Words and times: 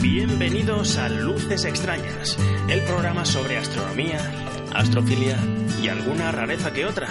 Bienvenidos 0.00 0.96
a 0.98 1.08
Luces 1.08 1.64
Extrañas, 1.64 2.38
el 2.68 2.82
programa 2.82 3.24
sobre 3.24 3.56
astronomía, 3.56 4.20
astrofilia 4.72 5.36
y 5.82 5.88
alguna 5.88 6.30
rareza 6.30 6.72
que 6.72 6.86
otra. 6.86 7.08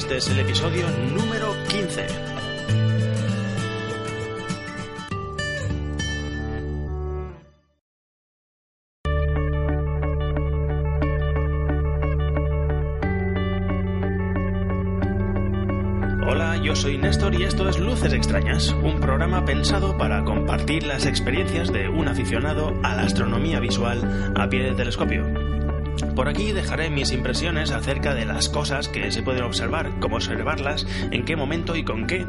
Este 0.00 0.16
es 0.16 0.28
el 0.30 0.38
episodio 0.38 0.86
número 1.14 1.54
15. 1.68 2.06
Hola, 16.26 16.56
yo 16.64 16.74
soy 16.74 16.96
Néstor 16.96 17.34
y 17.34 17.44
esto 17.44 17.68
es 17.68 17.78
Luces 17.78 18.14
Extrañas, 18.14 18.72
un 18.82 19.00
programa 19.00 19.44
pensado 19.44 19.98
para 19.98 20.24
compartir 20.24 20.84
las 20.84 21.04
experiencias 21.04 21.70
de 21.70 21.90
un 21.90 22.08
aficionado 22.08 22.72
a 22.82 22.96
la 22.96 23.02
astronomía 23.02 23.60
visual 23.60 24.32
a 24.34 24.48
pie 24.48 24.62
de 24.62 24.74
telescopio. 24.74 25.39
Por 26.20 26.28
aquí 26.28 26.52
dejaré 26.52 26.90
mis 26.90 27.12
impresiones 27.12 27.70
acerca 27.70 28.14
de 28.14 28.26
las 28.26 28.50
cosas 28.50 28.88
que 28.88 29.10
se 29.10 29.22
pueden 29.22 29.42
observar, 29.42 29.90
cómo 30.00 30.16
observarlas, 30.16 30.86
en 31.10 31.24
qué 31.24 31.34
momento 31.34 31.76
y 31.76 31.82
con 31.82 32.06
qué, 32.06 32.26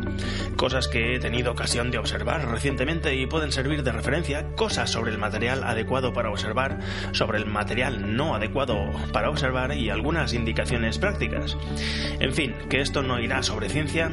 cosas 0.55 0.87
que 0.87 1.15
he 1.15 1.19
tenido 1.19 1.51
ocasión 1.51 1.91
de 1.91 1.97
observar 1.97 2.47
recientemente 2.49 3.15
y 3.15 3.25
pueden 3.25 3.51
servir 3.51 3.83
de 3.83 3.91
referencia, 3.91 4.47
cosas 4.55 4.89
sobre 4.89 5.11
el 5.11 5.17
material 5.17 5.63
adecuado 5.63 6.13
para 6.13 6.29
observar, 6.29 6.79
sobre 7.11 7.37
el 7.39 7.45
material 7.45 8.15
no 8.15 8.35
adecuado 8.35 8.91
para 9.11 9.29
observar 9.29 9.75
y 9.75 9.89
algunas 9.89 10.33
indicaciones 10.33 10.97
prácticas. 10.97 11.57
En 12.19 12.33
fin, 12.33 12.55
que 12.69 12.81
esto 12.81 13.01
no 13.01 13.19
irá 13.19 13.43
sobre 13.43 13.69
ciencia, 13.69 14.11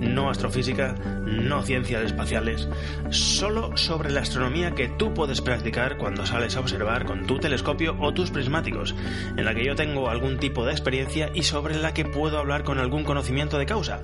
no 0.00 0.30
astrofísica, 0.30 0.94
no 1.24 1.62
ciencias 1.62 2.04
espaciales, 2.04 2.68
solo 3.10 3.76
sobre 3.76 4.10
la 4.10 4.20
astronomía 4.20 4.72
que 4.72 4.88
tú 4.88 5.14
puedes 5.14 5.40
practicar 5.40 5.96
cuando 5.96 6.26
sales 6.26 6.56
a 6.56 6.60
observar 6.60 7.04
con 7.04 7.26
tu 7.26 7.38
telescopio 7.38 7.96
o 8.00 8.12
tus 8.12 8.30
prismáticos, 8.30 8.94
en 9.36 9.44
la 9.44 9.54
que 9.54 9.64
yo 9.64 9.74
tengo 9.74 10.08
algún 10.08 10.38
tipo 10.38 10.64
de 10.64 10.72
experiencia 10.72 11.30
y 11.34 11.42
sobre 11.42 11.76
la 11.76 11.94
que 11.94 12.04
puedo 12.04 12.38
hablar 12.38 12.64
con 12.64 12.78
algún 12.78 13.04
conocimiento 13.04 13.58
de 13.58 13.66
causa. 13.66 14.02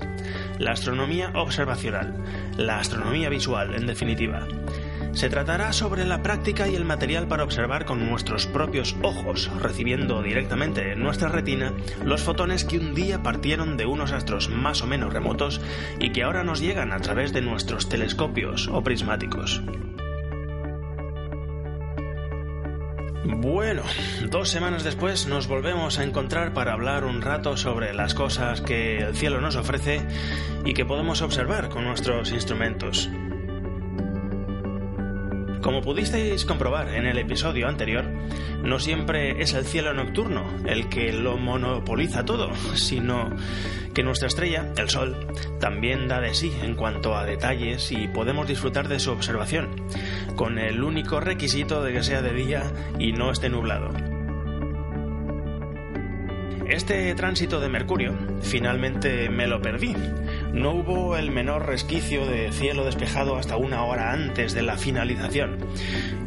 La 0.62 0.70
astronomía 0.70 1.32
observacional, 1.34 2.14
la 2.56 2.78
astronomía 2.78 3.28
visual, 3.28 3.74
en 3.74 3.84
definitiva. 3.84 4.46
Se 5.12 5.28
tratará 5.28 5.72
sobre 5.72 6.04
la 6.04 6.22
práctica 6.22 6.68
y 6.68 6.76
el 6.76 6.84
material 6.84 7.26
para 7.26 7.42
observar 7.42 7.84
con 7.84 8.08
nuestros 8.08 8.46
propios 8.46 8.94
ojos, 9.02 9.50
recibiendo 9.60 10.22
directamente 10.22 10.92
en 10.92 11.02
nuestra 11.02 11.28
retina 11.28 11.74
los 12.04 12.22
fotones 12.22 12.64
que 12.64 12.78
un 12.78 12.94
día 12.94 13.24
partieron 13.24 13.76
de 13.76 13.86
unos 13.86 14.12
astros 14.12 14.50
más 14.50 14.82
o 14.82 14.86
menos 14.86 15.12
remotos 15.12 15.60
y 15.98 16.12
que 16.12 16.22
ahora 16.22 16.44
nos 16.44 16.60
llegan 16.60 16.92
a 16.92 17.00
través 17.00 17.32
de 17.32 17.42
nuestros 17.42 17.88
telescopios 17.88 18.68
o 18.68 18.84
prismáticos. 18.84 19.62
Bueno, 23.24 23.82
dos 24.30 24.48
semanas 24.48 24.82
después 24.82 25.26
nos 25.26 25.46
volvemos 25.46 25.98
a 25.98 26.04
encontrar 26.04 26.52
para 26.52 26.72
hablar 26.72 27.04
un 27.04 27.22
rato 27.22 27.56
sobre 27.56 27.94
las 27.94 28.14
cosas 28.14 28.60
que 28.60 28.98
el 28.98 29.14
cielo 29.14 29.40
nos 29.40 29.54
ofrece 29.56 30.02
y 30.64 30.74
que 30.74 30.84
podemos 30.84 31.22
observar 31.22 31.68
con 31.68 31.84
nuestros 31.84 32.32
instrumentos. 32.32 33.08
Como 35.62 35.80
pudisteis 35.80 36.44
comprobar 36.44 36.92
en 36.92 37.06
el 37.06 37.18
episodio 37.18 37.68
anterior, 37.68 38.04
no 38.64 38.80
siempre 38.80 39.40
es 39.40 39.54
el 39.54 39.64
cielo 39.64 39.94
nocturno 39.94 40.44
el 40.66 40.88
que 40.88 41.12
lo 41.12 41.36
monopoliza 41.36 42.24
todo, 42.24 42.50
sino 42.74 43.30
que 43.94 44.02
nuestra 44.02 44.26
estrella, 44.26 44.72
el 44.76 44.90
Sol, 44.90 45.28
también 45.60 46.08
da 46.08 46.20
de 46.20 46.34
sí 46.34 46.52
en 46.62 46.74
cuanto 46.74 47.16
a 47.16 47.24
detalles 47.24 47.92
y 47.92 48.08
podemos 48.08 48.48
disfrutar 48.48 48.88
de 48.88 48.98
su 48.98 49.12
observación, 49.12 49.68
con 50.34 50.58
el 50.58 50.82
único 50.82 51.20
requisito 51.20 51.82
de 51.84 51.92
que 51.92 52.02
sea 52.02 52.22
de 52.22 52.34
día 52.34 52.64
y 52.98 53.12
no 53.12 53.30
esté 53.30 53.48
nublado. 53.48 53.90
Este 56.68 57.14
tránsito 57.14 57.60
de 57.60 57.68
Mercurio 57.68 58.16
finalmente 58.40 59.28
me 59.28 59.46
lo 59.46 59.60
perdí. 59.60 59.94
No 60.52 60.72
hubo 60.72 61.16
el 61.16 61.30
menor 61.30 61.66
resquicio 61.66 62.26
de 62.26 62.52
cielo 62.52 62.84
despejado 62.84 63.36
hasta 63.36 63.56
una 63.56 63.84
hora 63.84 64.12
antes 64.12 64.52
de 64.52 64.62
la 64.62 64.76
finalización. 64.76 65.58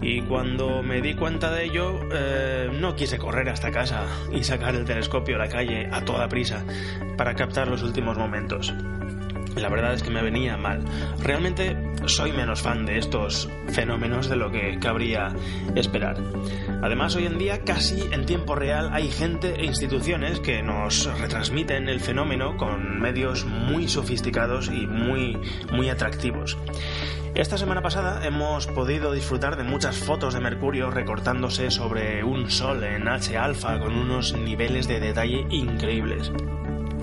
Y 0.01 0.21
cuando 0.21 0.81
me 0.81 1.01
di 1.01 1.13
cuenta 1.13 1.51
de 1.51 1.65
ello, 1.65 1.99
eh, 2.11 2.69
no 2.73 2.95
quise 2.95 3.19
correr 3.19 3.49
hasta 3.49 3.71
casa 3.71 4.05
y 4.31 4.43
sacar 4.43 4.75
el 4.75 4.85
telescopio 4.85 5.35
a 5.35 5.39
la 5.39 5.47
calle 5.47 5.87
a 5.91 6.03
toda 6.03 6.27
prisa 6.27 6.63
para 7.17 7.35
captar 7.35 7.67
los 7.67 7.83
últimos 7.83 8.17
momentos. 8.17 8.73
La 9.55 9.69
verdad 9.69 9.93
es 9.93 10.03
que 10.03 10.09
me 10.09 10.21
venía 10.21 10.57
mal. 10.57 10.83
Realmente 11.23 11.77
soy 12.05 12.31
menos 12.33 12.61
fan 12.61 12.85
de 12.85 12.97
estos 12.97 13.49
fenómenos 13.69 14.29
de 14.29 14.35
lo 14.35 14.51
que 14.51 14.77
cabría 14.79 15.33
esperar. 15.75 16.17
Además, 16.81 17.15
hoy 17.15 17.25
en 17.25 17.37
día 17.37 17.63
casi 17.63 18.01
en 18.11 18.25
tiempo 18.25 18.55
real 18.55 18.89
hay 18.91 19.09
gente 19.09 19.55
e 19.55 19.65
instituciones 19.65 20.39
que 20.39 20.61
nos 20.61 21.05
retransmiten 21.19 21.89
el 21.89 21.99
fenómeno 21.99 22.57
con 22.57 22.99
medios 22.99 23.45
muy 23.45 23.87
sofisticados 23.87 24.67
y 24.67 24.87
muy, 24.87 25.37
muy 25.71 25.89
atractivos. 25.89 26.57
Esta 27.33 27.57
semana 27.57 27.81
pasada 27.81 28.25
hemos 28.25 28.67
podido 28.67 29.11
disfrutar 29.11 29.57
de 29.57 29.63
muchas 29.63 29.97
fotos 29.97 30.33
de 30.33 30.39
Mercurio 30.39 30.89
recortándose 30.89 31.69
sobre 31.69 32.23
un 32.23 32.49
sol 32.49 32.83
en 32.83 33.09
H 33.09 33.37
alfa 33.37 33.77
con 33.79 33.97
unos 33.97 34.33
niveles 34.33 34.87
de 34.87 35.01
detalle 35.01 35.45
increíbles. 35.49 36.31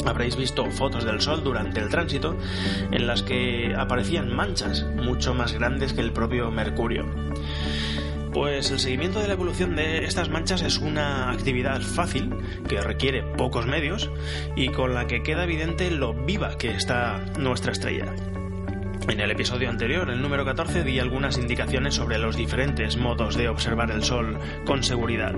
Habréis 0.07 0.37
visto 0.37 0.65
fotos 0.71 1.05
del 1.05 1.21
Sol 1.21 1.45
durante 1.45 1.81
el 1.81 1.89
tránsito 1.89 2.37
en 2.91 3.07
las 3.07 3.23
que 3.23 3.75
aparecían 3.77 4.35
manchas 4.35 4.85
mucho 4.97 5.35
más 5.35 5.53
grandes 5.53 5.93
que 5.93 6.01
el 6.01 6.13
propio 6.13 6.51
Mercurio. 6.51 7.07
Pues 8.33 8.71
el 8.71 8.79
seguimiento 8.79 9.21
de 9.21 9.29
la 9.29 9.35
evolución 9.35 9.77
de 9.77 10.05
estas 10.05 10.31
manchas 10.31 10.63
es 10.63 10.79
una 10.79 11.31
actividad 11.31 11.83
fácil 11.83 12.35
que 12.67 12.81
requiere 12.81 13.23
pocos 13.23 13.67
medios 13.67 14.11
y 14.57 14.69
con 14.69 14.95
la 14.95 15.07
que 15.07 15.23
queda 15.23 15.45
evidente 15.45 15.91
lo 15.91 16.15
viva 16.15 16.57
que 16.57 16.71
está 16.71 17.27
nuestra 17.39 17.73
estrella. 17.73 18.07
En 19.09 19.21
el 19.21 19.31
episodio 19.31 19.69
anterior, 19.69 20.09
el 20.09 20.23
número 20.23 20.45
14, 20.45 20.85
di 20.85 20.99
algunas 20.99 21.37
indicaciones 21.37 21.95
sobre 21.95 22.19
los 22.19 22.37
diferentes 22.37 22.97
modos 22.97 23.37
de 23.37 23.49
observar 23.49 23.91
el 23.91 24.03
Sol 24.03 24.39
con 24.65 24.83
seguridad. 24.83 25.35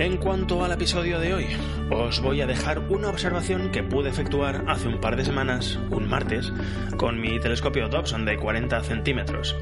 En 0.00 0.16
cuanto 0.16 0.64
al 0.64 0.72
episodio 0.72 1.20
de 1.20 1.34
hoy, 1.34 1.46
os 1.90 2.22
voy 2.22 2.40
a 2.40 2.46
dejar 2.46 2.78
una 2.88 3.10
observación 3.10 3.70
que 3.70 3.82
pude 3.82 4.08
efectuar 4.08 4.64
hace 4.66 4.88
un 4.88 4.98
par 4.98 5.14
de 5.14 5.26
semanas, 5.26 5.78
un 5.90 6.08
martes, 6.08 6.54
con 6.96 7.20
mi 7.20 7.38
telescopio 7.38 7.86
Dobson 7.90 8.24
de 8.24 8.38
40 8.38 8.82
centímetros. 8.82 9.54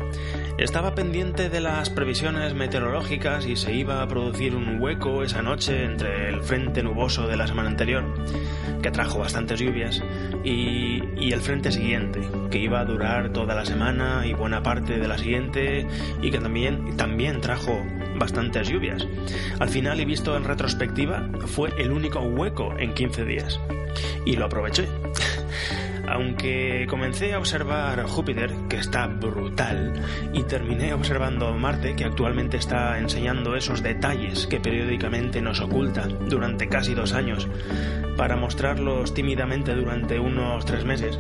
Estaba 0.59 0.97
pendiente 0.97 1.51
de 1.51 1.61
las 1.61 1.89
previsiones 1.89 2.53
meteorológicas 2.53 3.47
y 3.47 3.55
se 3.55 3.73
iba 3.75 4.03
a 4.03 4.09
producir 4.09 4.57
un 4.57 4.83
hueco 4.83 5.23
esa 5.23 5.41
noche 5.41 5.85
entre 5.85 6.31
el 6.31 6.43
frente 6.43 6.83
nuboso 6.83 7.29
de 7.29 7.37
la 7.37 7.47
semana 7.47 7.69
anterior, 7.69 8.05
que 8.83 8.91
trajo 8.91 9.21
bastantes 9.21 9.61
lluvias, 9.61 10.03
y, 10.43 11.01
el 11.33 11.41
frente 11.41 11.71
siguiente, 11.71 12.29
que 12.51 12.59
iba 12.59 12.81
a 12.81 12.85
durar 12.85 13.33
toda 13.33 13.55
la 13.55 13.65
semana 13.65 14.27
y 14.27 14.33
buena 14.33 14.61
parte 14.61 14.99
de 14.99 15.07
la 15.07 15.17
siguiente, 15.17 15.87
y 16.23 16.33
que 16.33 16.41
también, 16.41 16.97
también 16.97 17.41
trajo 17.41 17.81
bastantes 18.19 18.69
lluvias. 18.69 19.07
Al 19.61 19.69
final, 19.69 20.01
y 20.01 20.07
visto 20.07 20.37
en 20.37 20.43
retrospectiva, 20.43 21.31
fue 21.47 21.71
el 21.79 21.93
único 21.93 22.19
hueco 22.19 22.75
en 22.77 22.95
15 22.95 23.25
días. 23.25 23.61
Y 24.27 24.35
lo 24.35 24.47
aproveché. 24.47 24.89
Aunque 26.11 26.87
comencé 26.89 27.35
a 27.35 27.39
observar 27.39 28.03
Júpiter, 28.05 28.51
que 28.69 28.79
está 28.79 29.07
brutal, 29.07 29.93
y 30.33 30.43
terminé 30.45 30.95
observando 30.95 31.53
Marte, 31.55 31.95
que 31.95 32.05
actualmente 32.05 32.57
está 32.57 32.99
enseñando 32.99 33.55
esos 33.55 33.83
detalles 33.83 34.47
que 34.47 34.59
periódicamente 34.59 35.43
nos 35.43 35.61
oculta 35.61 36.09
durante 36.09 36.69
casi 36.69 36.95
dos 36.95 37.13
años, 37.13 37.47
para 38.17 38.37
mostrarlos 38.37 39.13
tímidamente 39.13 39.75
durante 39.75 40.19
unos 40.19 40.65
tres 40.65 40.85
meses, 40.85 41.19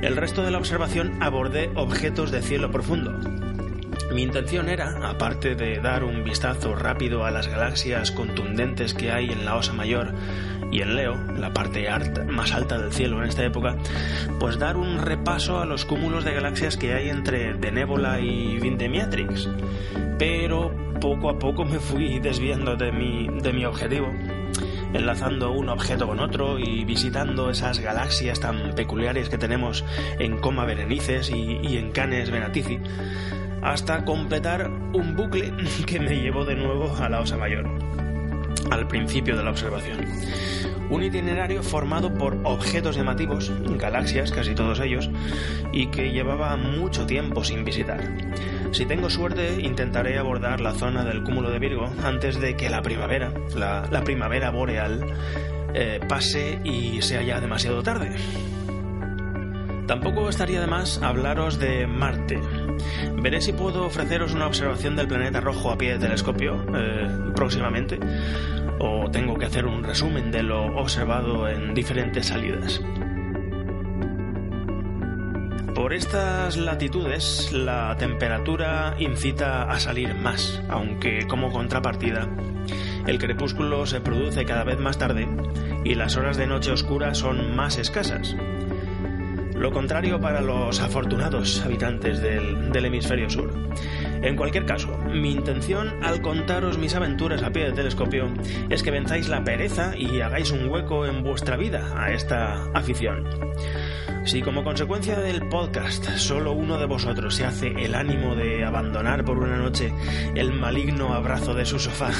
el 0.00 0.16
resto 0.16 0.42
de 0.42 0.52
la 0.52 0.58
observación 0.58 1.20
abordé 1.20 1.70
objetos 1.74 2.30
de 2.30 2.42
cielo 2.42 2.70
profundo, 2.70 3.18
mi 4.12 4.22
intención 4.22 4.68
era, 4.68 5.08
aparte 5.08 5.54
de 5.54 5.78
dar 5.78 6.02
un 6.02 6.24
vistazo 6.24 6.74
rápido 6.74 7.24
a 7.24 7.30
las 7.30 7.46
galaxias 7.46 8.10
contundentes 8.10 8.92
que 8.92 9.12
hay 9.12 9.30
en 9.30 9.44
la 9.44 9.54
Osa 9.54 9.72
Mayor 9.72 10.14
y 10.70 10.82
en 10.82 10.96
Leo, 10.96 11.16
la 11.38 11.52
parte 11.52 11.88
más 12.28 12.52
alta 12.52 12.78
del 12.78 12.92
cielo 12.92 13.22
en 13.22 13.28
esta 13.28 13.44
época, 13.44 13.76
pues 14.38 14.58
dar 14.58 14.76
un 14.76 14.98
repaso 14.98 15.58
a 15.58 15.66
los 15.66 15.84
cúmulos 15.84 16.24
de 16.24 16.34
galaxias 16.34 16.76
que 16.76 16.94
hay 16.94 17.08
entre 17.08 17.54
Benévola 17.54 18.20
y 18.20 18.58
Vindemiatrix. 18.58 19.48
Pero 20.18 20.74
poco 21.00 21.30
a 21.30 21.38
poco 21.38 21.64
me 21.64 21.78
fui 21.78 22.18
desviando 22.20 22.76
de 22.76 22.92
mi, 22.92 23.28
de 23.40 23.52
mi 23.52 23.64
objetivo 23.64 24.12
enlazando 24.92 25.52
un 25.52 25.68
objeto 25.68 26.06
con 26.06 26.20
otro 26.20 26.58
y 26.58 26.84
visitando 26.84 27.50
esas 27.50 27.78
galaxias 27.78 28.40
tan 28.40 28.74
peculiares 28.74 29.28
que 29.28 29.38
tenemos 29.38 29.84
en 30.18 30.38
Coma 30.38 30.64
Berenices 30.64 31.30
y, 31.30 31.76
en 31.76 31.92
Canes 31.92 32.30
Venatici, 32.30 32.78
hasta 33.62 34.04
completar 34.04 34.68
un 34.68 35.16
bucle 35.16 35.52
que 35.86 36.00
me 36.00 36.20
llevó 36.20 36.44
de 36.44 36.56
nuevo 36.56 36.94
a 36.96 37.08
la 37.08 37.20
Osa 37.20 37.36
Mayor, 37.36 37.68
al 38.70 38.86
principio 38.88 39.36
de 39.36 39.44
la 39.44 39.50
observación. 39.50 40.06
Un 40.90 41.04
itinerario 41.04 41.62
formado 41.62 42.12
por 42.12 42.36
objetos 42.44 42.96
llamativos, 42.96 43.52
galaxias, 43.78 44.32
casi 44.32 44.54
todos 44.54 44.80
ellos, 44.80 45.08
y 45.72 45.86
que 45.86 46.10
llevaba 46.10 46.56
mucho 46.56 47.06
tiempo 47.06 47.44
sin 47.44 47.64
visitar. 47.64 48.00
Si 48.72 48.86
tengo 48.86 49.08
suerte, 49.08 49.60
intentaré 49.60 50.18
abordar 50.18 50.60
la 50.60 50.72
zona 50.72 51.04
del 51.04 51.22
cúmulo 51.22 51.50
de 51.50 51.58
Virgo 51.58 51.90
antes 52.02 52.40
de 52.40 52.56
que 52.56 52.70
la 52.70 52.82
primavera, 52.82 53.32
la, 53.54 54.02
primavera 54.04 54.50
boreal, 54.50 55.04
eh, 55.74 56.00
pase 56.08 56.58
y 56.64 57.00
sea 57.02 57.22
ya 57.22 57.40
demasiado 57.40 57.82
tarde. 57.82 58.16
Tampoco 59.86 60.28
estaría 60.28 60.60
de 60.60 60.68
más 60.68 61.02
hablaros 61.02 61.58
de 61.58 61.86
Marte. 61.88 62.40
Veré 63.22 63.40
si 63.40 63.52
puedo 63.52 63.84
ofreceros 63.84 64.34
una 64.34 64.46
observación 64.46 64.96
del 64.96 65.08
planeta 65.08 65.40
rojo 65.40 65.70
a 65.70 65.78
pie 65.78 65.92
de 65.92 65.98
telescopio 65.98 66.64
eh, 66.74 67.08
próximamente 67.34 67.98
o 68.78 69.10
tengo 69.10 69.36
que 69.38 69.46
hacer 69.46 69.66
un 69.66 69.84
resumen 69.84 70.30
de 70.30 70.42
lo 70.42 70.64
observado 70.76 71.48
en 71.48 71.74
diferentes 71.74 72.26
salidas. 72.26 72.80
Por 75.74 75.94
estas 75.94 76.56
latitudes 76.56 77.52
la 77.52 77.96
temperatura 77.98 78.96
incita 78.98 79.64
a 79.64 79.80
salir 79.80 80.14
más, 80.14 80.62
aunque 80.68 81.26
como 81.26 81.50
contrapartida 81.50 82.28
el 83.06 83.18
crepúsculo 83.18 83.86
se 83.86 84.00
produce 84.00 84.44
cada 84.44 84.64
vez 84.64 84.78
más 84.78 84.98
tarde 84.98 85.26
y 85.84 85.94
las 85.94 86.16
horas 86.16 86.36
de 86.36 86.46
noche 86.46 86.70
oscura 86.70 87.14
son 87.14 87.56
más 87.56 87.78
escasas. 87.78 88.36
Lo 89.60 89.70
contrario 89.70 90.18
para 90.18 90.40
los 90.40 90.80
afortunados 90.80 91.60
habitantes 91.60 92.22
del, 92.22 92.72
del 92.72 92.86
hemisferio 92.86 93.28
sur. 93.28 93.52
En 94.22 94.36
cualquier 94.36 94.66
caso, 94.66 94.96
mi 95.12 95.32
intención 95.32 95.94
al 96.02 96.20
contaros 96.20 96.78
mis 96.78 96.94
aventuras 96.94 97.42
a 97.42 97.50
pie 97.50 97.64
de 97.64 97.72
telescopio 97.72 98.32
es 98.68 98.82
que 98.82 98.90
venzáis 98.90 99.28
la 99.28 99.44
pereza 99.44 99.96
y 99.96 100.20
hagáis 100.20 100.50
un 100.50 100.68
hueco 100.68 101.06
en 101.06 101.22
vuestra 101.22 101.56
vida 101.56 101.92
a 101.96 102.12
esta 102.12 102.70
afición. 102.74 103.24
Si 104.24 104.42
como 104.42 104.62
consecuencia 104.62 105.18
del 105.18 105.48
podcast 105.48 106.04
solo 106.16 106.52
uno 106.52 106.78
de 106.78 106.84
vosotros 106.84 107.34
se 107.34 107.46
hace 107.46 107.68
el 107.68 107.94
ánimo 107.94 108.34
de 108.34 108.64
abandonar 108.64 109.24
por 109.24 109.38
una 109.38 109.56
noche 109.56 109.92
el 110.34 110.52
maligno 110.52 111.14
abrazo 111.14 111.54
de 111.54 111.64
su 111.64 111.78
sofá 111.78 112.10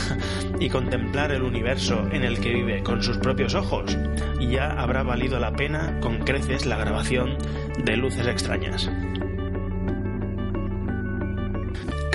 y 0.59 0.71
contemplar 0.71 1.31
el 1.31 1.43
universo 1.43 2.09
en 2.11 2.25
el 2.25 2.41
que 2.41 2.55
vive 2.55 2.83
con 2.83 3.03
sus 3.03 3.19
propios 3.19 3.55
ojos, 3.55 3.99
ya 4.41 4.73
habrá 4.81 5.03
valido 5.03 5.39
la 5.39 5.53
pena 5.53 6.01
con 6.01 6.19
creces 6.19 6.67
la 6.67 6.79
grabación 6.79 7.37
de 7.85 7.97
luces 7.97 8.27
extrañas. 8.27 8.91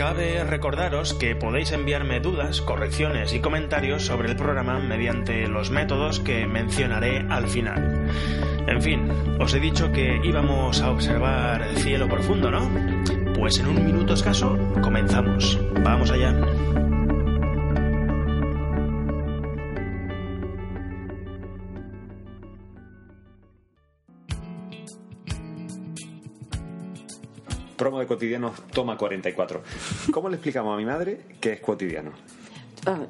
Cabe 0.05 0.43
recordaros 0.43 1.15
que 1.15 1.35
podéis 1.35 1.71
enviarme 1.71 2.19
dudas, 2.19 2.61
correcciones 2.61 3.33
y 3.33 3.39
comentarios 3.39 4.05
sobre 4.05 4.29
el 4.29 4.35
programa 4.35 4.77
mediante 4.77 5.47
los 5.47 5.71
métodos 5.71 6.19
que 6.19 6.45
mencionaré 6.45 7.25
al 7.27 7.47
final. 7.47 8.07
En 8.67 8.83
fin, 8.83 9.09
os 9.39 9.55
he 9.55 9.59
dicho 9.59 9.91
que 9.91 10.21
íbamos 10.23 10.79
a 10.81 10.91
observar 10.91 11.63
el 11.63 11.77
cielo 11.77 12.07
profundo, 12.07 12.51
¿no? 12.51 12.69
Pues 13.33 13.57
en 13.57 13.65
un 13.65 13.83
minuto 13.83 14.13
escaso 14.13 14.55
comenzamos. 14.83 15.59
Vamos 15.83 16.11
allá. 16.11 16.35
Promo 27.75 27.99
de 27.99 28.07
cotidiano 28.07 28.53
toma 28.71 28.97
44. 28.97 29.61
¿Cómo 30.11 30.29
le 30.29 30.35
explicamos 30.35 30.73
a 30.73 30.77
mi 30.77 30.85
madre 30.85 31.21
qué 31.39 31.53
es 31.53 31.59
cotidiano? 31.59 32.11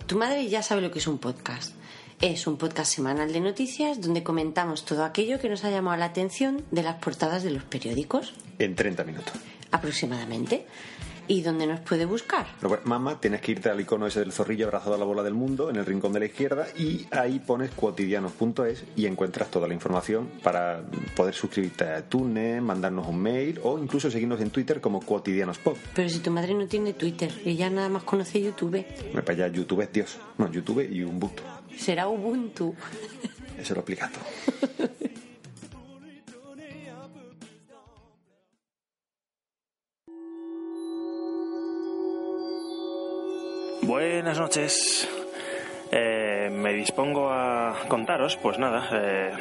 tu 0.08 0.18
madre 0.18 0.48
ya 0.48 0.64
sabe 0.64 0.82
lo 0.82 0.90
que 0.90 1.00
es 1.00 1.08
un 1.08 1.18
podcast. 1.18 1.74
Es 2.22 2.48
un 2.48 2.58
podcast 2.58 2.94
semanal 2.94 3.34
de 3.34 3.42
noticias 3.42 4.00
donde 4.00 4.24
comentamos 4.24 4.86
todo 4.86 5.04
aquello 5.04 5.38
que 5.40 5.50
nos 5.50 5.66
ha 5.66 5.70
llamado 5.70 5.98
la 5.98 6.06
atención 6.06 6.64
de 6.72 6.82
las 6.82 6.96
portadas 6.96 7.44
de 7.44 7.52
los 7.52 7.64
periódicos. 7.64 8.34
En 8.58 8.74
30 8.74 9.04
minutos. 9.04 9.34
Aproximadamente 9.72 10.66
y 11.28 11.42
dónde 11.42 11.68
nos 11.68 11.80
puede 11.80 12.06
buscar. 12.06 12.48
Pues, 12.62 12.86
mamá, 12.86 13.20
tienes 13.20 13.42
que 13.42 13.54
irte 13.54 13.70
al 13.70 13.80
icono 13.80 14.08
ese 14.08 14.20
del 14.20 14.32
zorrillo 14.32 14.66
abrazado 14.68 14.96
a 14.96 14.98
la 14.98 15.06
bola 15.06 15.24
del 15.24 15.34
mundo 15.34 15.70
en 15.70 15.76
el 15.78 15.86
rincón 15.86 16.14
de 16.14 16.20
la 16.20 16.26
izquierda 16.26 16.68
y 16.78 17.06
ahí 17.12 17.40
pones 17.40 17.72
cuotidianos.es 17.72 18.84
y 18.96 19.06
encuentras 19.06 19.50
toda 19.50 19.68
la 19.68 19.74
información 19.74 20.30
para 20.44 20.82
poder 21.16 21.34
suscribirte 21.34 21.86
a 21.86 22.00
iTunes, 22.00 22.62
mandarnos 22.62 23.08
un 23.08 23.20
mail 23.20 23.60
o 23.64 23.80
incluso 23.80 24.10
seguirnos 24.12 24.42
en 24.42 24.50
Twitter 24.50 24.82
como 24.82 25.02
cuotidianospod. 25.02 25.78
Pero 25.94 26.10
si 26.10 26.20
tu 26.20 26.32
madre 26.32 26.54
no 26.54 26.68
tiene 26.68 26.94
Twitter, 26.94 27.32
ella 27.46 27.70
nada 27.70 27.90
más 27.90 28.04
conoce 28.04 28.42
YouTube. 28.42 28.86
Me 29.14 29.22
para 29.22 29.46
allá, 29.46 29.56
YouTube 29.56 29.82
es 29.82 29.92
Dios. 29.92 30.18
No, 30.38 30.52
YouTube 30.52 30.88
y 30.92 31.04
Ubuntu. 31.04 31.44
Será 31.78 32.08
Ubuntu. 32.08 32.76
Eso 33.58 33.74
lo 33.74 33.82
explica 33.82 34.10
todo. 34.10 34.90
Buenas 43.86 44.40
noches. 44.40 45.08
Eh, 45.92 46.50
me 46.52 46.74
dispongo 46.74 47.30
a 47.30 47.84
contaros, 47.88 48.36
pues 48.36 48.58
nada, 48.58 48.90
eh, 48.92 49.32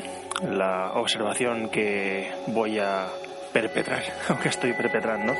la 0.51 0.93
observación 0.97 1.71
que 1.71 2.31
voy 2.49 2.79
a 2.79 3.09
perpetrar, 3.55 4.03
aunque 4.29 4.51
estoy 4.51 4.75
perpetrando. 4.75 5.33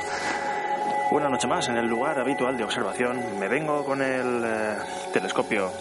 Una 1.11 1.29
noche 1.29 1.45
más 1.45 1.69
en 1.69 1.77
el 1.77 1.85
lugar 1.85 2.17
habitual 2.17 2.57
de 2.57 2.63
observación. 2.63 3.39
Me 3.39 3.47
vengo 3.47 3.85
con 3.85 4.01
el 4.01 4.43
eh, 4.43 4.77
telescopio 5.13 5.71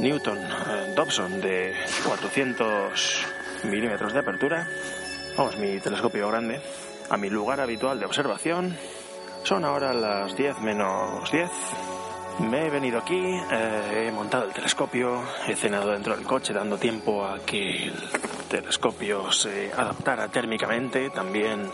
Newton 0.00 0.38
Dobson 0.96 1.40
de 1.40 1.72
400 2.04 3.26
milímetros 3.70 4.12
de 4.12 4.18
apertura. 4.18 4.66
Vamos, 5.36 5.56
mi 5.58 5.78
telescopio 5.78 6.28
grande. 6.28 6.60
A 7.10 7.16
mi 7.16 7.30
lugar 7.30 7.60
habitual 7.60 8.00
de 8.00 8.06
observación. 8.06 8.76
Son 9.44 9.64
ahora 9.64 9.94
las 9.94 10.34
10 10.34 10.58
menos 10.62 11.30
10 11.30 11.93
me 12.40 12.66
he 12.66 12.70
venido 12.70 12.98
aquí, 12.98 13.20
eh, 13.50 14.06
he 14.08 14.12
montado 14.12 14.44
el 14.44 14.52
telescopio, 14.52 15.22
he 15.46 15.54
cenado 15.54 15.92
dentro 15.92 16.16
del 16.16 16.24
coche 16.24 16.52
dando 16.52 16.76
tiempo 16.76 17.24
a 17.24 17.38
que 17.40 17.84
el 17.84 17.94
telescopio 18.48 19.30
se 19.30 19.72
adaptara 19.72 20.28
térmicamente, 20.28 21.10
también 21.10 21.70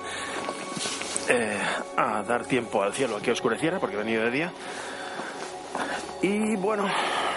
eh, 1.28 1.58
a 1.96 2.22
dar 2.22 2.44
tiempo 2.44 2.82
al 2.82 2.92
cielo 2.92 3.16
a 3.16 3.20
que 3.20 3.32
oscureciera 3.32 3.78
porque 3.78 3.96
he 3.96 3.98
venido 3.98 4.24
de 4.24 4.30
día. 4.30 4.52
Y 6.22 6.56
bueno, 6.56 6.86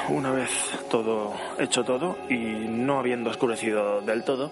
una 0.09 0.31
vez 0.31 0.50
todo 0.89 1.33
hecho 1.59 1.83
todo 1.83 2.17
y 2.29 2.36
no 2.36 3.00
habiendo 3.00 3.29
oscurecido 3.29 4.01
del 4.01 4.24
todo, 4.24 4.51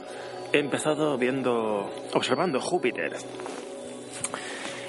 he 0.54 0.60
empezado 0.60 1.18
viendo, 1.18 1.90
observando 2.14 2.62
Júpiter 2.62 3.16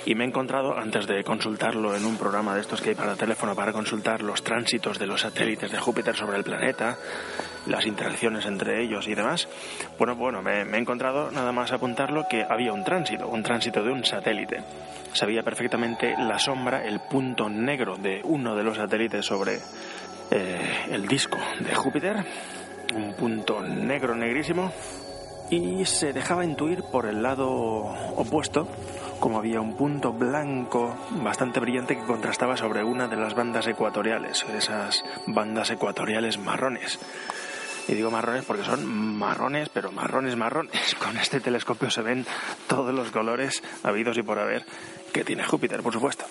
y 0.04 0.14
me 0.14 0.24
he 0.24 0.26
encontrado, 0.26 0.76
antes 0.76 1.06
de 1.06 1.22
consultarlo 1.22 1.94
en 1.94 2.04
un 2.04 2.16
programa 2.16 2.54
de 2.54 2.60
estos 2.60 2.80
que 2.80 2.90
hay 2.90 2.94
para 2.94 3.14
teléfono 3.14 3.54
para 3.54 3.72
consultar 3.72 4.22
los 4.22 4.42
tránsitos 4.42 4.98
de 4.98 5.06
los 5.06 5.20
satélites 5.20 5.70
de 5.70 5.78
Júpiter 5.78 6.16
sobre 6.16 6.38
el 6.38 6.44
planeta, 6.44 6.98
las 7.66 7.86
interacciones 7.86 8.46
entre 8.46 8.82
ellos 8.82 9.06
y 9.06 9.14
demás, 9.14 9.48
bueno, 9.98 10.16
bueno, 10.16 10.42
me, 10.42 10.62
he 10.62 10.78
encontrado 10.78 11.30
nada 11.30 11.52
más 11.52 11.72
apuntarlo 11.72 12.26
que 12.28 12.44
había 12.48 12.72
un 12.72 12.84
tránsito, 12.84 13.28
un 13.28 13.42
tránsito 13.42 13.82
de 13.82 13.92
un 13.92 14.04
satélite. 14.04 14.64
Sabía 15.12 15.42
perfectamente 15.42 16.14
la 16.18 16.38
sombra, 16.38 16.84
el 16.84 17.00
punto 17.00 17.48
negro 17.48 17.96
de 17.96 18.20
uno 18.24 18.56
de 18.56 18.64
los 18.64 18.78
satélites 18.78 19.24
sobre 19.24 19.58
eh, 20.30 20.86
el 20.90 21.06
disco 21.06 21.38
de 21.60 21.74
Júpiter, 21.74 22.24
un 22.94 23.14
punto 23.14 23.62
negro 23.62 24.16
negrísimo, 24.16 24.72
y 25.50 25.84
se 25.84 26.12
dejaba 26.12 26.44
intuir 26.44 26.82
por 26.90 27.06
el 27.06 27.22
lado 27.22 27.48
opuesto 28.16 28.66
como 29.22 29.38
había 29.38 29.60
un 29.60 29.76
punto 29.76 30.12
blanco 30.12 30.96
bastante 31.22 31.60
brillante 31.60 31.96
que 31.96 32.02
contrastaba 32.02 32.56
sobre 32.56 32.82
una 32.82 33.06
de 33.06 33.14
las 33.14 33.36
bandas 33.36 33.68
ecuatoriales, 33.68 34.44
esas 34.52 35.04
bandas 35.28 35.70
ecuatoriales 35.70 36.38
marrones. 36.38 36.98
Y 37.86 37.94
digo 37.94 38.10
marrones 38.10 38.44
porque 38.44 38.64
son 38.64 38.84
marrones, 38.84 39.68
pero 39.68 39.92
marrones, 39.92 40.34
marrones. 40.34 40.96
Con 40.98 41.16
este 41.18 41.38
telescopio 41.38 41.88
se 41.88 42.02
ven 42.02 42.26
todos 42.66 42.92
los 42.92 43.12
colores 43.12 43.62
habidos 43.84 44.18
y 44.18 44.22
por 44.22 44.40
haber 44.40 44.64
que 45.12 45.22
tiene 45.22 45.44
Júpiter, 45.44 45.84
por 45.84 45.92
supuesto. 45.92 46.24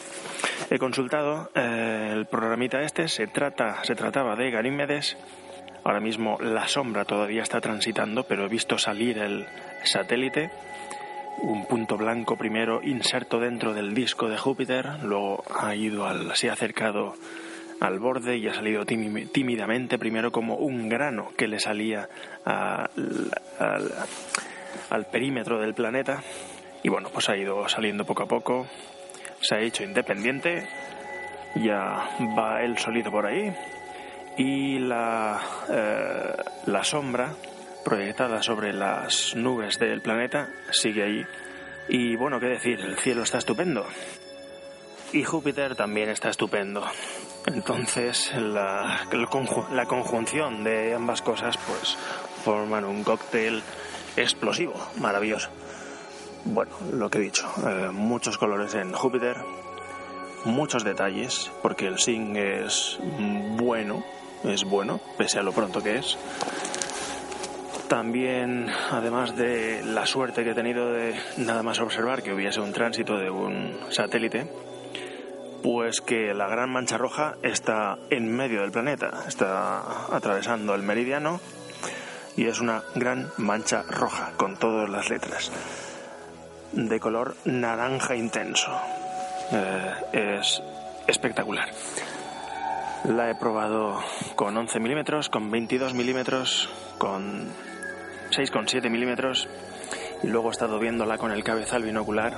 He 0.70 0.78
consultado 0.78 1.50
eh, 1.56 2.10
el 2.12 2.26
programita 2.26 2.82
este, 2.82 3.08
se, 3.08 3.28
trata, 3.28 3.86
se 3.86 3.96
trataba 3.96 4.36
de 4.36 4.52
Ganímedes. 4.52 5.16
Ahora 5.86 6.02
mismo 6.02 6.38
la 6.42 6.68
sombra 6.68 7.06
todavía 7.06 7.42
está 7.42 7.62
transitando, 7.62 8.26
pero 8.26 8.44
he 8.44 8.50
visto 8.50 8.78
salir 8.78 9.18
el 9.18 9.48
satélite 9.86 10.52
un 11.40 11.66
punto 11.66 11.98
blanco 11.98 12.36
primero 12.36 12.82
inserto 12.84 13.40
dentro 13.40 13.74
del 13.74 13.94
disco 13.94 14.30
de 14.30 14.38
Júpiter, 14.38 15.04
luego 15.04 15.44
ha 15.60 15.76
ido 15.76 16.06
al, 16.06 16.36
se 16.36 16.50
ha 16.50 16.54
acercado 16.54 17.16
al 17.80 18.00
borde 18.00 18.38
y 18.38 18.48
ha 18.48 18.54
salido 18.54 18.86
tímidamente, 18.86 19.98
primero 19.98 20.32
como 20.32 20.56
un 20.56 20.88
grano 20.88 21.32
que 21.36 21.48
le 21.48 21.60
salía 21.60 22.08
al, 22.46 22.90
al 24.90 25.06
perímetro 25.06 25.60
del 25.60 25.74
planeta. 25.74 26.22
Y 26.84 26.90
bueno, 26.90 27.10
pues 27.12 27.30
ha 27.30 27.38
ido 27.38 27.68
saliendo 27.68 28.06
poco 28.06 28.24
a 28.24 28.28
poco, 28.28 28.68
se 29.42 29.56
ha 29.56 29.60
hecho 29.60 29.84
independiente, 29.84 30.68
ya 31.56 32.10
va 32.38 32.62
él 32.64 32.78
solito 32.78 33.12
por 33.12 33.26
ahí 33.26 33.52
y 34.38 34.80
la, 34.80 35.40
eh, 35.70 36.44
la 36.68 36.84
sombra 36.84 37.34
proyectada 37.84 38.42
sobre 38.44 38.74
las 38.74 39.36
nubes 39.36 39.80
del 39.80 40.02
planeta 40.02 40.50
sigue 40.72 41.04
ahí. 41.04 41.26
Y 41.88 42.16
bueno, 42.16 42.40
qué 42.40 42.48
decir, 42.48 42.80
el 42.80 42.98
cielo 42.98 43.24
está 43.24 43.38
estupendo. 43.40 43.86
Y 45.14 45.24
Júpiter 45.24 45.76
también 45.76 46.10
está 46.10 46.30
estupendo. 46.30 46.86
Entonces, 47.46 48.32
la, 48.36 49.06
la 49.72 49.86
conjunción 49.86 50.64
de 50.64 50.94
ambas 50.94 51.22
cosas, 51.22 51.58
pues, 51.58 51.98
forman 52.46 52.86
un 52.86 53.04
cóctel 53.04 53.62
explosivo, 54.16 54.74
maravilloso. 55.00 55.50
Bueno, 56.46 56.72
lo 56.94 57.10
que 57.10 57.18
he 57.18 57.22
dicho, 57.22 57.48
eh, 57.68 57.90
muchos 57.92 58.38
colores 58.38 58.74
en 58.76 58.94
Júpiter, 58.94 59.38
muchos 60.46 60.84
detalles, 60.84 61.52
porque 61.62 61.88
el 61.88 62.00
Sing 62.00 62.36
es 62.36 62.98
bueno, 63.58 64.04
es 64.44 64.64
bueno, 64.64 65.00
pese 65.18 65.40
a 65.40 65.44
lo 65.44 65.52
pronto 65.52 65.84
que 65.84 65.98
es. 65.98 66.18
También, 67.92 68.70
además 68.90 69.36
de 69.36 69.84
la 69.84 70.06
suerte 70.06 70.46
que 70.46 70.52
he 70.52 70.56
tenido 70.56 70.94
de 70.94 71.14
nada 71.36 71.62
más 71.62 71.82
observar 71.82 72.24
que 72.24 72.34
hubiese 72.34 72.62
un 72.62 72.72
tránsito 72.72 73.18
de 73.18 73.30
un 73.30 73.78
satélite, 73.90 74.50
pues 75.62 76.00
que 76.00 76.34
la 76.34 76.48
gran 76.48 76.70
mancha 76.70 76.98
roja 76.98 77.36
está 77.44 77.98
en 78.10 78.34
medio 78.34 78.62
del 78.62 78.72
planeta, 78.72 79.26
está 79.28 80.06
atravesando 80.16 80.74
el 80.74 80.84
meridiano 80.84 81.42
y 82.38 82.46
es 82.46 82.62
una 82.62 82.82
gran 82.96 83.30
mancha 83.36 83.84
roja 83.84 84.32
con 84.38 84.56
todas 84.56 84.90
las 84.90 85.10
letras 85.10 85.52
de 86.72 86.98
color 86.98 87.36
naranja 87.44 88.16
intenso. 88.16 88.72
Eh, 89.52 90.38
es 90.40 90.64
espectacular. 91.08 91.68
La 93.04 93.30
he 93.30 93.36
probado 93.36 94.00
con 94.38 94.56
11 94.56 94.80
milímetros, 94.80 95.28
con 95.28 95.52
22 95.52 95.94
milímetros, 95.94 96.70
con 96.98 97.52
6,7 98.32 98.90
milímetros 98.90 99.48
y 100.24 100.28
luego 100.28 100.50
he 100.50 100.52
estado 100.52 100.80
viéndola 100.80 101.18
con 101.18 101.32
el 101.32 101.44
cabezal 101.44 101.84
binocular 101.84 102.38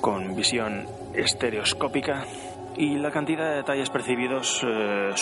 con 0.00 0.34
visión 0.34 0.86
estereoscópica 1.14 2.24
y 2.76 2.96
la 2.96 3.10
cantidad 3.10 3.50
de 3.50 3.56
detalles 3.56 3.90
percibidos 3.90 4.64
eh, 4.66 5.12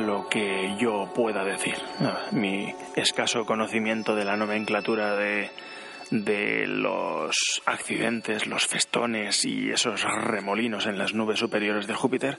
lo 0.00 0.28
que 0.28 0.74
yo 0.78 1.12
pueda 1.14 1.44
decir. 1.44 1.76
mi 2.32 2.74
escaso 2.96 3.44
conocimiento 3.44 4.14
de 4.16 4.24
la 4.24 4.36
nomenclatura 4.36 5.14
de, 5.14 5.50
de 6.10 6.66
los 6.66 7.62
accidentes, 7.66 8.46
los 8.46 8.66
festones 8.66 9.44
y 9.44 9.70
esos 9.70 10.02
remolinos 10.02 10.86
en 10.86 10.98
las 10.98 11.14
nubes 11.14 11.38
superiores 11.38 11.86
de 11.86 11.94
Júpiter, 11.94 12.38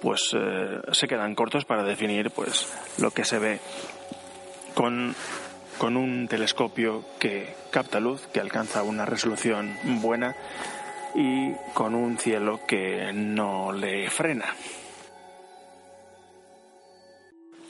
pues 0.00 0.34
eh, 0.34 0.80
se 0.92 1.06
quedan 1.06 1.34
cortos 1.34 1.64
para 1.64 1.84
definir 1.84 2.30
pues 2.30 2.66
lo 2.98 3.10
que 3.10 3.24
se 3.24 3.38
ve 3.38 3.60
con, 4.76 5.14
con 5.78 5.96
un 5.96 6.28
telescopio 6.28 7.02
que 7.18 7.54
capta 7.70 7.98
luz, 7.98 8.26
que 8.26 8.40
alcanza 8.40 8.82
una 8.82 9.06
resolución 9.06 9.74
buena 10.02 10.36
y 11.14 11.52
con 11.72 11.94
un 11.94 12.18
cielo 12.18 12.60
que 12.68 13.10
no 13.14 13.72
le 13.72 14.10
frena. 14.10 14.44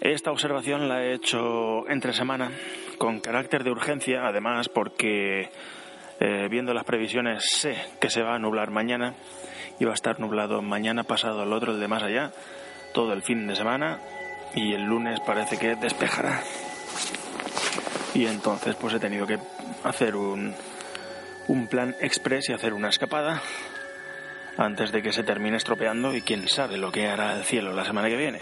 Esta 0.01 0.33
observación 0.33 0.89
la 0.89 1.05
he 1.05 1.15
hecho 1.15 1.89
entre 1.89 2.13
semana 2.13 2.51
con 2.99 3.21
carácter 3.21 3.63
de 3.63 3.71
urgencia, 3.71 4.27
además 4.27 4.69
porque 4.69 5.51
eh, 6.19 6.49
viendo 6.51 6.75
las 6.75 6.85
previsiones 6.85 7.45
sé 7.49 7.77
que 8.01 8.11
se 8.11 8.23
va 8.23 8.35
a 8.35 8.39
nublar 8.41 8.73
mañana 8.73 9.15
y 9.79 9.85
va 9.85 9.93
a 9.93 9.95
estar 9.95 10.19
nublado 10.19 10.61
mañana 10.61 11.05
pasado 11.05 11.45
el 11.45 11.53
otro, 11.53 11.73
el 11.73 11.81
de 11.81 11.89
más 11.89 12.03
allá, 12.03 12.33
todo 12.93 13.13
el 13.13 13.23
fin 13.23 13.47
de 13.47 13.55
semana 13.55 14.01
y 14.57 14.73
el 14.73 14.83
lunes 14.83 15.21
parece 15.21 15.57
que 15.57 15.77
despejará. 15.77 16.43
Y 18.17 18.25
entonces 18.27 18.75
pues 18.77 18.95
he 18.95 18.99
tenido 18.99 19.27
que 19.27 19.39
hacer 19.85 20.17
un, 20.17 20.55
un 21.49 21.67
plan 21.67 21.95
express 22.01 22.49
y 22.49 22.55
hacer 22.55 22.73
una 22.73 22.89
escapada 22.89 23.43
antes 24.57 24.91
de 24.91 25.03
que 25.03 25.13
se 25.13 25.23
termine 25.23 25.59
estropeando 25.59 26.15
y 26.15 26.23
quién 26.23 26.49
sabe 26.49 26.79
lo 26.79 26.91
que 26.91 27.09
hará 27.09 27.37
el 27.37 27.45
cielo 27.45 27.75
la 27.75 27.85
semana 27.85 28.09
que 28.09 28.17
viene. 28.17 28.41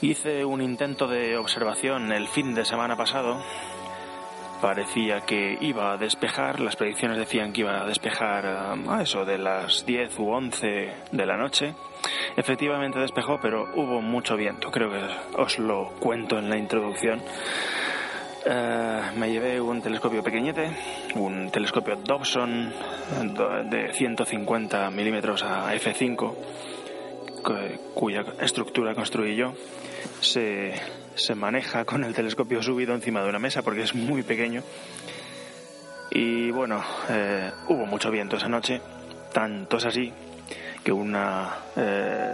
Hice 0.00 0.42
un 0.46 0.62
intento 0.62 1.06
de 1.06 1.36
observación 1.36 2.12
el 2.12 2.28
fin 2.28 2.54
de 2.54 2.64
semana 2.64 2.96
pasado. 2.96 3.44
Parecía 4.62 5.20
que 5.26 5.58
iba 5.60 5.92
a 5.92 5.98
despejar, 5.98 6.60
las 6.60 6.76
predicciones 6.76 7.18
decían 7.18 7.52
que 7.52 7.60
iba 7.60 7.82
a 7.82 7.84
despejar 7.84 8.46
a 8.46 9.02
eso 9.02 9.26
de 9.26 9.36
las 9.36 9.84
10 9.84 10.18
u 10.18 10.30
11 10.30 10.94
de 11.12 11.26
la 11.26 11.36
noche. 11.36 11.74
Efectivamente 12.38 12.98
despejó, 12.98 13.38
pero 13.38 13.68
hubo 13.74 14.00
mucho 14.00 14.34
viento, 14.34 14.70
creo 14.70 14.90
que 14.90 15.02
os 15.36 15.58
lo 15.58 15.90
cuento 16.00 16.38
en 16.38 16.48
la 16.48 16.56
introducción. 16.56 17.20
Eh, 18.48 19.02
me 19.16 19.28
llevé 19.28 19.60
un 19.60 19.82
telescopio 19.82 20.22
pequeñete, 20.22 20.70
un 21.16 21.50
telescopio 21.50 21.96
Dobson 21.96 22.72
de 23.68 23.92
150 23.92 24.88
milímetros 24.90 25.42
a 25.42 25.74
f5, 25.74 26.34
cuya 27.92 28.24
estructura 28.40 28.94
construí 28.94 29.34
yo. 29.34 29.52
Se, 30.20 30.74
se 31.16 31.34
maneja 31.34 31.84
con 31.84 32.04
el 32.04 32.14
telescopio 32.14 32.62
subido 32.62 32.94
encima 32.94 33.20
de 33.22 33.30
una 33.30 33.40
mesa 33.40 33.62
porque 33.62 33.82
es 33.82 33.96
muy 33.96 34.22
pequeño. 34.22 34.62
Y 36.12 36.52
bueno, 36.52 36.84
eh, 37.08 37.50
hubo 37.68 37.84
mucho 37.84 38.12
viento 38.12 38.36
esa 38.36 38.48
noche, 38.48 38.80
tanto 39.32 39.78
es 39.78 39.86
así 39.86 40.12
que 40.84 40.92
una 40.92 41.52
eh, 41.74 42.32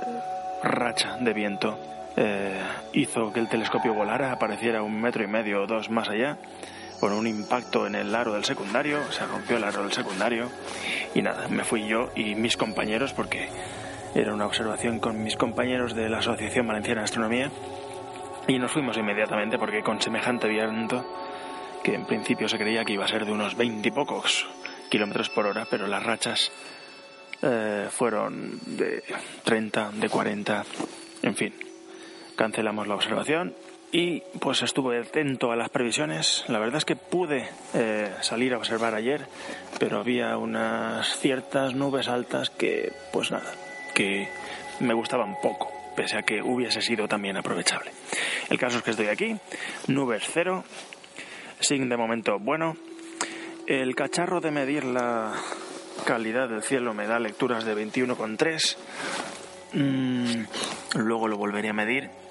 racha 0.62 1.16
de 1.18 1.32
viento 1.32 1.91
eh, 2.16 2.60
hizo 2.92 3.32
que 3.32 3.40
el 3.40 3.48
telescopio 3.48 3.94
volara, 3.94 4.32
apareciera 4.32 4.82
un 4.82 5.00
metro 5.00 5.24
y 5.24 5.26
medio 5.26 5.62
o 5.62 5.66
dos 5.66 5.90
más 5.90 6.08
allá, 6.08 6.38
con 7.00 7.12
un 7.12 7.26
impacto 7.26 7.86
en 7.86 7.94
el 7.94 8.14
aro 8.14 8.34
del 8.34 8.44
secundario, 8.44 9.00
se 9.10 9.26
rompió 9.26 9.56
el 9.56 9.64
aro 9.64 9.82
del 9.82 9.92
secundario. 9.92 10.48
Y 11.14 11.22
nada, 11.22 11.48
me 11.48 11.64
fui 11.64 11.88
yo 11.88 12.10
y 12.14 12.34
mis 12.34 12.56
compañeros 12.56 13.12
porque 13.12 13.48
era 14.14 14.32
una 14.32 14.46
observación 14.46 15.00
con 15.00 15.22
mis 15.22 15.36
compañeros 15.36 15.94
de 15.94 16.08
la 16.08 16.18
Asociación 16.18 16.66
Valenciana 16.66 17.00
de 17.00 17.04
Astronomía. 17.04 17.50
Y 18.46 18.58
nos 18.58 18.70
fuimos 18.70 18.96
inmediatamente 18.96 19.58
porque 19.58 19.82
con 19.82 20.00
semejante 20.00 20.48
viento 20.48 21.04
que 21.82 21.94
en 21.94 22.04
principio 22.06 22.48
se 22.48 22.58
creía 22.58 22.84
que 22.84 22.92
iba 22.92 23.04
a 23.04 23.08
ser 23.08 23.24
de 23.24 23.32
unos 23.32 23.56
veinte 23.56 23.90
pocos 23.90 24.46
kilómetros 24.88 25.30
por 25.30 25.46
hora, 25.46 25.66
pero 25.68 25.86
las 25.86 26.02
rachas 26.02 26.52
eh, 27.40 27.88
fueron 27.90 28.60
de 28.64 29.02
30, 29.42 29.90
de 29.94 30.08
40, 30.08 30.64
en 31.22 31.34
fin, 31.34 31.54
cancelamos 32.36 32.86
la 32.86 32.94
observación 32.94 33.54
y 33.92 34.22
pues 34.40 34.62
estuve 34.62 34.98
atento 34.98 35.52
a 35.52 35.56
las 35.56 35.68
previsiones. 35.68 36.44
La 36.48 36.58
verdad 36.58 36.78
es 36.78 36.86
que 36.86 36.96
pude 36.96 37.46
eh, 37.74 38.10
salir 38.22 38.54
a 38.54 38.56
observar 38.56 38.94
ayer, 38.94 39.26
pero 39.78 40.00
había 40.00 40.38
unas 40.38 41.18
ciertas 41.18 41.74
nubes 41.74 42.08
altas 42.08 42.48
que, 42.48 42.90
pues 43.12 43.30
nada, 43.30 43.52
que 43.94 44.28
me 44.80 44.94
gustaban 44.94 45.36
poco, 45.42 45.70
pese 45.94 46.16
a 46.16 46.22
que 46.22 46.42
hubiese 46.42 46.80
sido 46.80 47.06
también 47.06 47.36
aprovechable. 47.36 47.92
El 48.48 48.58
caso 48.58 48.78
es 48.78 48.82
que 48.82 48.92
estoy 48.92 49.08
aquí, 49.08 49.36
nubes 49.88 50.24
cero, 50.32 50.64
sin 51.60 51.90
de 51.90 51.96
momento 51.98 52.38
bueno. 52.38 52.74
El 53.66 53.94
cacharro 53.94 54.40
de 54.40 54.50
medir 54.50 54.84
la 54.84 55.34
calidad 56.06 56.48
del 56.48 56.62
cielo 56.62 56.94
me 56.94 57.06
da 57.06 57.20
lecturas 57.20 57.64
de 57.64 57.76
21,3. 57.76 58.76
Mm, 59.74 60.44
luego 60.94 61.28
lo 61.28 61.36
volveré 61.36 61.68
a 61.68 61.72
medir 61.74 62.21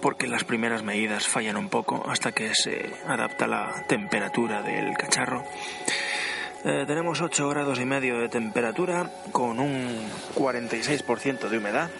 porque 0.00 0.26
las 0.26 0.44
primeras 0.44 0.82
medidas 0.82 1.26
fallan 1.26 1.56
un 1.56 1.68
poco 1.68 2.04
hasta 2.08 2.32
que 2.32 2.54
se 2.54 2.92
adapta 3.06 3.46
la 3.46 3.84
temperatura 3.86 4.62
del 4.62 4.96
cacharro. 4.96 5.44
Eh, 6.64 6.84
tenemos 6.86 7.20
8 7.20 7.48
grados 7.48 7.78
y 7.78 7.84
medio 7.84 8.18
de 8.18 8.28
temperatura 8.28 9.10
con 9.32 9.60
un 9.60 10.08
46% 10.34 11.48
de 11.48 11.58
humedad. 11.58 11.90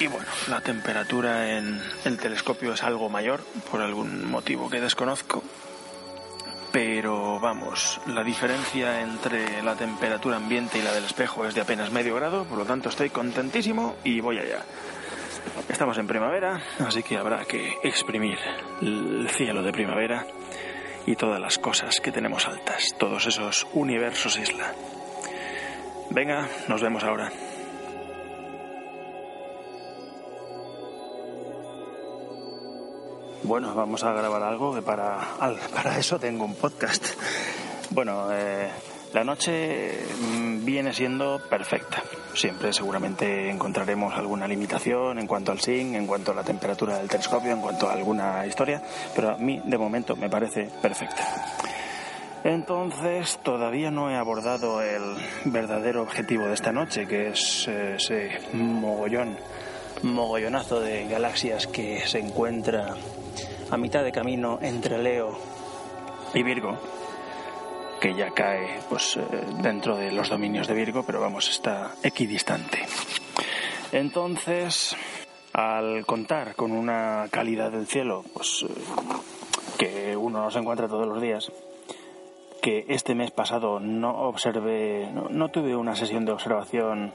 Y 0.00 0.06
bueno, 0.06 0.26
la 0.48 0.60
temperatura 0.60 1.56
en 1.58 1.80
el 2.04 2.18
telescopio 2.18 2.72
es 2.72 2.82
algo 2.82 3.08
mayor 3.08 3.40
por 3.70 3.80
algún 3.80 4.28
motivo 4.30 4.70
que 4.70 4.80
desconozco. 4.80 5.42
Pero 6.70 7.40
vamos, 7.40 8.00
la 8.06 8.22
diferencia 8.22 9.00
entre 9.00 9.62
la 9.62 9.74
temperatura 9.74 10.36
ambiente 10.36 10.78
y 10.78 10.82
la 10.82 10.92
del 10.92 11.04
espejo 11.04 11.46
es 11.46 11.54
de 11.54 11.62
apenas 11.62 11.90
medio 11.90 12.14
grado, 12.14 12.44
por 12.44 12.58
lo 12.58 12.64
tanto 12.64 12.90
estoy 12.90 13.10
contentísimo 13.10 13.96
y 14.04 14.20
voy 14.20 14.38
allá. 14.38 14.64
Estamos 15.68 15.98
en 15.98 16.06
primavera, 16.06 16.60
así 16.80 17.02
que 17.02 17.16
habrá 17.16 17.44
que 17.44 17.78
exprimir 17.82 18.38
el 18.80 19.28
cielo 19.30 19.62
de 19.62 19.72
primavera 19.72 20.26
y 21.06 21.16
todas 21.16 21.40
las 21.40 21.58
cosas 21.58 22.00
que 22.00 22.12
tenemos 22.12 22.46
altas, 22.46 22.94
todos 22.98 23.26
esos 23.26 23.66
universos 23.72 24.38
isla. 24.38 24.72
Venga, 26.10 26.48
nos 26.68 26.82
vemos 26.82 27.04
ahora. 27.04 27.30
Bueno, 33.42 33.74
vamos 33.74 34.04
a 34.04 34.12
grabar 34.12 34.42
algo 34.42 34.74
que 34.74 34.82
para, 34.82 35.18
para 35.74 35.98
eso 35.98 36.18
tengo 36.18 36.44
un 36.44 36.54
podcast. 36.54 37.06
Bueno, 37.90 38.28
eh, 38.32 38.70
la 39.12 39.24
noche 39.24 40.04
mm, 40.20 40.64
viene 40.64 40.92
siendo 40.92 41.40
perfecta. 41.48 42.02
Siempre 42.34 42.72
seguramente 42.72 43.50
encontraremos 43.50 44.14
alguna 44.14 44.46
limitación 44.46 45.18
en 45.18 45.26
cuanto 45.26 45.52
al 45.52 45.60
SIN, 45.60 45.94
en 45.94 46.06
cuanto 46.06 46.32
a 46.32 46.34
la 46.34 46.44
temperatura 46.44 46.98
del 46.98 47.08
telescopio, 47.08 47.52
en 47.52 47.60
cuanto 47.60 47.88
a 47.88 47.92
alguna 47.92 48.46
historia, 48.46 48.82
pero 49.14 49.30
a 49.30 49.38
mí 49.38 49.60
de 49.64 49.78
momento 49.78 50.14
me 50.16 50.28
parece 50.28 50.68
perfecta. 50.82 51.24
Entonces 52.44 53.40
todavía 53.42 53.90
no 53.90 54.10
he 54.10 54.16
abordado 54.16 54.80
el 54.82 55.16
verdadero 55.46 56.02
objetivo 56.02 56.46
de 56.46 56.54
esta 56.54 56.72
noche, 56.72 57.06
que 57.06 57.28
es 57.28 57.66
eh, 57.66 57.96
ese 57.96 58.38
mogollón, 58.52 59.36
mogollonazo 60.02 60.80
de 60.80 61.08
galaxias 61.08 61.66
que 61.66 62.06
se 62.06 62.20
encuentra 62.20 62.94
a 63.70 63.76
mitad 63.76 64.04
de 64.04 64.12
camino 64.12 64.58
entre 64.62 64.98
Leo 64.98 65.36
y 66.32 66.42
Virgo 66.42 66.78
que 68.00 68.14
ya 68.14 68.30
cae 68.30 68.80
pues 68.88 69.16
eh, 69.16 69.22
dentro 69.62 69.96
de 69.96 70.12
los 70.12 70.28
dominios 70.28 70.66
de 70.68 70.74
Virgo, 70.74 71.02
pero 71.04 71.20
vamos, 71.20 71.48
está 71.48 71.92
equidistante. 72.02 72.86
Entonces, 73.92 74.96
al 75.52 76.04
contar 76.06 76.54
con 76.54 76.72
una 76.72 77.26
calidad 77.30 77.70
del 77.72 77.86
cielo, 77.86 78.24
pues 78.32 78.64
eh, 78.68 78.72
que 79.78 80.16
uno 80.16 80.42
no 80.42 80.50
se 80.50 80.58
encuentra 80.58 80.88
todos 80.88 81.06
los 81.06 81.20
días, 81.20 81.50
que 82.60 82.84
este 82.88 83.14
mes 83.14 83.30
pasado 83.30 83.80
no 83.80 84.10
observé, 84.28 85.08
no 85.30 85.48
tuve 85.48 85.76
una 85.76 85.94
sesión 85.94 86.24
de 86.24 86.32
observación 86.32 87.12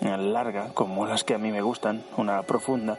larga, 0.00 0.70
como 0.74 1.06
las 1.06 1.24
que 1.24 1.34
a 1.34 1.38
mí 1.38 1.50
me 1.50 1.62
gustan, 1.62 2.02
una 2.16 2.42
profunda, 2.42 2.98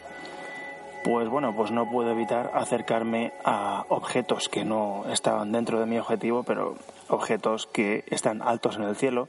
pues 1.03 1.27
bueno, 1.29 1.55
pues 1.55 1.71
no 1.71 1.89
puedo 1.89 2.11
evitar 2.11 2.51
acercarme 2.53 3.33
a 3.43 3.85
objetos 3.89 4.49
que 4.49 4.63
no 4.63 5.05
estaban 5.11 5.51
dentro 5.51 5.79
de 5.79 5.85
mi 5.85 5.97
objetivo, 5.97 6.43
pero 6.43 6.75
objetos 7.07 7.67
que 7.67 8.03
están 8.07 8.41
altos 8.41 8.77
en 8.77 8.83
el 8.83 8.95
cielo, 8.95 9.27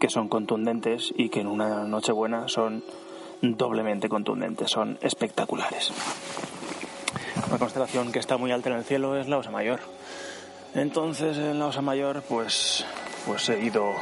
que 0.00 0.08
son 0.08 0.28
contundentes 0.28 1.12
y 1.16 1.28
que 1.28 1.40
en 1.40 1.46
una 1.46 1.84
noche 1.84 2.12
buena 2.12 2.48
son 2.48 2.82
doblemente 3.42 4.08
contundentes, 4.08 4.70
son 4.70 4.98
espectaculares. 5.02 5.92
Una 7.48 7.58
constelación 7.58 8.12
que 8.12 8.18
está 8.18 8.36
muy 8.36 8.50
alta 8.50 8.70
en 8.70 8.76
el 8.76 8.84
cielo 8.84 9.16
es 9.16 9.28
la 9.28 9.38
Osa 9.38 9.50
Mayor. 9.50 9.80
Entonces 10.74 11.36
en 11.36 11.58
la 11.58 11.66
Osa 11.66 11.82
Mayor 11.82 12.22
pues, 12.28 12.84
pues 13.26 13.48
he 13.48 13.62
ido 13.62 13.94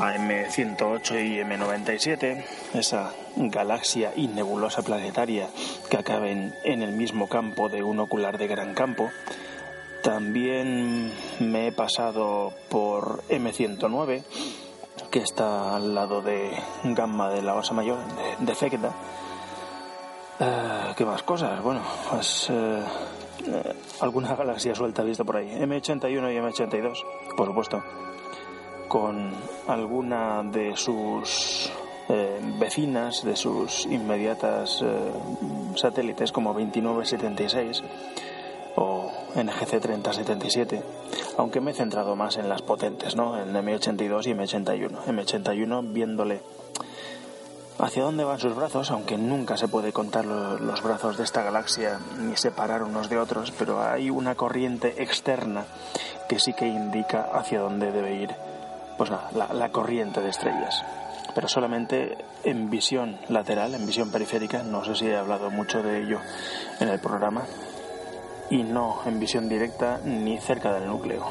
a 0.00 0.14
M108 0.14 1.26
y 1.26 1.40
M97, 1.40 2.44
esa 2.74 3.12
galaxia 3.36 4.12
y 4.14 4.28
nebulosa 4.28 4.82
planetaria 4.82 5.48
que 5.90 5.96
acaben 5.96 6.54
en 6.62 6.82
el 6.82 6.92
mismo 6.92 7.28
campo 7.28 7.68
de 7.68 7.82
un 7.82 7.98
ocular 7.98 8.38
de 8.38 8.46
gran 8.46 8.74
campo. 8.74 9.10
También 10.02 11.12
me 11.40 11.66
he 11.66 11.72
pasado 11.72 12.52
por 12.68 13.24
M109, 13.24 14.22
que 15.10 15.18
está 15.18 15.74
al 15.74 15.94
lado 15.96 16.22
de 16.22 16.52
Gamma 16.84 17.30
de 17.30 17.42
la 17.42 17.56
Osa 17.56 17.74
Mayor, 17.74 17.98
de, 18.38 18.54
de. 18.54 18.88
Eh, 20.40 20.94
¿Qué 20.96 21.04
más 21.04 21.24
cosas? 21.24 21.60
Bueno, 21.60 21.80
pues 22.08 22.46
eh, 22.50 22.82
alguna 24.00 24.36
galaxia 24.36 24.76
suelta 24.76 25.02
visto 25.02 25.24
por 25.24 25.38
ahí. 25.38 25.48
M81 25.48 26.32
y 26.32 26.36
M82, 26.38 27.04
por 27.36 27.48
supuesto 27.48 27.82
con 28.88 29.32
alguna 29.66 30.42
de 30.42 30.76
sus 30.76 31.70
eh, 32.08 32.40
vecinas, 32.58 33.22
de 33.22 33.36
sus 33.36 33.84
inmediatas 33.86 34.80
eh, 34.82 35.12
satélites 35.76 36.32
como 36.32 36.54
2976 36.54 37.82
o 38.76 39.12
NGC 39.34 39.80
3077, 39.80 40.82
aunque 41.36 41.60
me 41.60 41.72
he 41.72 41.74
centrado 41.74 42.16
más 42.16 42.36
en 42.38 42.48
las 42.48 42.62
potentes, 42.62 43.14
¿no? 43.14 43.38
En 43.38 43.52
M82 43.52 44.26
y 44.26 44.32
M81. 44.32 45.04
M81 45.04 45.92
viéndole 45.92 46.40
hacia 47.78 48.02
dónde 48.02 48.24
van 48.24 48.38
sus 48.38 48.56
brazos, 48.56 48.90
aunque 48.90 49.18
nunca 49.18 49.56
se 49.56 49.68
puede 49.68 49.92
contar 49.92 50.24
los 50.24 50.82
brazos 50.82 51.16
de 51.16 51.24
esta 51.24 51.42
galaxia 51.42 52.00
ni 52.18 52.36
separar 52.36 52.82
unos 52.82 53.08
de 53.08 53.18
otros, 53.18 53.52
pero 53.52 53.82
hay 53.82 54.10
una 54.10 54.34
corriente 54.34 55.02
externa 55.02 55.64
que 56.28 56.38
sí 56.38 56.54
que 56.54 56.66
indica 56.66 57.28
hacia 57.32 57.60
dónde 57.60 57.92
debe 57.92 58.14
ir 58.14 58.47
pues 58.98 59.10
nada, 59.10 59.30
la, 59.54 59.68
corriente 59.70 60.20
de 60.20 60.28
estrellas 60.28 60.84
pero 61.34 61.46
solamente 61.46 62.16
en 62.42 62.68
visión 62.68 63.16
lateral, 63.28 63.74
en 63.74 63.86
visión 63.86 64.10
periférica, 64.10 64.64
no 64.64 64.84
sé 64.84 64.96
si 64.96 65.06
he 65.06 65.16
hablado 65.16 65.50
mucho 65.50 65.82
de 65.82 66.02
ello 66.02 66.20
en 66.80 66.88
el 66.88 66.98
programa, 66.98 67.44
y 68.50 68.62
no 68.62 69.00
en 69.04 69.20
visión 69.20 69.48
directa 69.48 70.00
ni 70.02 70.38
cerca 70.38 70.72
del 70.72 70.88
núcleo. 70.88 71.26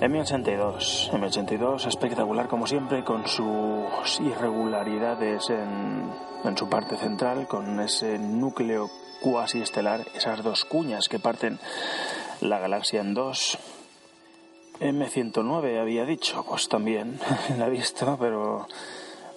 M82, 0.00 1.10
M82 1.10 1.86
espectacular 1.86 2.46
como 2.46 2.66
siempre, 2.66 3.02
con 3.02 3.26
sus 3.26 4.20
irregularidades 4.20 5.50
en, 5.50 6.10
en 6.44 6.56
su 6.56 6.68
parte 6.68 6.96
central, 6.96 7.48
con 7.48 7.80
ese 7.80 8.18
núcleo 8.18 8.88
cuasi 9.20 9.60
estelar, 9.60 10.06
esas 10.14 10.44
dos 10.44 10.64
cuñas 10.64 11.08
que 11.08 11.18
parten 11.18 11.58
la 12.40 12.60
galaxia 12.60 13.00
en 13.00 13.14
dos, 13.14 13.58
M109 14.80 15.80
había 15.80 16.04
dicho, 16.04 16.44
pues 16.48 16.68
también 16.68 17.18
la 17.58 17.66
he 17.66 17.70
visto, 17.70 18.16
pero 18.18 18.68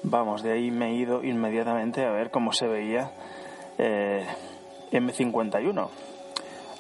vamos, 0.03 0.43
de 0.43 0.51
ahí 0.51 0.69
me 0.69 0.91
he 0.91 0.93
ido 0.95 1.23
inmediatamente 1.23 2.05
a 2.05 2.11
ver 2.11 2.29
cómo 2.29 2.53
se 2.53 2.67
veía 2.67 3.11
eh, 3.79 4.25
M51, 4.91 5.87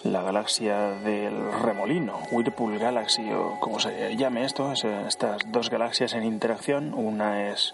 la 0.03 0.21
galaxia 0.21 0.91
del 1.03 1.33
remolino, 1.63 2.19
Whirlpool 2.31 2.77
Galaxy 2.77 3.31
o 3.31 3.59
como 3.59 3.79
se 3.79 4.15
llame 4.15 4.45
esto, 4.45 4.71
estas 4.71 5.41
dos 5.47 5.69
galaxias 5.69 6.13
en 6.13 6.23
interacción, 6.23 6.93
una 6.93 7.49
es 7.49 7.73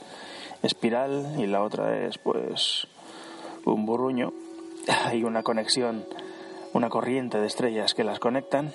espiral 0.63 1.35
y 1.37 1.47
la 1.47 1.63
otra 1.63 2.05
es 2.05 2.17
pues 2.17 2.87
un 3.65 3.85
burruño, 3.85 4.31
hay 5.05 5.25
una 5.25 5.43
conexión, 5.43 6.05
una 6.71 6.89
corriente 6.89 7.39
de 7.39 7.47
estrellas 7.47 7.93
que 7.93 8.05
las 8.05 8.19
conectan 8.19 8.71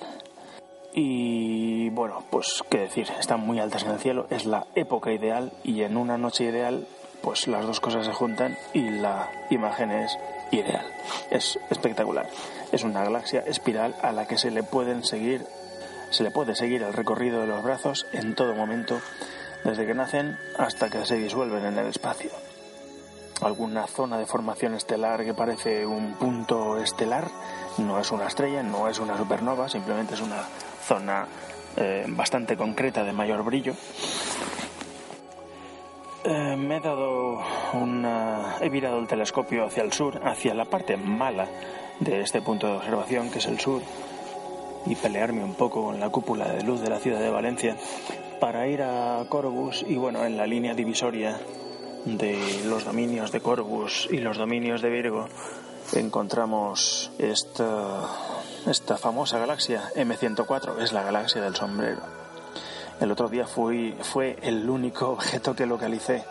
y 0.93 1.89
bueno, 1.89 2.23
pues 2.29 2.63
qué 2.69 2.79
decir, 2.79 3.07
están 3.19 3.39
muy 3.39 3.59
altas 3.59 3.83
en 3.83 3.91
el 3.91 3.99
cielo, 3.99 4.27
es 4.29 4.45
la 4.45 4.67
época 4.75 5.11
ideal 5.11 5.51
y 5.63 5.81
en 5.81 5.97
una 5.97 6.17
noche 6.17 6.45
ideal, 6.45 6.87
pues 7.21 7.47
las 7.47 7.65
dos 7.65 7.79
cosas 7.79 8.05
se 8.05 8.13
juntan 8.13 8.57
y 8.73 8.89
la 8.89 9.29
imagen 9.49 9.91
es 9.91 10.17
ideal. 10.51 10.85
Es 11.31 11.57
espectacular. 11.71 12.27
Es 12.71 12.83
una 12.83 13.03
galaxia 13.03 13.41
espiral 13.41 13.95
a 14.01 14.11
la 14.11 14.27
que 14.27 14.37
se 14.37 14.51
le 14.51 14.61
pueden 14.61 15.03
seguir, 15.03 15.45
se 16.11 16.23
le 16.23 16.31
puede 16.31 16.55
seguir 16.55 16.83
el 16.83 16.93
recorrido 16.93 17.41
de 17.41 17.47
los 17.47 17.63
brazos 17.63 18.05
en 18.13 18.35
todo 18.35 18.53
momento, 18.53 19.01
desde 19.63 19.87
que 19.87 19.95
nacen 19.95 20.37
hasta 20.59 20.89
que 20.89 21.05
se 21.05 21.15
disuelven 21.15 21.65
en 21.65 21.77
el 21.79 21.87
espacio. 21.87 22.29
Alguna 23.41 23.87
zona 23.87 24.19
de 24.19 24.27
formación 24.27 24.75
estelar 24.75 25.25
que 25.25 25.33
parece 25.33 25.87
un 25.87 26.13
punto 26.13 26.77
estelar, 26.77 27.27
no 27.79 27.99
es 27.99 28.11
una 28.11 28.27
estrella, 28.27 28.61
no 28.61 28.87
es 28.87 28.99
una 28.99 29.17
supernova, 29.17 29.67
simplemente 29.67 30.13
es 30.13 30.21
una 30.21 30.43
zona 30.87 31.27
eh, 31.77 32.05
bastante 32.07 32.55
concreta 32.57 33.03
de 33.03 33.13
mayor 33.13 33.43
brillo. 33.43 33.73
Eh, 36.25 36.55
me 36.57 36.77
he 36.77 36.79
dado 36.79 37.41
una. 37.73 38.55
he 38.61 38.69
virado 38.69 38.99
el 38.99 39.07
telescopio 39.07 39.65
hacia 39.65 39.83
el 39.83 39.91
sur, 39.91 40.21
hacia 40.25 40.53
la 40.53 40.65
parte 40.65 40.95
mala 40.95 41.47
de 41.99 42.21
este 42.21 42.41
punto 42.41 42.67
de 42.67 42.77
observación, 42.77 43.29
que 43.29 43.39
es 43.39 43.45
el 43.45 43.59
sur, 43.59 43.81
y 44.85 44.95
pelearme 44.95 45.43
un 45.43 45.55
poco 45.55 45.85
con 45.85 45.99
la 45.99 46.09
cúpula 46.09 46.47
de 46.49 46.63
luz 46.63 46.81
de 46.81 46.89
la 46.89 46.99
ciudad 46.99 47.19
de 47.19 47.29
Valencia 47.29 47.75
para 48.39 48.67
ir 48.67 48.81
a 48.81 49.23
Corvus 49.29 49.85
y 49.87 49.95
bueno, 49.95 50.25
en 50.25 50.35
la 50.35 50.45
línea 50.45 50.73
divisoria 50.73 51.39
de 52.05 52.63
los 52.65 52.83
dominios 52.83 53.31
de 53.31 53.39
Corvus 53.39 54.09
y 54.11 54.17
los 54.17 54.37
dominios 54.37 54.81
de 54.81 54.89
Virgo 54.89 55.27
encontramos 55.93 57.11
esta 57.17 58.01
esta 58.67 58.97
famosa 58.97 59.39
galaxia 59.39 59.91
M104 59.95 60.81
es 60.81 60.93
la 60.93 61.03
galaxia 61.03 61.41
del 61.41 61.55
sombrero. 61.55 62.01
El 62.99 63.11
otro 63.11 63.27
día 63.27 63.45
fui, 63.45 63.95
fue 64.01 64.37
el 64.41 64.69
único 64.69 65.09
objeto 65.09 65.55
que 65.55 65.65
localicé 65.65 66.23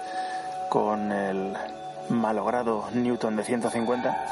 con 0.71 1.13
el 1.13 1.53
malogrado 2.09 2.89
Newton 2.95 3.37
de 3.37 3.45
150 3.45 4.27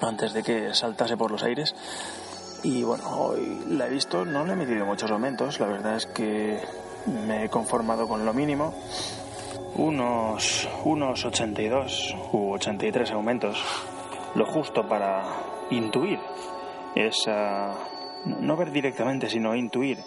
antes 0.00 0.32
de 0.32 0.42
que 0.42 0.74
saltase 0.74 1.16
por 1.16 1.30
los 1.30 1.42
aires. 1.42 1.74
Y 2.62 2.82
bueno, 2.82 3.04
hoy 3.10 3.64
la 3.68 3.86
he 3.86 3.90
visto, 3.90 4.24
no 4.24 4.44
le 4.44 4.54
he 4.54 4.56
metido 4.56 4.86
muchos 4.86 5.10
aumentos, 5.10 5.60
la 5.60 5.66
verdad 5.66 5.96
es 5.96 6.06
que 6.06 6.60
me 7.26 7.44
he 7.44 7.48
conformado 7.50 8.08
con 8.08 8.24
lo 8.24 8.32
mínimo. 8.32 8.72
Unos, 9.76 10.66
unos 10.84 11.24
82 11.24 12.16
u 12.32 12.52
83 12.52 13.10
aumentos, 13.10 13.62
lo 14.34 14.46
justo 14.46 14.88
para 14.88 15.24
intuir 15.70 16.18
esa, 16.96 17.74
no 18.24 18.56
ver 18.56 18.72
directamente, 18.72 19.28
sino 19.28 19.54
intuir 19.54 19.98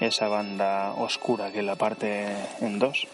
esa 0.00 0.28
banda 0.28 0.92
oscura 0.92 1.50
que 1.50 1.62
la 1.62 1.76
parte 1.76 2.26
en 2.60 2.78
dos. 2.78 3.08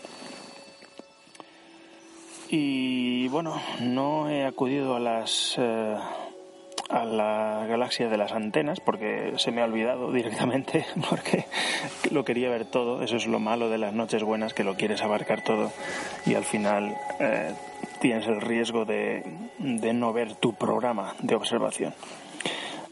Y 2.51 3.29
bueno, 3.29 3.63
no 3.81 4.29
he 4.29 4.45
acudido 4.45 4.97
a 4.97 5.01
las, 5.01 5.55
eh, 5.57 5.97
a 6.91 7.05
la 7.05 7.65
galaxia 7.67 8.09
de 8.09 8.19
las 8.19 8.33
antenas 8.33 8.81
porque 8.81 9.33
se 9.37 9.53
me 9.53 9.63
ha 9.63 9.65
olvidado 9.65 10.13
directamente 10.13 10.85
porque 11.09 11.47
lo 12.11 12.25
quería 12.25 12.51
ver 12.51 12.67
todo. 12.67 13.03
Eso 13.03 13.17
es 13.17 13.27
lo 13.27 13.39
malo 13.39 13.71
de 13.71 13.79
las 13.79 13.95
noches 13.95 14.23
buenas 14.23 14.53
que 14.53 14.65
lo 14.65 14.75
quieres 14.75 15.03
abarcar 15.03 15.43
todo 15.43 15.73
y 16.27 16.35
al 16.35 16.45
final 16.45 16.95
eh, 17.21 17.55
tienes 18.01 18.27
el 18.27 18.41
riesgo 18.43 18.85
de, 18.85 19.23
de 19.59 19.95
no 19.95 20.13
ver 20.13 20.35
tu 20.35 20.53
programa 20.53 21.15
de 21.21 21.35
observación. 21.37 21.95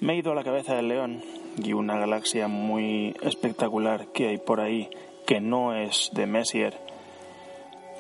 Me 0.01 0.15
he 0.15 0.17
ido 0.17 0.33
a 0.33 0.35
la 0.35 0.45
cabeza 0.45 0.75
del 0.75 0.89
león 0.89 1.23
y 1.57 1.73
una 1.73 1.99
galaxia 1.99 2.49
muy 2.49 3.15
espectacular 3.23 4.07
que 4.09 4.29
hay 4.29 4.39
por 4.39 4.61
ahí 4.61 4.89
que 5.27 5.41
no 5.41 5.75
es 5.75 6.11
de 6.13 6.27
Messier 6.27 6.91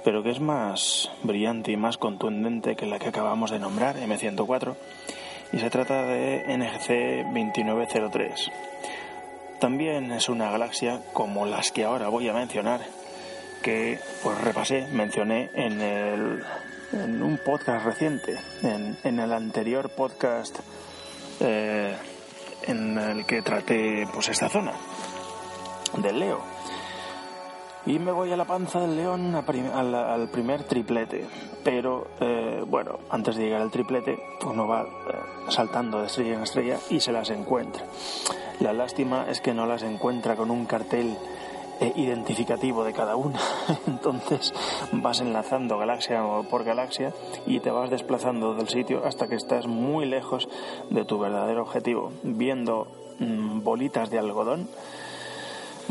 pero 0.04 0.22
que 0.22 0.30
es 0.30 0.40
más 0.40 1.10
brillante 1.22 1.72
y 1.72 1.76
más 1.76 1.98
contundente 1.98 2.76
que 2.76 2.86
la 2.86 2.98
que 2.98 3.08
acabamos 3.08 3.50
de 3.50 3.58
nombrar, 3.58 3.96
M104, 3.96 4.74
y 5.52 5.58
se 5.58 5.70
trata 5.70 6.04
de 6.04 6.44
NGC 6.56 7.24
2903. 7.26 8.50
También 9.58 10.10
es 10.12 10.28
una 10.28 10.50
galaxia 10.50 11.02
como 11.12 11.44
las 11.44 11.70
que 11.70 11.84
ahora 11.84 12.08
voy 12.08 12.28
a 12.28 12.32
mencionar, 12.32 12.80
que 13.62 13.98
pues 14.22 14.40
repasé, 14.40 14.86
mencioné 14.92 15.50
en, 15.54 15.80
el, 15.82 16.42
en 16.92 17.22
un 17.22 17.38
podcast 17.38 17.84
reciente, 17.84 18.36
en, 18.62 19.20
el 19.20 19.32
anterior 19.32 19.90
podcast 19.90 20.60
eh, 21.40 21.96
en 22.62 22.98
el 22.98 23.26
que 23.26 23.42
traté 23.42 24.06
pues 24.12 24.28
esta 24.28 24.48
zona 24.48 24.72
del 25.98 26.20
Leo 26.20 26.60
y 27.86 27.98
me 27.98 28.12
voy 28.12 28.30
a 28.32 28.36
la 28.36 28.44
panza 28.44 28.80
del 28.80 28.96
león 28.96 29.34
al, 29.34 30.28
primer 30.28 30.64
triplete. 30.64 31.26
Pero 31.64 32.08
eh, 32.20 32.62
bueno, 32.66 32.98
antes 33.10 33.36
de 33.36 33.44
llegar 33.44 33.62
al 33.62 33.70
triplete, 33.70 34.18
uno 34.46 34.66
va 34.66 34.82
eh, 34.82 34.86
saltando 35.48 36.00
de 36.00 36.06
estrella 36.06 36.34
en 36.34 36.42
estrella 36.42 36.78
y 36.90 37.00
se 37.00 37.12
las 37.12 37.30
encuentra. 37.30 37.84
La 38.60 38.72
lástima 38.72 39.26
es 39.28 39.40
que 39.40 39.54
no 39.54 39.66
las 39.66 39.82
encuentra 39.82 40.36
con 40.36 40.50
un 40.50 40.66
cartel 40.66 41.16
eh, 41.80 41.92
identificativo 41.96 42.84
de 42.84 42.92
cada 42.92 43.16
una. 43.16 43.40
Entonces 43.86 44.52
vas 44.92 45.20
enlazando 45.20 45.78
galaxia 45.78 46.22
por 46.50 46.64
galaxia 46.64 47.12
y 47.46 47.60
te 47.60 47.70
vas 47.70 47.90
desplazando 47.90 48.54
del 48.54 48.68
sitio 48.68 49.04
hasta 49.04 49.28
que 49.28 49.36
estás 49.36 49.66
muy 49.66 50.06
lejos 50.06 50.48
de 50.90 51.04
tu 51.04 51.18
verdadero 51.18 51.62
objetivo, 51.62 52.12
viendo 52.22 52.86
mm, 53.18 53.62
bolitas 53.62 54.10
de 54.10 54.18
algodón 54.18 54.68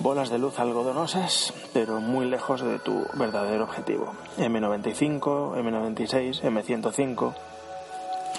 bolas 0.01 0.29
de 0.29 0.37
luz 0.37 0.59
algodonosas, 0.59 1.53
pero 1.73 1.99
muy 1.99 2.25
lejos 2.25 2.61
de 2.61 2.79
tu 2.79 3.05
verdadero 3.15 3.65
objetivo. 3.65 4.13
M95, 4.37 5.55
M96, 5.57 6.41
M105. 6.41 7.33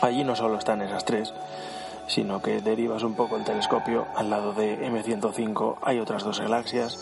Allí 0.01 0.25
no 0.25 0.35
solo 0.37 0.59
están 0.59 0.81
esas 0.83 1.05
tres, 1.05 1.35
sino 2.07 2.41
que 2.41 2.61
derivas 2.61 3.03
un 3.03 3.15
poco 3.15 3.37
el 3.37 3.45
telescopio. 3.45 4.07
Al 4.17 4.31
lado 4.31 4.53
de 4.53 4.79
M105 4.91 5.77
hay 5.83 5.99
otras 6.01 6.25
dos 6.25 6.41
galaxias. 6.41 6.99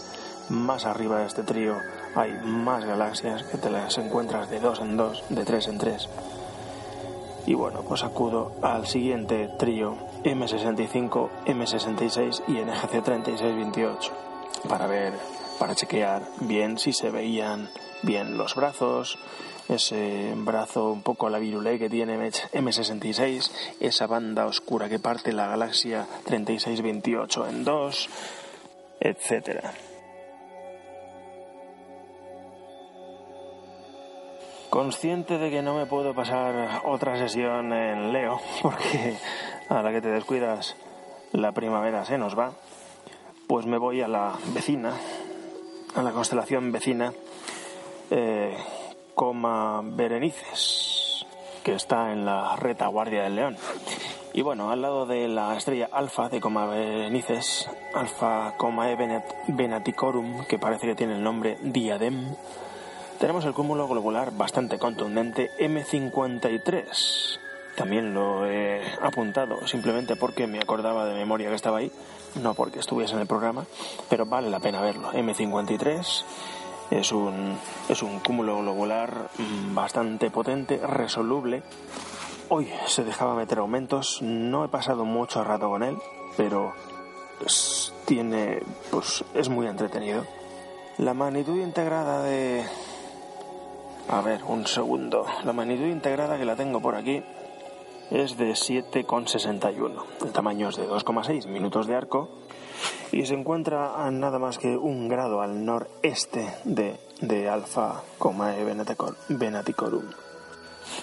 Más 0.48 0.86
arriba 0.86 1.18
de 1.20 1.26
este 1.26 1.42
trío 1.42 1.76
hay 2.14 2.32
más 2.42 2.84
galaxias 2.84 3.42
que 3.42 3.58
te 3.58 3.70
las 3.70 3.98
encuentras 3.98 4.48
de 4.50 4.60
dos 4.60 4.80
en 4.80 4.96
dos, 4.96 5.22
de 5.28 5.44
tres 5.44 5.68
en 5.68 5.78
tres. 5.78 6.08
Y 7.46 7.54
bueno, 7.54 7.82
pues 7.82 8.02
acudo 8.02 8.52
al 8.62 8.86
siguiente 8.86 9.48
trío 9.58 9.96
M65, 10.24 11.28
M66 11.46 12.42
y 12.48 12.52
NGC 12.52 13.02
3628 13.02 14.28
para 14.68 14.86
ver, 14.86 15.14
para 15.58 15.74
chequear 15.74 16.22
bien 16.40 16.78
si 16.78 16.92
se 16.92 17.10
veían 17.10 17.68
bien 18.02 18.36
los 18.36 18.54
brazos, 18.54 19.18
ese 19.68 20.32
brazo 20.36 20.90
un 20.92 21.02
poco 21.02 21.26
a 21.26 21.30
la 21.30 21.38
virulé 21.38 21.78
que 21.78 21.90
tiene 21.90 22.16
M66, 22.18 23.50
esa 23.80 24.06
banda 24.06 24.46
oscura 24.46 24.88
que 24.88 24.98
parte 24.98 25.32
la 25.32 25.46
galaxia 25.46 26.06
3628 26.24 27.48
en 27.48 27.64
dos, 27.64 28.08
etcétera. 29.00 29.72
Consciente 34.78 35.38
de 35.38 35.50
que 35.50 35.60
no 35.60 35.74
me 35.74 35.86
puedo 35.86 36.14
pasar 36.14 36.82
otra 36.84 37.18
sesión 37.18 37.72
en 37.72 38.12
Leo, 38.12 38.40
porque 38.62 39.16
a 39.68 39.82
la 39.82 39.90
que 39.90 40.00
te 40.00 40.08
descuidas 40.08 40.76
la 41.32 41.50
primavera 41.50 42.04
se 42.04 42.16
nos 42.16 42.38
va, 42.38 42.52
pues 43.48 43.66
me 43.66 43.76
voy 43.76 44.02
a 44.02 44.06
la 44.06 44.34
vecina, 44.54 44.92
a 45.96 46.02
la 46.04 46.12
constelación 46.12 46.70
vecina, 46.70 47.12
eh, 48.12 48.56
Coma 49.16 49.80
Berenices, 49.82 51.26
que 51.64 51.74
está 51.74 52.12
en 52.12 52.24
la 52.24 52.54
retaguardia 52.54 53.24
del 53.24 53.34
León. 53.34 53.56
Y 54.32 54.42
bueno, 54.42 54.70
al 54.70 54.80
lado 54.80 55.06
de 55.06 55.26
la 55.26 55.56
estrella 55.56 55.88
Alfa 55.90 56.28
de 56.28 56.40
Coma 56.40 56.66
Berenices, 56.66 57.68
Alfa 57.94 58.54
Coma 58.56 58.92
E 58.92 59.22
Venaticorum, 59.48 60.44
que 60.44 60.60
parece 60.60 60.86
que 60.86 60.94
tiene 60.94 61.14
el 61.14 61.24
nombre 61.24 61.58
Diadem, 61.62 62.36
tenemos 63.18 63.44
el 63.44 63.54
cúmulo 63.54 63.88
globular 63.88 64.32
bastante 64.36 64.78
contundente 64.78 65.50
M53. 65.58 67.38
También 67.76 68.12
lo 68.14 68.46
he 68.46 68.82
apuntado 69.00 69.66
simplemente 69.66 70.16
porque 70.16 70.46
me 70.46 70.58
acordaba 70.58 71.06
de 71.06 71.14
memoria 71.14 71.48
que 71.48 71.54
estaba 71.54 71.78
ahí 71.78 71.92
no 72.36 72.54
porque 72.54 72.80
estuviese 72.80 73.14
en 73.14 73.20
el 73.20 73.26
programa, 73.26 73.64
pero 74.08 74.26
vale 74.26 74.50
la 74.50 74.60
pena 74.60 74.80
verlo. 74.80 75.12
M53 75.12 76.22
es 76.90 77.12
un, 77.12 77.58
es 77.88 78.02
un 78.02 78.20
cúmulo 78.20 78.58
globular 78.58 79.30
mm, 79.38 79.74
bastante 79.74 80.30
potente, 80.30 80.78
resoluble. 80.78 81.62
Hoy 82.48 82.70
se 82.86 83.04
dejaba 83.04 83.34
meter 83.34 83.58
aumentos, 83.58 84.22
no 84.22 84.64
he 84.64 84.68
pasado 84.68 85.04
mucho 85.04 85.44
rato 85.44 85.68
con 85.68 85.82
él, 85.82 85.98
pero 86.36 86.72
tiene, 88.06 88.62
pues 88.90 89.24
es 89.34 89.48
muy 89.48 89.66
entretenido. 89.66 90.24
La 90.96 91.14
magnitud 91.14 91.60
integrada 91.60 92.22
de... 92.22 92.64
A 94.10 94.22
ver, 94.22 94.42
un 94.44 94.66
segundo. 94.66 95.26
La 95.44 95.52
magnitud 95.52 95.84
integrada 95.84 96.38
que 96.38 96.46
la 96.46 96.56
tengo 96.56 96.80
por 96.80 96.94
aquí 96.94 97.22
es 98.10 98.38
de 98.38 98.52
7,61. 98.52 100.02
El 100.24 100.32
tamaño 100.32 100.70
es 100.70 100.76
de 100.76 100.88
2,6 100.88 101.46
minutos 101.46 101.86
de 101.86 101.94
arco 101.94 102.30
y 103.12 103.26
se 103.26 103.34
encuentra 103.34 104.02
a 104.02 104.10
nada 104.10 104.38
más 104.38 104.56
que 104.56 104.78
un 104.78 105.08
grado 105.08 105.42
al 105.42 105.62
noreste 105.62 106.54
de, 106.64 106.98
de 107.20 107.50
Alpha 107.50 108.02
Comae 108.16 108.64
Venaticorum. 109.28 110.04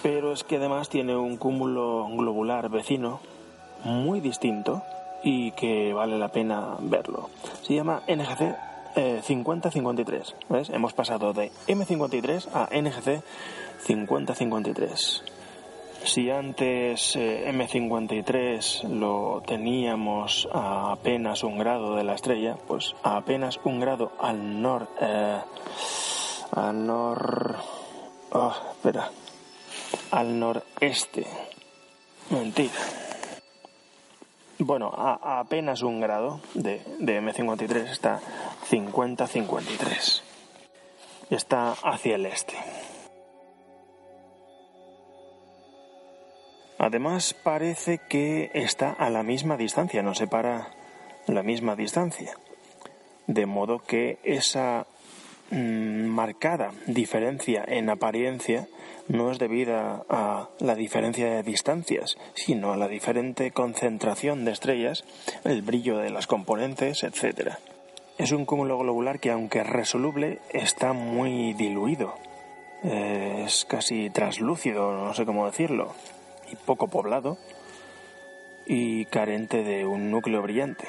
Pero 0.02 0.32
es 0.32 0.42
que 0.42 0.56
además 0.56 0.88
tiene 0.88 1.16
un 1.16 1.36
cúmulo 1.36 2.08
globular 2.08 2.68
vecino 2.70 3.20
muy 3.84 4.20
distinto 4.20 4.82
y 5.22 5.52
que 5.52 5.92
vale 5.92 6.18
la 6.18 6.32
pena 6.32 6.76
verlo. 6.80 7.30
Se 7.62 7.74
llama 7.74 8.02
NGC 8.08 8.56
5053. 8.96 10.34
¿ves? 10.48 10.70
Hemos 10.70 10.94
pasado 10.94 11.32
de 11.32 11.52
M53 11.68 12.48
a 12.52 12.68
NGC 12.72 13.22
5053. 13.80 15.22
Si 16.04 16.30
antes 16.30 17.16
eh, 17.16 17.50
M53 17.52 18.88
lo 18.88 19.42
teníamos 19.46 20.48
a 20.52 20.92
apenas 20.92 21.42
un 21.42 21.58
grado 21.58 21.96
de 21.96 22.04
la 22.04 22.14
estrella, 22.14 22.56
pues 22.66 22.94
a 23.02 23.16
apenas 23.16 23.58
un 23.64 23.80
grado 23.80 24.12
al 24.20 24.62
nor... 24.62 24.88
Eh, 25.00 25.40
al 26.52 26.86
nor... 26.86 27.56
Oh, 28.30 28.54
espera. 28.70 29.10
Al 30.12 30.38
noreste. 30.38 31.26
Mentira. 32.30 32.72
Bueno, 34.58 34.90
a, 34.96 35.40
apenas 35.40 35.82
un 35.82 36.00
grado 36.00 36.40
de, 36.54 36.80
de 36.98 37.20
M53 37.20 37.90
está 37.90 38.20
50-53. 38.70 40.22
Está 41.28 41.72
hacia 41.72 42.14
el 42.14 42.26
este. 42.26 42.54
Además 46.78 47.34
parece 47.34 47.98
que 47.98 48.50
está 48.54 48.92
a 48.92 49.10
la 49.10 49.22
misma 49.22 49.56
distancia, 49.56 50.02
nos 50.02 50.18
separa 50.18 50.70
la 51.26 51.42
misma 51.42 51.74
distancia. 51.74 52.38
De 53.26 53.44
modo 53.44 53.80
que 53.80 54.18
esa 54.22 54.86
marcada 55.50 56.72
diferencia 56.86 57.64
en 57.66 57.88
apariencia 57.88 58.68
no 59.08 59.30
es 59.30 59.38
debida 59.38 60.04
a 60.08 60.48
la 60.58 60.74
diferencia 60.74 61.30
de 61.30 61.42
distancias, 61.42 62.16
sino 62.34 62.72
a 62.72 62.76
la 62.76 62.88
diferente 62.88 63.50
concentración 63.52 64.44
de 64.44 64.52
estrellas, 64.52 65.04
el 65.44 65.62
brillo 65.62 65.98
de 65.98 66.10
las 66.10 66.26
componentes, 66.26 67.04
etc. 67.04 67.52
Es 68.18 68.32
un 68.32 68.44
cúmulo 68.44 68.78
globular 68.78 69.20
que, 69.20 69.30
aunque 69.30 69.62
resoluble, 69.62 70.40
está 70.52 70.92
muy 70.92 71.52
diluido. 71.54 72.14
Es 72.82 73.64
casi 73.64 74.10
translúcido, 74.10 74.92
no 74.92 75.14
sé 75.14 75.24
cómo 75.24 75.46
decirlo 75.46 75.94
y 76.50 76.56
poco 76.56 76.88
poblado 76.88 77.38
y 78.66 79.04
carente 79.06 79.62
de 79.62 79.86
un 79.86 80.10
núcleo 80.10 80.42
brillante. 80.42 80.86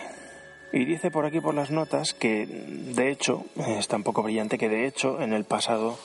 Y 0.74 0.84
dice 0.86 1.12
por 1.12 1.26
aquí 1.26 1.40
por 1.40 1.56
las 1.56 1.72
notas 1.72 2.14
que 2.14 2.46
de 2.46 3.10
hecho 3.10 3.46
es 3.80 3.88
tan 3.88 4.04
poco 4.04 4.22
brillante 4.22 4.58
que 4.58 4.68
de 4.68 4.86
hecho 4.86 5.22
en 5.22 5.32
el 5.32 5.46
pasado 5.46 5.98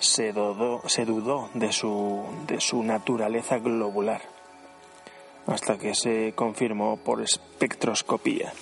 se, 0.00 0.32
dudó, 0.32 0.82
se 0.88 1.04
dudó 1.04 1.50
de 1.54 1.72
su, 1.72 2.24
de 2.48 2.60
su 2.60 2.82
naturaleza 2.82 3.58
globular. 3.58 4.22
hasta 5.46 5.78
que 5.78 5.94
se 5.94 6.32
confirmó 6.34 6.96
por 6.96 7.22
espectroscopía. 7.22 8.52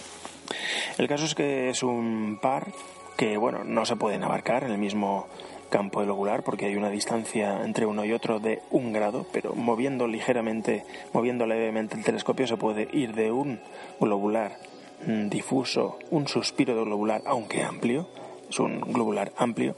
El 0.98 1.08
caso 1.08 1.24
es 1.24 1.34
que 1.34 1.70
es 1.70 1.82
un 1.82 2.38
par 2.40 2.72
que, 3.16 3.36
bueno, 3.36 3.64
no 3.64 3.84
se 3.84 3.96
pueden 3.96 4.24
abarcar 4.24 4.64
en 4.64 4.72
el 4.72 4.78
mismo 4.78 5.26
campo 5.68 6.00
del 6.00 6.10
ocular 6.10 6.42
porque 6.42 6.66
hay 6.66 6.76
una 6.76 6.90
distancia 6.90 7.64
entre 7.64 7.86
uno 7.86 8.04
y 8.04 8.12
otro 8.12 8.40
de 8.40 8.60
un 8.70 8.92
grado, 8.92 9.26
pero 9.32 9.54
moviendo 9.54 10.06
ligeramente, 10.06 10.84
moviendo 11.12 11.46
levemente 11.46 11.96
el 11.96 12.04
telescopio 12.04 12.46
se 12.46 12.56
puede 12.56 12.88
ir 12.92 13.14
de 13.14 13.30
un 13.30 13.60
globular 14.00 14.58
difuso, 15.06 15.98
un 16.10 16.28
suspiro 16.28 16.74
de 16.74 16.84
globular, 16.84 17.22
aunque 17.26 17.62
amplio, 17.62 18.08
es 18.48 18.58
un 18.58 18.80
globular 18.80 19.32
amplio, 19.36 19.76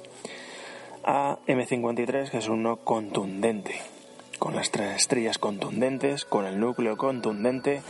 a 1.05 1.39
M53, 1.47 2.31
que 2.31 2.39
es 2.39 2.49
uno 2.49 2.77
contundente, 2.77 3.81
con 4.39 4.55
las 4.55 4.71
tres 4.71 4.97
estrellas 4.97 5.39
contundentes, 5.39 6.25
con 6.25 6.47
el 6.47 6.59
núcleo 6.59 6.97
contundente 6.97 7.83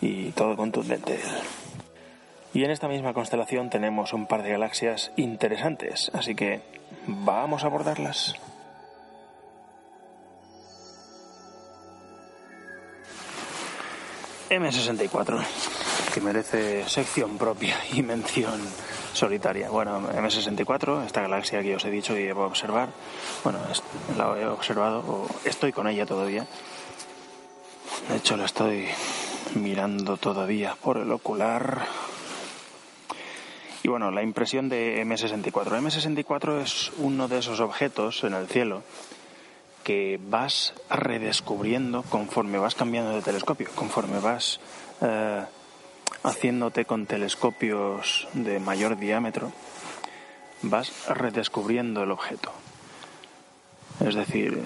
y 0.00 0.30
todo 0.32 0.56
contundente. 0.56 1.18
Y 2.52 2.62
en 2.62 2.70
esta 2.70 2.86
misma 2.86 3.14
constelación 3.14 3.68
tenemos 3.68 4.12
un 4.12 4.26
par 4.26 4.42
de 4.42 4.50
galaxias 4.50 5.10
interesantes, 5.16 6.10
así 6.14 6.34
que 6.34 6.60
vamos 7.06 7.64
a 7.64 7.66
abordarlas. 7.66 8.36
M64, 14.50 15.44
que 16.14 16.20
merece 16.20 16.88
sección 16.88 17.36
propia 17.36 17.76
y 17.92 18.00
mención 18.00 18.60
solitaria. 19.12 19.68
Bueno, 19.68 20.00
M64, 20.12 21.04
esta 21.06 21.22
galaxia 21.22 21.60
que 21.60 21.74
os 21.74 21.84
he 21.84 21.90
dicho 21.90 22.16
y 22.16 22.22
debo 22.22 22.44
observar, 22.46 22.90
bueno, 23.42 23.58
la 24.16 24.38
he 24.38 24.46
observado, 24.46 25.00
o 25.00 25.26
estoy 25.44 25.72
con 25.72 25.88
ella 25.88 26.06
todavía. 26.06 26.46
De 28.08 28.16
hecho, 28.16 28.36
la 28.36 28.44
estoy 28.44 28.86
mirando 29.56 30.16
todavía 30.16 30.76
por 30.80 30.98
el 30.98 31.10
ocular. 31.10 31.84
Y 33.82 33.88
bueno, 33.88 34.12
la 34.12 34.22
impresión 34.22 34.68
de 34.68 35.04
M64. 35.04 35.80
M64 35.80 36.62
es 36.62 36.92
uno 36.98 37.26
de 37.26 37.38
esos 37.38 37.58
objetos 37.58 38.22
en 38.22 38.34
el 38.34 38.46
cielo 38.46 38.84
que 39.82 40.20
vas 40.28 40.74
redescubriendo 40.88 42.04
conforme 42.04 42.58
vas 42.58 42.76
cambiando 42.76 43.10
de 43.10 43.20
telescopio, 43.20 43.68
conforme 43.74 44.20
vas 44.20 44.60
eh, 45.02 45.44
haciéndote 46.24 46.86
con 46.86 47.06
telescopios 47.06 48.26
de 48.32 48.58
mayor 48.58 48.98
diámetro, 48.98 49.52
vas 50.62 50.90
redescubriendo 51.08 52.02
el 52.02 52.10
objeto. 52.10 52.50
Es 54.00 54.16
decir, 54.16 54.60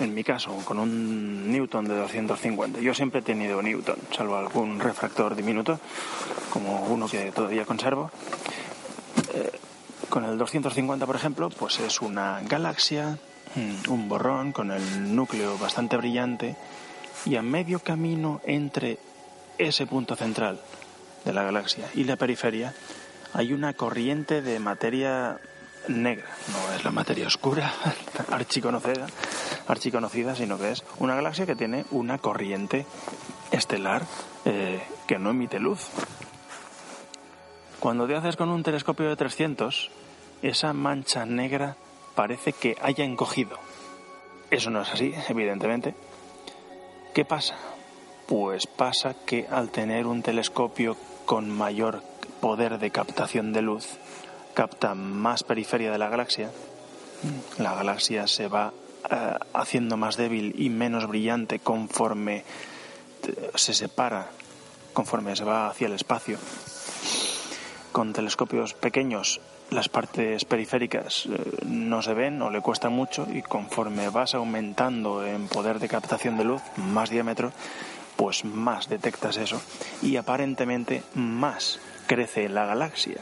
en 0.00 0.14
mi 0.14 0.24
caso, 0.24 0.56
con 0.64 0.78
un 0.78 1.52
Newton 1.52 1.84
de 1.84 1.96
250. 1.96 2.80
Yo 2.80 2.94
siempre 2.94 3.20
he 3.20 3.22
tenido 3.22 3.60
Newton, 3.60 3.96
salvo 4.16 4.36
algún 4.36 4.80
refractor 4.80 5.34
diminuto, 5.34 5.78
como 6.50 6.84
uno 6.84 7.08
que 7.08 7.30
todavía 7.32 7.66
conservo. 7.66 8.10
Eh, 9.34 9.50
con 10.08 10.24
el 10.24 10.38
250, 10.38 11.04
por 11.04 11.16
ejemplo, 11.16 11.50
pues 11.50 11.78
es 11.80 12.00
una 12.00 12.40
galaxia, 12.48 13.18
mm, 13.54 13.90
un 13.90 14.08
borrón 14.08 14.52
con 14.52 14.70
el 14.70 15.14
núcleo 15.14 15.58
bastante 15.58 15.96
brillante 15.98 16.56
y 17.26 17.36
a 17.36 17.42
medio 17.42 17.80
camino 17.80 18.40
entre 18.44 18.98
ese 19.68 19.86
punto 19.86 20.16
central 20.16 20.60
de 21.24 21.32
la 21.32 21.42
galaxia 21.42 21.88
y 21.94 22.04
la 22.04 22.16
periferia 22.16 22.74
hay 23.32 23.52
una 23.52 23.72
corriente 23.74 24.42
de 24.42 24.58
materia 24.58 25.38
negra. 25.88 26.28
No 26.48 26.74
es 26.74 26.84
la 26.84 26.90
materia 26.90 27.26
oscura, 27.26 27.72
archiconocida, 28.30 29.06
archiconocida, 29.66 30.34
sino 30.34 30.58
que 30.58 30.72
es 30.72 30.84
una 30.98 31.14
galaxia 31.14 31.46
que 31.46 31.56
tiene 31.56 31.84
una 31.90 32.18
corriente 32.18 32.86
estelar 33.50 34.02
eh, 34.44 34.82
que 35.06 35.18
no 35.18 35.30
emite 35.30 35.58
luz. 35.58 35.88
Cuando 37.80 38.06
te 38.06 38.14
haces 38.14 38.36
con 38.36 38.48
un 38.50 38.62
telescopio 38.62 39.08
de 39.08 39.16
300, 39.16 39.90
esa 40.42 40.72
mancha 40.72 41.26
negra 41.26 41.76
parece 42.14 42.52
que 42.52 42.76
haya 42.80 43.04
encogido. 43.04 43.58
Eso 44.50 44.70
no 44.70 44.82
es 44.82 44.90
así, 44.90 45.14
evidentemente. 45.28 45.94
¿Qué 47.14 47.24
pasa? 47.24 47.56
Pues 48.32 48.66
pasa 48.66 49.14
que 49.26 49.46
al 49.50 49.68
tener 49.68 50.06
un 50.06 50.22
telescopio 50.22 50.96
con 51.26 51.50
mayor 51.50 52.02
poder 52.40 52.78
de 52.78 52.90
captación 52.90 53.52
de 53.52 53.60
luz, 53.60 53.86
capta 54.54 54.94
más 54.94 55.42
periferia 55.42 55.92
de 55.92 55.98
la 55.98 56.08
galaxia, 56.08 56.50
la 57.58 57.74
galaxia 57.74 58.26
se 58.26 58.48
va 58.48 58.72
eh, 59.10 59.34
haciendo 59.52 59.98
más 59.98 60.16
débil 60.16 60.54
y 60.56 60.70
menos 60.70 61.06
brillante 61.08 61.58
conforme 61.58 62.44
se 63.54 63.74
separa, 63.74 64.30
conforme 64.94 65.36
se 65.36 65.44
va 65.44 65.68
hacia 65.68 65.88
el 65.88 65.92
espacio. 65.92 66.38
Con 67.92 68.14
telescopios 68.14 68.72
pequeños 68.72 69.42
las 69.68 69.90
partes 69.90 70.46
periféricas 70.46 71.26
eh, 71.26 71.66
no 71.66 72.00
se 72.00 72.14
ven 72.14 72.40
o 72.40 72.48
le 72.48 72.62
cuesta 72.62 72.88
mucho 72.88 73.26
y 73.30 73.42
conforme 73.42 74.08
vas 74.08 74.34
aumentando 74.34 75.22
en 75.22 75.48
poder 75.48 75.80
de 75.80 75.88
captación 75.88 76.38
de 76.38 76.44
luz, 76.44 76.62
más 76.78 77.10
diámetro, 77.10 77.52
pues 78.22 78.44
más 78.44 78.88
detectas 78.88 79.36
eso 79.36 79.60
y 80.00 80.14
aparentemente 80.14 81.02
más 81.16 81.80
crece 82.06 82.48
la 82.48 82.64
galaxia 82.66 83.16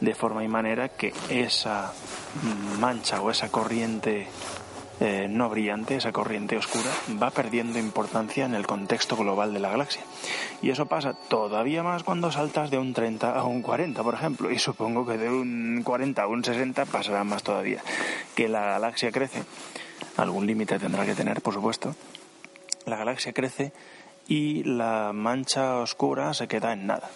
de 0.00 0.12
forma 0.12 0.42
y 0.42 0.48
manera 0.48 0.88
que 0.88 1.14
esa 1.28 1.92
mancha 2.80 3.22
o 3.22 3.30
esa 3.30 3.48
corriente 3.52 4.26
eh, 4.98 5.28
no 5.30 5.48
brillante, 5.48 5.94
esa 5.94 6.10
corriente 6.10 6.56
oscura, 6.56 6.90
va 7.22 7.30
perdiendo 7.30 7.78
importancia 7.78 8.44
en 8.44 8.54
el 8.54 8.66
contexto 8.66 9.16
global 9.16 9.54
de 9.54 9.60
la 9.60 9.70
galaxia. 9.70 10.02
Y 10.62 10.70
eso 10.70 10.86
pasa 10.86 11.12
todavía 11.12 11.84
más 11.84 12.02
cuando 12.02 12.32
saltas 12.32 12.72
de 12.72 12.78
un 12.78 12.94
30 12.94 13.38
a 13.38 13.44
un 13.44 13.62
40, 13.62 14.02
por 14.02 14.14
ejemplo, 14.14 14.50
y 14.50 14.58
supongo 14.58 15.06
que 15.06 15.16
de 15.16 15.30
un 15.30 15.82
40 15.84 16.20
a 16.20 16.26
un 16.26 16.42
60 16.42 16.86
pasará 16.86 17.22
más 17.22 17.44
todavía. 17.44 17.84
Que 18.34 18.48
la 18.48 18.62
galaxia 18.62 19.12
crece, 19.12 19.44
algún 20.16 20.44
límite 20.44 20.80
tendrá 20.80 21.06
que 21.06 21.14
tener, 21.14 21.40
por 21.40 21.54
supuesto, 21.54 21.94
la 22.84 22.96
galaxia 22.96 23.32
crece 23.32 23.72
y 24.28 24.62
la 24.62 25.12
mancha 25.14 25.78
oscura 25.78 26.34
se 26.34 26.46
queda 26.46 26.74
en 26.74 26.86
nada. 26.86 27.10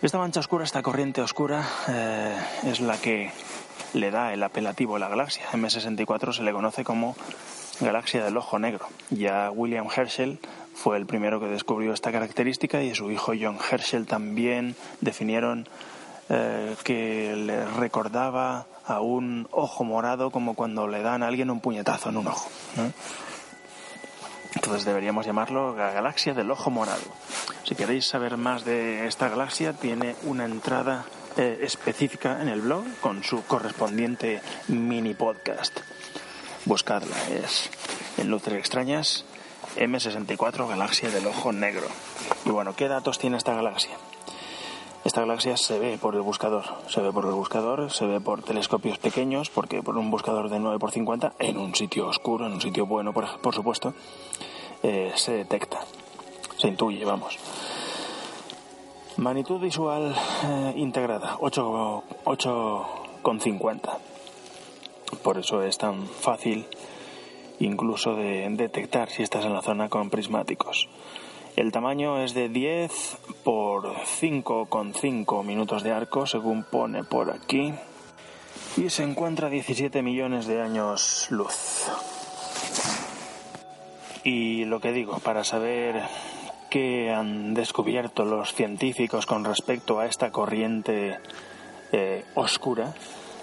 Esta 0.00 0.18
mancha 0.18 0.40
oscura, 0.40 0.64
esta 0.64 0.82
corriente 0.82 1.20
oscura, 1.20 1.68
eh, 1.88 2.36
es 2.64 2.80
la 2.80 2.96
que 2.98 3.30
le 3.94 4.10
da 4.10 4.32
el 4.32 4.42
apelativo 4.42 4.96
a 4.96 4.98
la 4.98 5.08
galaxia. 5.08 5.44
M64 5.52 6.32
se 6.32 6.42
le 6.42 6.52
conoce 6.52 6.84
como 6.84 7.14
galaxia 7.80 8.24
del 8.24 8.36
ojo 8.36 8.58
negro. 8.58 8.86
Ya 9.10 9.50
William 9.50 9.88
Herschel 9.94 10.38
fue 10.74 10.96
el 10.96 11.06
primero 11.06 11.40
que 11.40 11.46
descubrió 11.46 11.92
esta 11.92 12.12
característica 12.12 12.82
y 12.82 12.94
su 12.94 13.10
hijo 13.10 13.32
John 13.38 13.58
Herschel 13.70 14.06
también 14.06 14.76
definieron 15.00 15.68
eh, 16.28 16.76
que 16.84 17.34
le 17.36 17.66
recordaba 17.66 18.66
a 18.88 19.00
un 19.00 19.46
ojo 19.52 19.84
morado 19.84 20.30
como 20.30 20.54
cuando 20.54 20.88
le 20.88 21.02
dan 21.02 21.22
a 21.22 21.28
alguien 21.28 21.50
un 21.50 21.60
puñetazo 21.60 22.08
en 22.08 22.16
un 22.16 22.26
ojo. 22.26 22.48
Entonces 24.54 24.84
deberíamos 24.84 25.26
llamarlo 25.26 25.76
la 25.76 25.92
galaxia 25.92 26.34
del 26.34 26.50
ojo 26.50 26.70
morado. 26.70 27.02
Si 27.64 27.74
queréis 27.74 28.06
saber 28.06 28.38
más 28.38 28.64
de 28.64 29.06
esta 29.06 29.28
galaxia, 29.28 29.74
tiene 29.74 30.16
una 30.24 30.46
entrada 30.46 31.04
eh, 31.36 31.60
específica 31.62 32.40
en 32.40 32.48
el 32.48 32.62
blog 32.62 32.84
con 33.00 33.22
su 33.22 33.44
correspondiente 33.44 34.40
mini 34.68 35.12
podcast. 35.12 35.78
Buscadla, 36.64 37.16
es 37.28 37.70
en 38.16 38.30
Luces 38.30 38.54
Extrañas 38.54 39.24
M64 39.76 40.66
Galaxia 40.66 41.10
del 41.10 41.26
Ojo 41.26 41.52
Negro. 41.52 41.86
Y 42.46 42.50
bueno, 42.50 42.74
¿qué 42.74 42.88
datos 42.88 43.18
tiene 43.18 43.36
esta 43.36 43.54
galaxia? 43.54 43.96
Esta 45.08 45.22
galaxia 45.22 45.56
se 45.56 45.78
ve 45.78 45.96
por 45.96 46.14
el 46.16 46.20
buscador, 46.20 46.64
se 46.86 47.00
ve 47.00 47.10
por 47.10 47.24
el 47.24 47.32
buscador, 47.32 47.90
se 47.90 48.04
ve 48.04 48.20
por 48.20 48.42
telescopios 48.42 48.98
pequeños, 48.98 49.48
porque 49.48 49.82
por 49.82 49.96
un 49.96 50.10
buscador 50.10 50.50
de 50.50 50.58
9 50.58 50.78
por 50.78 50.90
50 50.90 51.32
en 51.38 51.56
un 51.56 51.74
sitio 51.74 52.08
oscuro, 52.08 52.44
en 52.44 52.52
un 52.52 52.60
sitio 52.60 52.84
bueno, 52.84 53.14
por, 53.14 53.54
supuesto, 53.54 53.94
eh, 54.82 55.10
se 55.14 55.32
detecta, 55.32 55.80
se 56.58 56.68
intuye, 56.68 57.02
vamos. 57.06 57.38
Magnitud 59.16 59.58
visual 59.58 60.14
eh, 60.44 60.74
integrada, 60.76 61.38
8,50. 61.38 63.98
Por 65.22 65.38
eso 65.38 65.62
es 65.62 65.78
tan 65.78 66.06
fácil 66.06 66.66
incluso 67.60 68.14
de 68.14 68.46
detectar 68.50 69.08
si 69.08 69.22
estás 69.22 69.46
en 69.46 69.54
la 69.54 69.62
zona 69.62 69.88
con 69.88 70.10
prismáticos. 70.10 70.86
El 71.58 71.72
tamaño 71.72 72.22
es 72.22 72.34
de 72.34 72.48
10 72.48 73.18
por 73.42 73.92
5,5 73.92 75.42
minutos 75.42 75.82
de 75.82 75.90
arco, 75.90 76.24
según 76.24 76.62
pone 76.62 77.02
por 77.02 77.32
aquí. 77.32 77.74
Y 78.76 78.90
se 78.90 79.02
encuentra 79.02 79.48
a 79.48 79.50
17 79.50 80.00
millones 80.02 80.46
de 80.46 80.62
años 80.62 81.26
luz. 81.30 81.88
Y 84.22 84.66
lo 84.66 84.78
que 84.78 84.92
digo, 84.92 85.18
para 85.18 85.42
saber 85.42 86.00
qué 86.70 87.10
han 87.10 87.54
descubierto 87.54 88.24
los 88.24 88.54
científicos 88.54 89.26
con 89.26 89.44
respecto 89.44 89.98
a 89.98 90.06
esta 90.06 90.30
corriente 90.30 91.18
eh, 91.90 92.24
oscura 92.36 92.94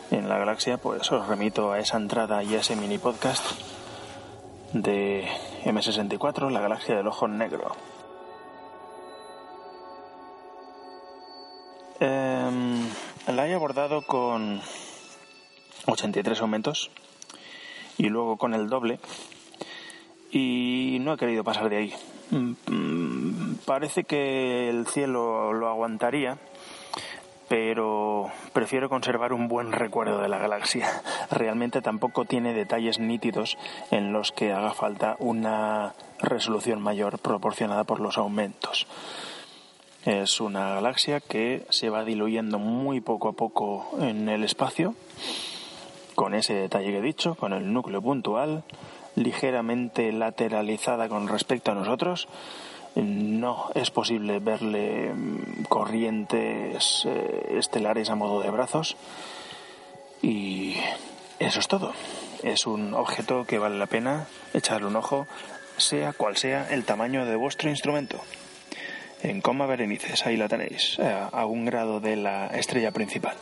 en 0.10 0.30
la 0.30 0.38
galaxia, 0.38 0.78
pues 0.78 1.12
os 1.12 1.28
remito 1.28 1.74
a 1.74 1.80
esa 1.80 1.98
entrada 1.98 2.42
y 2.44 2.56
a 2.56 2.62
ese 2.62 2.78
mini 2.78 2.98
podcast 2.98 3.44
de 4.72 5.28
M64, 5.66 6.50
la 6.50 6.62
galaxia 6.62 6.96
del 6.96 7.08
ojo 7.08 7.28
negro. 7.28 7.76
Em, 12.48 12.90
la 13.28 13.48
he 13.48 13.54
abordado 13.54 14.04
con 14.04 14.62
83 15.88 16.42
aumentos 16.42 16.92
y 17.98 18.10
luego 18.10 18.38
con 18.38 18.54
el 18.54 18.70
doble 18.70 19.00
y 20.32 20.98
no 21.02 21.14
he 21.14 21.18
querido 21.18 21.44
pasar 21.44 21.70
de 21.70 21.78
ahí. 21.78 21.94
Mm, 22.30 23.56
parece 23.66 24.04
que 24.04 24.70
el 24.70 24.86
cielo 24.86 25.54
lo 25.54 25.70
aguantaría, 25.70 26.38
pero 27.48 28.32
prefiero 28.54 28.90
conservar 28.90 29.34
un 29.34 29.48
buen 29.48 29.72
recuerdo 29.72 30.20
de 30.20 30.30
la 30.30 30.38
galaxia. 30.38 31.02
Realmente 31.32 31.82
tampoco 31.82 32.26
tiene 32.26 32.54
detalles 32.54 33.00
nítidos 33.00 33.58
en 33.90 34.14
los 34.14 34.32
que 34.32 34.54
haga 34.54 34.74
falta 34.74 35.16
una 35.20 35.94
resolución 36.20 36.82
mayor 36.82 37.18
proporcionada 37.18 37.86
por 37.86 38.00
los 38.00 38.18
aumentos. 38.18 38.86
Es 40.06 40.40
una 40.40 40.76
galaxia 40.76 41.20
que 41.20 41.66
se 41.70 41.90
va 41.90 42.06
diluyendo 42.06 42.60
muy 42.60 43.02
poco 43.02 43.30
a 43.30 43.34
poco 43.34 43.98
en 44.00 44.30
el 44.30 44.44
espacio, 44.44 44.94
con 46.14 46.36
ese 46.36 46.54
detalle 46.54 46.92
que 46.92 47.00
he 47.00 47.02
dicho, 47.02 47.34
con 47.34 47.54
el 47.54 47.74
núcleo 47.74 48.04
puntual, 48.04 48.64
ligeramente 49.16 50.12
lateralizada 50.12 51.10
con 51.10 51.28
respecto 51.28 51.72
a 51.72 51.74
nosotros. 51.74 52.28
No 52.94 53.72
es 53.74 53.90
posible 53.90 54.38
verle 54.38 55.12
mm, 55.12 55.64
corrientes 55.70 57.04
eh, 57.08 57.56
estelares 57.58 58.12
a 58.12 58.16
modo 58.16 58.42
de 58.44 58.52
brazos. 58.52 58.98
Y 60.22 60.76
eso 61.40 61.60
es 61.60 61.68
todo. 61.68 61.94
Es 62.44 62.68
un 62.68 62.94
objeto 62.94 63.46
que 63.46 63.58
vale 63.58 63.80
la 63.80 63.88
pena 63.88 64.28
echarle 64.54 64.86
un 64.86 64.98
ojo, 64.98 65.26
sea 65.78 66.14
cual 66.14 66.38
sea 66.38 66.72
el 66.72 66.86
tamaño 66.86 67.26
de 67.26 67.36
vuestro 67.36 67.72
instrumento. 67.72 68.22
En 69.26 69.42
coma 69.42 69.66
Berenices, 69.66 70.24
ahí 70.28 70.38
la 70.38 70.48
tenéis, 70.48 71.00
eh, 71.00 71.28
a 71.32 71.46
un 71.48 71.66
grado 71.66 72.00
de 72.00 72.16
la 72.16 72.46
estrella 72.48 72.92
principal. 72.92 73.36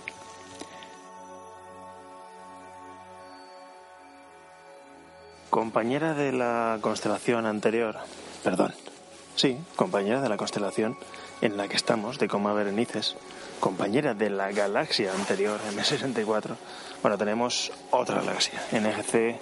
compañera 5.49 6.15
de 6.15 6.31
la 6.31 6.79
constelación 6.81 7.45
anterior, 7.45 7.97
perdón, 8.43 8.73
sí, 9.35 9.59
compañera 9.75 10.19
de 10.19 10.27
la 10.27 10.35
constelación 10.35 10.97
en 11.41 11.57
la 11.57 11.67
que 11.67 11.75
estamos, 11.75 12.17
de 12.17 12.27
Coma 12.27 12.53
Berenices, 12.53 13.15
compañera 13.59 14.15
de 14.15 14.31
la 14.31 14.51
galaxia 14.51 15.13
anterior, 15.13 15.59
M64, 15.75 16.55
bueno, 17.03 17.19
tenemos 17.19 17.71
otra 17.91 18.21
galaxia, 18.21 18.63
NGC, 18.71 19.37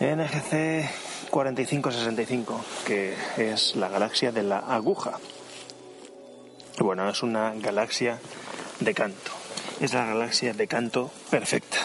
NGC 0.00 1.03
4565, 1.34 2.64
que 2.86 3.14
es 3.36 3.74
la 3.74 3.88
galaxia 3.88 4.30
de 4.30 4.44
la 4.44 4.60
aguja. 4.60 5.18
Bueno, 6.78 7.08
es 7.10 7.22
una 7.24 7.52
galaxia 7.54 8.20
de 8.78 8.94
canto. 8.94 9.32
Es 9.80 9.92
la 9.94 10.06
galaxia 10.06 10.52
de 10.54 10.68
canto 10.68 11.10
perfecta 11.30 11.78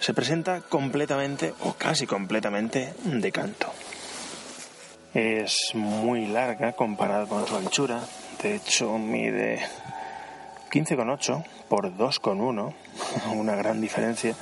se 0.00 0.14
presenta 0.14 0.62
completamente 0.62 1.52
o 1.64 1.74
casi 1.74 2.06
completamente 2.06 2.94
de 3.04 3.32
canto. 3.32 3.70
Es 5.12 5.74
muy 5.74 6.26
larga 6.28 6.72
comparada 6.72 7.26
con 7.26 7.46
su 7.46 7.56
anchura, 7.56 8.00
de 8.42 8.54
hecho 8.54 8.96
mide 8.96 9.60
15,8 10.70 11.44
por 11.68 11.92
2,1, 11.92 12.72
una 13.34 13.56
gran 13.56 13.82
diferencia. 13.82 14.34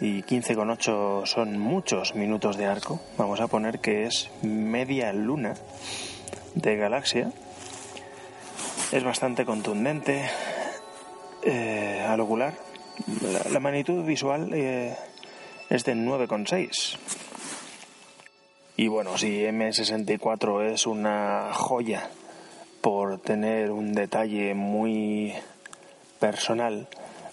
Y 0.00 0.22
15,8 0.22 1.26
son 1.26 1.58
muchos 1.58 2.14
minutos 2.14 2.56
de 2.56 2.66
arco. 2.66 3.00
Vamos 3.18 3.40
a 3.40 3.48
poner 3.48 3.80
que 3.80 4.06
es 4.06 4.30
media 4.42 5.12
luna 5.12 5.54
de 6.54 6.76
galaxia. 6.76 7.32
Es 8.92 9.04
bastante 9.04 9.44
contundente 9.44 10.28
eh, 11.42 12.04
al 12.08 12.20
ocular 12.20 12.54
la, 13.50 13.60
magnitud 13.60 14.04
visual 14.04 14.50
eh, 14.52 14.96
es 15.68 15.84
de 15.84 15.94
9,6. 15.94 16.96
Y 18.76 18.88
bueno, 18.88 19.18
si 19.18 19.42
M64 19.42 20.72
es 20.72 20.86
una 20.86 21.50
joya 21.52 22.08
por 22.80 23.18
tener 23.18 23.70
un 23.70 23.92
detalle 23.92 24.54
muy 24.54 25.34
personal, 26.18 26.88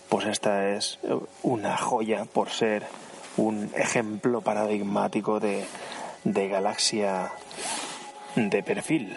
pues 0.10 0.26
esta 0.26 0.70
es 0.70 1.00
una 1.44 1.78
joya 1.78 2.26
por 2.26 2.50
ser 2.50 2.84
un 3.38 3.70
ejemplo 3.76 4.42
paradigmático 4.42 5.40
de, 5.40 5.66
de 6.24 6.48
galaxia 6.48 7.32
de 8.36 8.64
perfil. 8.64 9.16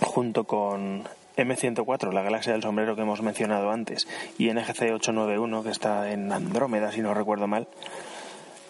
Junto 0.00 0.44
con 0.44 1.04
M104, 1.36 2.12
la 2.12 2.22
galaxia 2.22 2.52
del 2.52 2.62
sombrero 2.62 2.94
que 2.96 3.02
hemos 3.02 3.22
mencionado 3.22 3.70
antes, 3.70 4.06
y 4.38 4.50
NGC 4.52 4.92
891, 4.92 5.62
que 5.62 5.70
está 5.70 6.10
en 6.12 6.32
Andrómeda, 6.32 6.92
si 6.92 7.00
no 7.00 7.14
recuerdo 7.14 7.46
mal, 7.46 7.66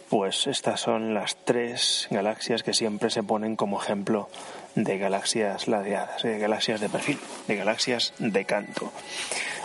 pues 0.08 0.46
estas 0.46 0.80
son 0.80 1.14
las 1.14 1.36
tres 1.44 2.08
galaxias 2.10 2.62
que 2.62 2.74
siempre 2.74 3.10
se 3.10 3.22
ponen 3.22 3.56
como 3.56 3.82
ejemplo 3.82 4.28
de 4.74 4.98
galaxias 4.98 5.68
ladeadas, 5.68 6.22
de 6.22 6.38
galaxias 6.38 6.80
de 6.80 6.88
perfil, 6.88 7.18
de 7.48 7.56
galaxias 7.56 8.12
de 8.18 8.44
canto. 8.44 8.92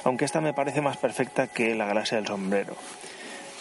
Aunque 0.03 0.25
esta 0.25 0.41
me 0.41 0.53
parece 0.53 0.81
más 0.81 0.97
perfecta 0.97 1.47
que 1.47 1.75
la 1.75 1.85
galaxia 1.85 2.17
del 2.17 2.27
sombrero, 2.27 2.75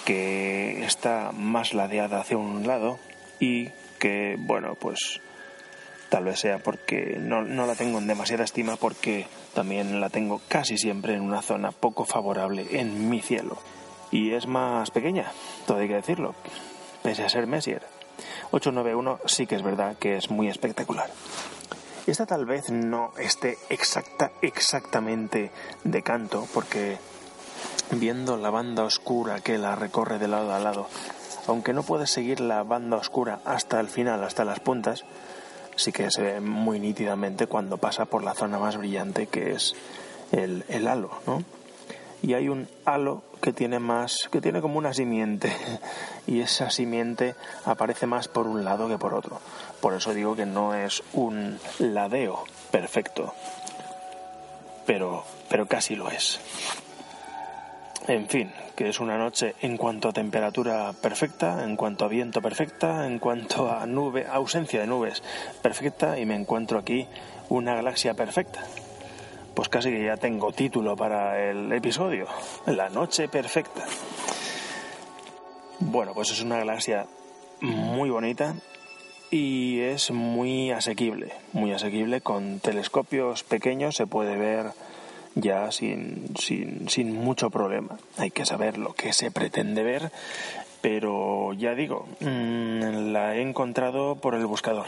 que 0.05 0.85
está 0.85 1.33
más 1.33 1.75
ladeada 1.75 2.21
hacia 2.21 2.37
un 2.37 2.67
lado 2.67 2.99
y 3.41 3.71
que, 3.99 4.37
bueno, 4.39 4.75
pues 4.75 5.21
Tal 6.09 6.25
vez 6.25 6.41
sea 6.41 6.59
porque 6.59 7.19
no, 7.21 7.43
la 7.43 7.75
tengo 7.75 7.99
en 7.99 8.07
demasiada 8.07 8.45
estima 8.45 8.77
porque 8.77 9.27
también 9.55 10.01
la 10.01 10.09
tengo 10.09 10.41
casi 10.49 10.79
siempre 10.79 11.15
en 11.15 11.21
una 11.21 11.43
zona 11.43 11.71
poco 11.71 12.07
favorable 12.07 12.67
en 12.71 13.11
mi 13.11 13.21
cielo. 13.21 13.59
Y 14.11 14.33
es 14.33 14.47
más 14.47 14.91
pequeña, 14.91 15.31
todo 15.67 15.79
hay 15.79 15.89
que 15.89 15.97
decirlo, 15.97 16.35
pese 17.03 17.25
a 17.25 17.29
ser 17.29 17.47
Messier. 17.47 17.83
891 18.53 19.21
sí 19.27 19.47
que 19.47 19.57
es 19.57 19.63
verdad 19.63 19.97
que 19.99 20.17
es 20.17 20.31
muy 20.31 20.49
espectacular. 20.49 21.11
Esta 22.09 22.25
tal 22.25 22.47
vez 22.47 22.71
no 22.71 23.13
esté 23.19 23.59
exacta, 23.69 24.33
exactamente 24.41 25.51
de 25.85 26.03
canto, 26.03 26.49
porque 26.55 26.97
viendo 27.91 28.39
la 28.39 28.49
banda 28.49 28.85
oscura 28.85 29.41
que 29.41 29.59
la 29.59 29.77
recorre 29.77 30.19
de 30.19 30.27
lado 30.27 30.55
a 30.55 30.59
lado, 30.59 30.89
aunque 31.49 31.75
no 31.75 31.83
puedes 31.83 32.09
seguir 32.11 32.41
la 32.41 32.63
banda 32.63 32.97
oscura 32.97 33.41
hasta 33.45 33.79
el 33.79 33.89
final, 33.89 34.25
hasta 34.25 34.47
las 34.47 34.59
puntas, 34.59 35.05
sí 35.77 35.93
que 35.93 36.11
se 36.11 36.23
ve 36.23 36.41
muy 36.41 36.81
nítidamente 36.81 37.47
cuando 37.47 37.77
pasa 37.77 38.07
por 38.07 38.25
la 38.25 38.33
zona 38.33 38.59
más 38.59 38.79
brillante 38.79 39.27
que 39.27 39.53
es 39.53 39.75
el, 40.33 40.65
halo, 40.89 41.11
¿no? 41.27 41.45
Y 42.23 42.35
hay 42.35 42.49
un 42.49 42.69
halo 42.85 43.23
que 43.41 43.53
tiene 43.53 43.79
más, 43.79 44.29
que 44.31 44.41
tiene 44.41 44.61
como 44.61 44.79
una 44.79 44.93
simiente 44.93 45.53
y 46.27 46.41
esa 46.41 46.71
simiente 46.71 47.35
aparece 47.65 48.07
más 48.07 48.29
por 48.29 48.47
un 48.47 48.65
lado 48.65 48.89
que 48.89 48.99
por 48.99 49.15
otro. 49.15 49.41
Por 49.81 49.95
eso 49.95 50.13
digo 50.13 50.35
que 50.35 50.47
no 50.47 50.75
es 50.75 51.03
un 51.13 51.59
ladeo 51.79 52.45
perfecto, 52.71 53.35
pero, 54.87 55.25
pero 55.49 55.67
casi 55.67 55.95
lo 55.95 56.11
es. 56.11 56.41
En 58.09 58.27
fin, 58.27 58.51
que 58.75 58.89
es 58.89 59.01
una 59.01 59.19
noche 59.19 59.55
en 59.61 59.77
cuanto 59.77 60.09
a 60.09 60.13
temperatura 60.13 60.95
perfecta, 60.95 61.63
en 61.63 61.77
cuanto 61.77 62.07
a 62.07 62.09
viento 62.09 62.41
perfecta, 62.41 63.07
en 63.07 63.19
cuanto 63.19 63.71
a 63.71 63.85
nube, 63.85 64.27
ausencia 64.27 64.81
de 64.81 64.87
nubes 64.87 65.23
perfecta 65.61 66.19
y 66.19 66.25
me 66.25 66.35
encuentro 66.35 66.79
aquí 66.79 67.07
una 67.51 67.75
galaxia 67.75 68.15
perfecta. 68.15 68.65
Pues 69.59 69.69
casi 69.69 69.91
que 69.91 70.05
ya 70.05 70.17
tengo 70.17 70.53
título 70.53 70.95
para 70.95 71.51
el 71.51 71.73
episodio, 71.73 72.29
La 72.67 72.89
noche 72.91 73.27
perfecta. 73.27 73.85
Bueno, 75.81 76.15
pues 76.15 76.31
es 76.31 76.43
una 76.43 76.59
galaxia 76.59 77.07
muy 77.61 78.09
bonita 78.09 78.55
y 79.33 79.81
es 79.81 80.13
muy 80.13 80.71
asequible, 80.71 81.33
muy 81.53 81.73
asequible 81.73 82.21
con 82.21 82.61
telescopios 82.61 83.43
pequeños 83.43 83.97
se 83.97 84.07
puede 84.07 84.37
ver 84.37 84.67
ya 85.35 85.73
sin, 85.73 86.37
sin, 86.39 86.89
sin 86.89 87.17
mucho 87.17 87.51
problema. 87.51 87.99
Hay 88.17 88.31
que 88.31 88.47
saber 88.47 88.79
lo 88.79 88.93
que 88.93 89.13
se 89.13 89.33
pretende 89.33 89.83
ver, 89.83 90.13
pero 90.83 91.53
ya 91.55 91.75
digo, 91.75 92.07
mm, 92.21 93.11
la 93.13 93.35
he 93.35 93.43
encontrado 93.43 94.15
por 94.15 94.37
el 94.37 94.47
buscador. 94.47 94.87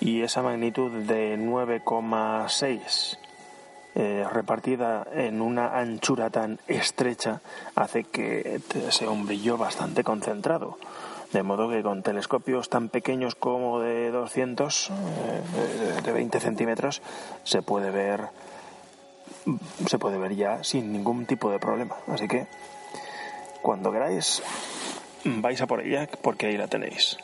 Y 0.00 0.22
esa 0.22 0.42
magnitud 0.42 0.90
de 0.90 1.38
9,6 1.38 3.18
eh, 3.94 4.26
repartida 4.30 5.06
en 5.14 5.40
una 5.40 5.78
anchura 5.78 6.28
tan 6.28 6.58
estrecha 6.68 7.40
hace 7.74 8.04
que 8.04 8.60
sea 8.90 9.08
un 9.08 9.24
brillo 9.24 9.56
bastante 9.56 10.04
concentrado. 10.04 10.76
De 11.32 11.42
modo 11.42 11.70
que 11.70 11.82
con 11.82 12.02
telescopios 12.02 12.68
tan 12.68 12.90
pequeños 12.90 13.34
como 13.34 13.80
de 13.80 14.10
200, 14.10 14.90
eh, 14.90 16.02
de 16.04 16.12
20 16.12 16.40
centímetros, 16.40 17.00
se 17.44 17.62
puede 17.62 17.90
ver 17.90 18.28
se 19.86 19.98
puede 19.98 20.18
ver 20.18 20.34
ya 20.34 20.62
sin 20.64 20.92
ningún 20.92 21.26
tipo 21.26 21.50
de 21.50 21.58
problema. 21.58 21.96
Así 22.08 22.28
que 22.28 22.46
cuando 23.62 23.92
queráis, 23.92 24.42
vais 25.24 25.60
a 25.60 25.66
por 25.66 25.80
ella 25.80 26.08
porque 26.22 26.46
ahí 26.46 26.56
la 26.56 26.68
tenéis. 26.68 27.16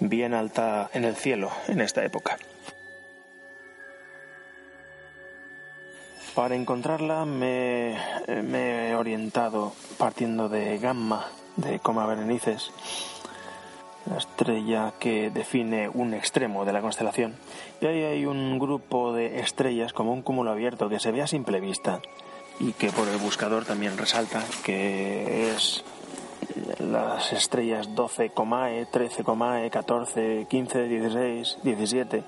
Bien 0.00 0.32
alta 0.32 0.90
en 0.92 1.04
el 1.04 1.16
cielo 1.16 1.50
en 1.66 1.80
esta 1.80 2.04
época. 2.04 2.38
Para 6.34 6.54
encontrarla 6.54 7.24
me, 7.24 7.96
he 8.28 8.94
orientado 8.94 9.72
partiendo 9.98 10.48
de 10.48 10.78
Gamma, 10.78 11.26
de 11.56 11.80
Coma 11.80 12.06
Berenices, 12.06 12.70
la 14.08 14.18
estrella 14.18 14.92
que 15.00 15.30
define 15.30 15.88
un 15.88 16.14
extremo 16.14 16.64
de 16.64 16.72
la 16.72 16.80
constelación. 16.80 17.34
Y 17.80 17.86
ahí 17.86 18.04
hay 18.04 18.24
un 18.24 18.56
grupo 18.60 19.12
de 19.12 19.40
estrellas 19.40 19.92
como 19.92 20.12
un 20.12 20.22
cúmulo 20.22 20.52
abierto 20.52 20.88
que 20.88 21.00
se 21.00 21.10
ve 21.10 21.22
a 21.22 21.26
simple 21.26 21.58
vista 21.58 22.00
y 22.60 22.72
que 22.72 22.92
por 22.92 23.08
el 23.08 23.16
buscador 23.16 23.64
también 23.64 23.98
resalta 23.98 24.44
que 24.62 25.50
es 25.50 25.84
las 26.92 27.32
estrellas 27.32 27.94
12, 27.94 28.32
13, 28.90 29.24
14, 29.70 30.46
15, 30.48 30.88
16, 30.88 31.58
17 31.62 32.24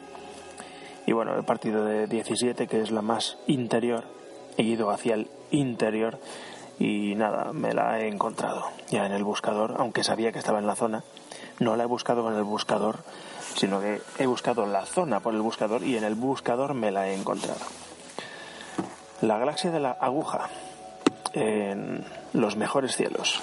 y 1.11 1.13
bueno, 1.13 1.35
el 1.35 1.45
partido 1.45 1.85
de 1.85 2.07
17, 2.07 2.69
que 2.69 2.81
es 2.81 2.93
la 2.93 3.03
más 3.03 3.37
interior, 3.49 4.05
he 4.57 4.63
ido 4.63 4.91
hacia 4.91 5.15
el 5.15 5.29
interior 5.51 6.21
y 6.79 7.15
nada, 7.17 7.53
me 7.53 7.75
la 7.75 8.01
he 8.01 8.07
encontrado 8.07 8.67
ya 8.91 9.07
en 9.07 9.13
el 9.13 9.25
buscador, 9.25 9.75
aunque 9.79 10.05
sabía 10.05 10.31
que 10.31 10.39
estaba 10.39 10.61
en 10.61 10.69
la 10.69 10.77
zona. 10.77 11.03
No 11.59 11.75
la 11.75 11.83
he 11.83 11.87
buscado 11.87 12.23
con 12.23 12.37
el 12.37 12.45
buscador, 12.45 13.01
sino 13.57 13.81
que 13.81 14.01
he 14.19 14.27
buscado 14.27 14.67
la 14.67 14.87
zona 14.87 15.19
por 15.21 15.35
el 15.35 15.43
buscador 15.43 15.83
y 15.83 15.97
en 15.97 16.05
el 16.05 16.15
buscador 16.15 16.75
me 16.75 16.91
la 16.91 17.09
he 17.09 17.15
encontrado. 17.15 17.61
La 19.21 19.37
galaxia 19.37 19.73
de 19.73 19.81
la 19.81 19.91
aguja 19.91 20.49
en 21.33 22.05
los 22.33 22.57
mejores 22.57 22.97
cielos. 22.97 23.41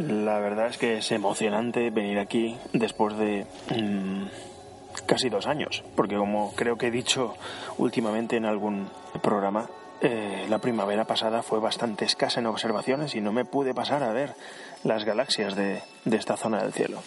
La 0.00 0.38
verdad 0.38 0.68
es 0.68 0.78
que 0.78 0.96
es 0.98 1.12
emocionante 1.12 1.90
venir 1.90 2.18
aquí 2.18 2.56
después 2.72 3.14
de 3.18 3.44
mm, 3.68 4.24
casi 5.04 5.28
dos 5.28 5.46
años, 5.46 5.84
porque 5.94 6.16
como 6.16 6.54
creo 6.54 6.78
que 6.78 6.86
he 6.86 6.90
dicho 6.90 7.34
últimamente 7.76 8.36
en 8.36 8.46
algún 8.46 8.88
programa, 9.22 9.68
eh, 10.00 10.46
la 10.48 10.58
primavera 10.58 11.04
pasada 11.04 11.42
fue 11.42 11.60
bastante 11.60 12.06
escasa 12.06 12.40
en 12.40 12.46
observaciones 12.46 13.14
y 13.14 13.20
no 13.20 13.30
me 13.30 13.44
pude 13.44 13.74
pasar 13.74 14.02
a 14.02 14.12
ver 14.14 14.34
las 14.84 15.04
galaxias 15.04 15.54
de, 15.54 15.82
esta 16.10 16.38
zona 16.38 16.62
del 16.62 16.72
cielo. 16.72 17.02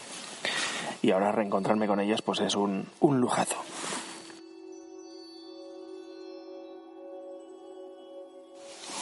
Y 1.02 1.10
ahora 1.10 1.32
reencontrarme 1.32 1.88
con 1.88 2.00
ellas 2.00 2.22
pues 2.22 2.41
es 2.41 2.54
un, 2.56 2.88
un 3.00 3.20
lujazo. 3.20 3.58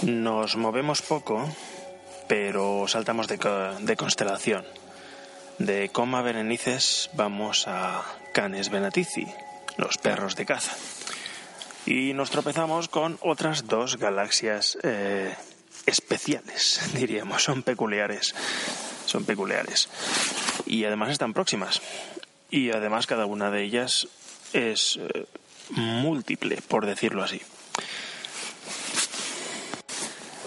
Nos 0.04 0.56
movemos 0.56 1.02
poco 1.02 1.44
pero 2.32 2.88
saltamos 2.88 3.28
de, 3.28 3.38
constelación. 3.98 4.64
De 5.60 5.90
Coma 5.90 6.22
Berenices 6.22 7.10
vamos 7.12 7.68
a 7.68 8.06
Canes 8.32 8.70
Venatici, 8.70 9.28
los 9.76 9.98
perros 9.98 10.38
de 10.38 10.46
caza. 10.46 10.72
Y 11.86 12.14
nos 12.14 12.32
tropezamos 12.32 12.88
con 12.88 13.20
otras 13.20 13.68
dos 13.68 13.98
galaxias 13.98 14.78
eh, 14.82 15.36
especiales, 15.86 16.80
diríamos, 16.96 17.44
son 17.44 17.64
peculiares. 17.64 18.34
Son 19.06 19.26
peculiares. 19.26 19.90
Y 20.66 20.86
además 20.86 21.10
están 21.10 21.34
próximas. 21.34 21.82
Y 22.50 22.72
además 22.72 23.08
cada 23.08 23.26
una 23.26 23.52
de 23.52 23.62
ellas 23.62 24.08
es 24.54 24.98
eh, 25.02 25.26
múltiple, 25.72 26.60
por 26.66 26.86
decirlo 26.86 27.24
así. 27.24 27.42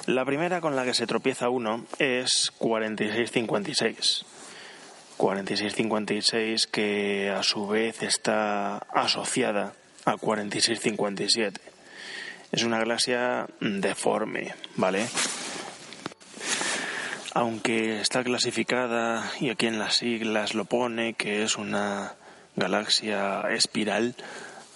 La 0.07 0.27
primera 0.27 0.61
con 0.61 0.77
la 0.77 0.85
que 0.85 0.93
se 0.93 1.07
tropieza 1.07 1.49
uno 1.49 1.87
es 1.99 2.53
4656. 2.59 4.27
4656 5.17 6.67
que 6.67 7.31
a 7.31 7.43
su 7.43 7.67
vez 7.67 8.03
está 8.03 8.79
asociada 8.93 9.73
a 10.05 10.19
4657. 10.19 11.59
Es 12.53 12.65
una 12.65 12.79
galaxia 12.79 13.47
deforme, 13.61 14.55
¿vale? 14.77 15.07
Aunque 17.33 18.01
está 18.03 18.23
clasificada, 18.23 19.33
y 19.41 19.49
aquí 19.49 19.67
en 19.67 19.79
las 19.79 19.97
siglas 19.97 20.55
lo 20.55 20.67
pone, 20.67 21.15
que 21.15 21.45
es 21.45 21.57
una 21.57 22.15
galaxia 22.57 23.41
espiral, 23.51 24.15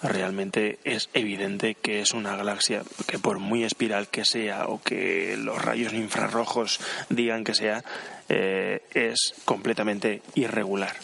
realmente 0.01 0.79
es 0.83 1.09
evidente 1.13 1.75
que 1.75 2.01
es 2.01 2.13
una 2.13 2.35
galaxia 2.35 2.83
que 3.07 3.19
por 3.19 3.39
muy 3.39 3.63
espiral 3.63 4.07
que 4.07 4.25
sea 4.25 4.67
o 4.67 4.81
que 4.81 5.35
los 5.37 5.61
rayos 5.61 5.93
infrarrojos 5.93 6.79
digan 7.09 7.43
que 7.43 7.55
sea, 7.55 7.83
eh, 8.29 8.81
es 8.93 9.33
completamente 9.45 10.21
irregular. 10.35 10.95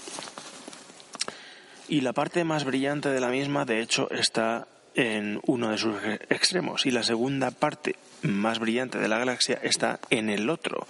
Y 1.88 2.02
la 2.02 2.14
parte 2.14 2.44
más 2.44 2.64
brillante 2.64 3.10
de 3.10 3.20
la 3.20 3.30
misma, 3.30 3.66
de 3.66 3.82
hecho, 3.82 4.10
está 4.10 4.68
en 4.96 5.40
uno 5.46 5.70
de 5.70 5.78
sus 5.78 5.98
extremos 6.30 6.86
y 6.86 6.92
la 6.92 7.04
segunda 7.04 7.52
parte 7.52 7.96
más 8.22 8.60
brillante 8.60 8.98
de 8.98 9.08
la 9.08 9.20
galaxia 9.20 9.60
está 9.62 10.00
en 10.10 10.30
el 10.30 10.50
otro 10.50 10.88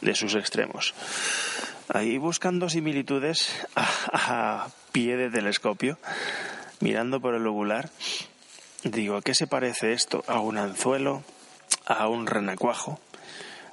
de 0.00 0.14
sus 0.14 0.34
extremos. 0.34 0.94
Ahí 1.88 2.16
buscando 2.18 2.68
similitudes 2.70 3.50
a 3.74 4.68
pie 4.92 5.16
de 5.16 5.30
telescopio, 5.30 5.98
mirando 6.82 7.20
por 7.20 7.34
el 7.34 7.46
ovular, 7.46 7.90
digo, 8.82 9.16
¿a 9.16 9.22
qué 9.22 9.34
se 9.34 9.46
parece 9.46 9.92
esto? 9.92 10.24
¿A 10.26 10.40
un 10.40 10.58
anzuelo? 10.58 11.22
¿A 11.86 12.08
un 12.08 12.26
renacuajo? 12.26 13.00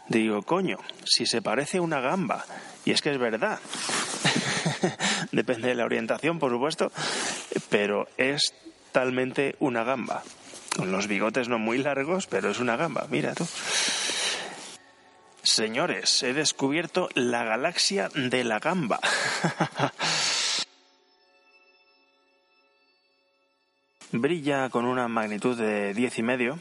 Digo, 0.07 0.43
coño, 0.43 0.77
si 1.05 1.25
se 1.25 1.41
parece 1.41 1.79
a 1.79 1.81
una 1.81 1.99
gamba, 1.99 2.45
y 2.85 2.91
es 2.91 3.01
que 3.01 3.11
es 3.11 3.17
verdad, 3.17 3.59
depende 5.31 5.69
de 5.69 5.75
la 5.75 5.85
orientación, 5.85 6.39
por 6.39 6.51
supuesto, 6.51 6.91
pero 7.69 8.07
es 8.17 8.53
talmente 8.91 9.55
una 9.59 9.83
gamba. 9.83 10.23
Con 10.77 10.91
los 10.91 11.07
bigotes 11.07 11.49
no 11.49 11.57
muy 11.57 11.79
largos, 11.79 12.27
pero 12.27 12.51
es 12.51 12.59
una 12.59 12.77
gamba, 12.77 13.07
mira 13.09 13.33
tú. 13.33 13.47
Señores, 15.41 16.21
he 16.21 16.33
descubierto 16.33 17.09
la 17.15 17.43
galaxia 17.43 18.09
de 18.13 18.43
la 18.43 18.59
gamba. 18.59 18.99
Brilla 24.11 24.69
con 24.69 24.85
una 24.85 25.07
magnitud 25.07 25.55
de 25.55 25.93
10 25.93 26.17
y 26.17 26.23
medio 26.23 26.59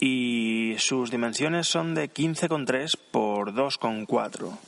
y 0.00 0.74
sus 0.78 1.12
dimensiones 1.12 1.68
son 1.68 1.94
de 1.94 2.12
15,3 2.12 2.98
por 3.12 3.52
2,4. 3.54 4.58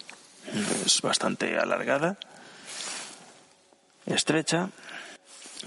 Es 0.86 1.02
bastante 1.02 1.58
alargada, 1.58 2.16
estrecha. 4.06 4.70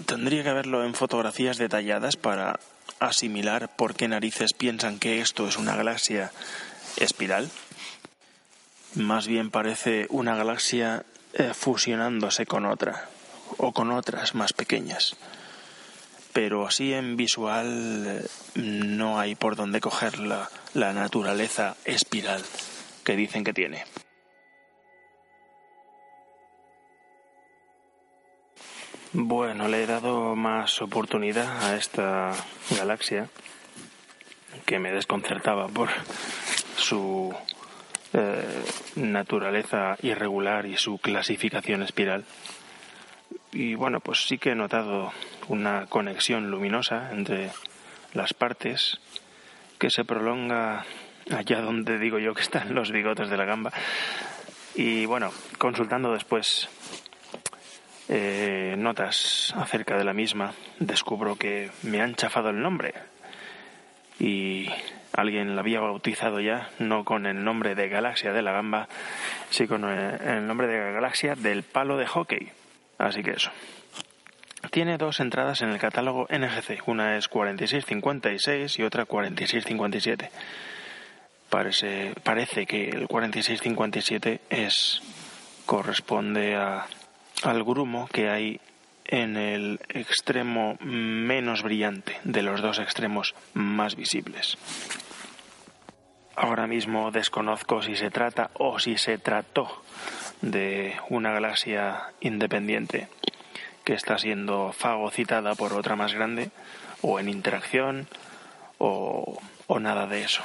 Tendría 0.06 0.44
que 0.44 0.54
verlo 0.54 0.86
en 0.86 0.94
fotografías 0.94 1.58
detalladas 1.58 2.16
para 2.16 2.58
asimilar 3.02 3.76
por 3.76 3.94
qué 3.94 4.08
narices 4.08 4.54
piensan 4.54 5.00
que 5.00 5.20
esto 5.20 5.46
es 5.46 5.58
una 5.58 5.76
galaxia 5.76 6.32
espiral. 6.96 7.50
Más 8.96 9.28
bien 9.28 9.52
parece 9.52 10.08
una 10.10 10.38
galaxia 10.38 11.04
eh, 11.34 11.52
fusionándose 11.54 12.46
con 12.46 12.66
otra 12.66 13.10
o 13.58 13.74
con 13.74 13.92
otras 13.92 14.36
más 14.36 14.54
pequeñas 14.54 15.18
pero 16.38 16.68
así 16.68 16.94
en 16.94 17.18
visual 17.18 18.06
eh, 18.06 18.28
no 18.62 19.20
hay 19.20 19.34
por 19.34 19.56
dónde 19.56 19.82
coger 19.82 20.20
la, 20.20 20.48
naturaleza 20.76 21.76
espiral 21.84 22.44
que 23.04 23.16
dicen 23.16 23.44
que 23.44 23.54
tiene. 23.54 23.86
Bueno, 29.14 29.68
le 29.68 29.82
he 29.82 29.88
dado 29.88 30.36
más 30.36 30.80
oportunidad 30.80 31.64
a 31.64 31.76
esta 31.76 32.34
galaxia 32.70 33.30
que 34.68 34.78
me 34.78 34.92
desconcertaba 34.92 35.68
por 35.70 35.90
su 36.76 37.34
eh, 38.14 38.64
naturaleza 38.96 39.98
irregular 40.04 40.68
y 40.68 40.78
su 40.78 41.00
clasificación 41.00 41.82
espiral. 41.82 42.26
Y 43.52 43.76
bueno, 43.76 44.00
pues 44.00 44.28
sí 44.28 44.38
que 44.38 44.52
he 44.52 44.56
notado 44.56 45.12
una 45.48 45.86
conexión 45.88 46.52
luminosa 46.52 47.12
entre 47.12 47.52
las 48.14 48.34
partes 48.34 49.00
que 49.78 49.90
se 49.90 50.04
prolonga 50.04 50.86
allá 51.32 51.62
donde 51.62 52.00
digo 52.00 52.20
yo 52.20 52.34
que 52.34 52.42
están 52.42 52.74
los 52.76 52.92
bigotes 52.92 53.30
de 53.30 53.38
la 53.38 53.46
gamba. 53.46 53.72
Y 54.76 55.06
bueno, 55.06 55.32
consultando 55.58 56.14
después 56.14 56.70
eh, 58.10 58.76
notas 58.78 59.54
acerca 59.58 59.98
de 59.98 60.04
la 60.04 60.14
misma, 60.14 60.54
descubro 60.80 61.36
que 61.36 61.72
me 61.84 62.02
han 62.02 62.16
chafado 62.16 62.50
el 62.50 62.62
nombre. 62.62 62.94
Y 64.20 64.70
alguien 65.14 65.56
la 65.56 65.62
había 65.62 65.80
bautizado 65.80 66.40
ya, 66.40 66.70
no 66.80 67.04
con 67.04 67.26
el 67.26 67.44
nombre 67.44 67.76
de 67.76 67.90
Galaxia 67.90 68.34
de 68.34 68.42
la 68.42 68.52
Gamba, 68.52 68.88
sino 69.50 69.70
con 69.70 69.86
el 69.86 70.48
nombre 70.48 70.68
de 70.68 70.92
Galaxia 70.92 71.36
del 71.36 71.64
Palo 71.64 71.98
de 71.98 72.08
Hockey. 72.08 72.52
Así 72.98 73.22
que 73.22 73.32
eso. 73.32 73.52
tiene 74.72 74.98
dos 74.98 75.20
entradas 75.20 75.62
en 75.62 75.70
el 75.70 75.80
catálogo 75.80 76.28
NGC. 76.30 76.88
Una 76.88 77.18
es 77.18 77.28
4656 77.28 78.80
y 78.80 78.84
otra 78.84 79.06
4657. 79.06 80.32
Parece, 81.50 82.14
parece 82.24 82.66
que 82.66 82.90
el 82.90 83.08
4657 83.08 84.42
es 84.50 85.02
corresponde 85.66 86.56
a, 86.56 86.88
al 87.44 87.64
grumo 87.64 88.10
que 88.12 88.30
hay 88.30 88.60
en 89.06 89.38
el 89.38 89.80
extremo 89.90 90.78
menos 90.82 91.64
brillante 91.64 92.20
de 92.24 92.42
los 92.42 92.62
dos 92.62 92.80
extremos 92.80 93.36
más 93.54 93.96
visibles. 93.96 94.58
Ahora 96.36 96.68
mismo 96.68 97.12
desconozco 97.12 97.82
si 97.82 97.96
se 97.96 98.12
trata 98.12 98.52
o 98.54 98.80
si 98.80 98.98
se 98.98 99.18
trató 99.18 99.82
de 100.42 100.96
una 101.10 101.32
galaxia 101.32 102.14
independiente 102.22 103.08
que 103.84 103.94
está 103.94 104.18
siendo 104.18 104.74
fagocitada 104.74 105.56
por 105.56 105.74
otra 105.74 105.96
más 105.96 106.14
grande 106.14 106.52
o 107.02 107.20
en 107.20 107.30
interacción 107.30 108.08
o, 108.78 109.40
o 109.68 109.80
nada 109.80 110.08
de 110.08 110.24
eso, 110.24 110.44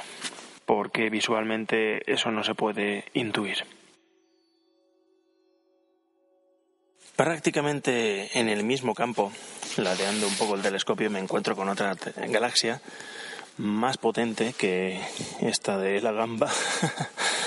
porque 0.65 1.09
visualmente 1.09 2.09
eso 2.11 2.31
no 2.31 2.43
se 2.43 2.55
puede 2.55 3.05
intuir. 3.13 3.65
Prácticamente 7.15 8.39
en 8.39 8.49
el 8.49 8.63
mismo 8.63 8.95
campo, 8.95 9.31
ladeando 9.77 10.27
un 10.27 10.35
poco 10.35 10.55
el 10.55 10.61
telescopio, 10.61 11.11
me 11.11 11.19
encuentro 11.19 11.55
con 11.55 11.69
otra 11.69 11.95
galaxia 12.27 12.81
más 13.57 13.97
potente 13.97 14.53
que 14.57 14.99
esta 15.41 15.77
de 15.77 16.01
la 16.01 16.11
gamba. 16.11 16.49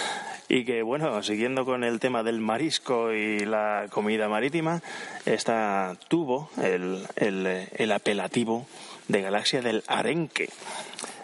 y 0.49 0.65
que, 0.65 0.83
bueno, 0.83 1.23
siguiendo 1.23 1.65
con 1.65 1.83
el 1.83 1.99
tema 1.99 2.23
del 2.23 2.41
marisco 2.41 3.13
y 3.13 3.41
la 3.41 3.87
comida 3.91 4.29
marítima, 4.29 4.83
esta 5.25 5.97
tuvo 6.09 6.51
el, 6.63 7.07
el 7.17 7.93
apelativo 7.93 8.67
de 9.09 9.23
galaxia 9.23 9.61
del 9.61 9.83
arenque, 9.87 10.49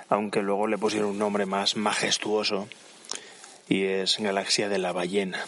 aunque 0.09 0.43
luego 0.43 0.66
le 0.66 0.79
pusieron 0.79 1.11
un 1.11 1.18
nombre 1.18 1.47
más 1.47 1.77
majestuoso 1.77 2.68
y 3.68 3.85
es 3.85 4.18
galaxia 4.18 4.68
de 4.68 4.79
la 4.79 4.93
ballena. 4.93 5.45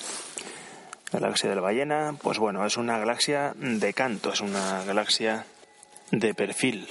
La 1.13 1.21
galaxia 1.21 1.49
de 1.49 1.57
la 1.57 1.61
ballena, 1.61 2.17
pues 2.23 2.39
bueno, 2.39 2.65
es 2.67 2.77
una 2.77 2.99
galaxia 2.99 3.55
de 3.57 3.93
canto, 3.93 4.33
es 4.33 4.41
una 4.41 4.85
galaxia 4.85 5.47
de 6.11 6.35
perfil. 6.35 6.89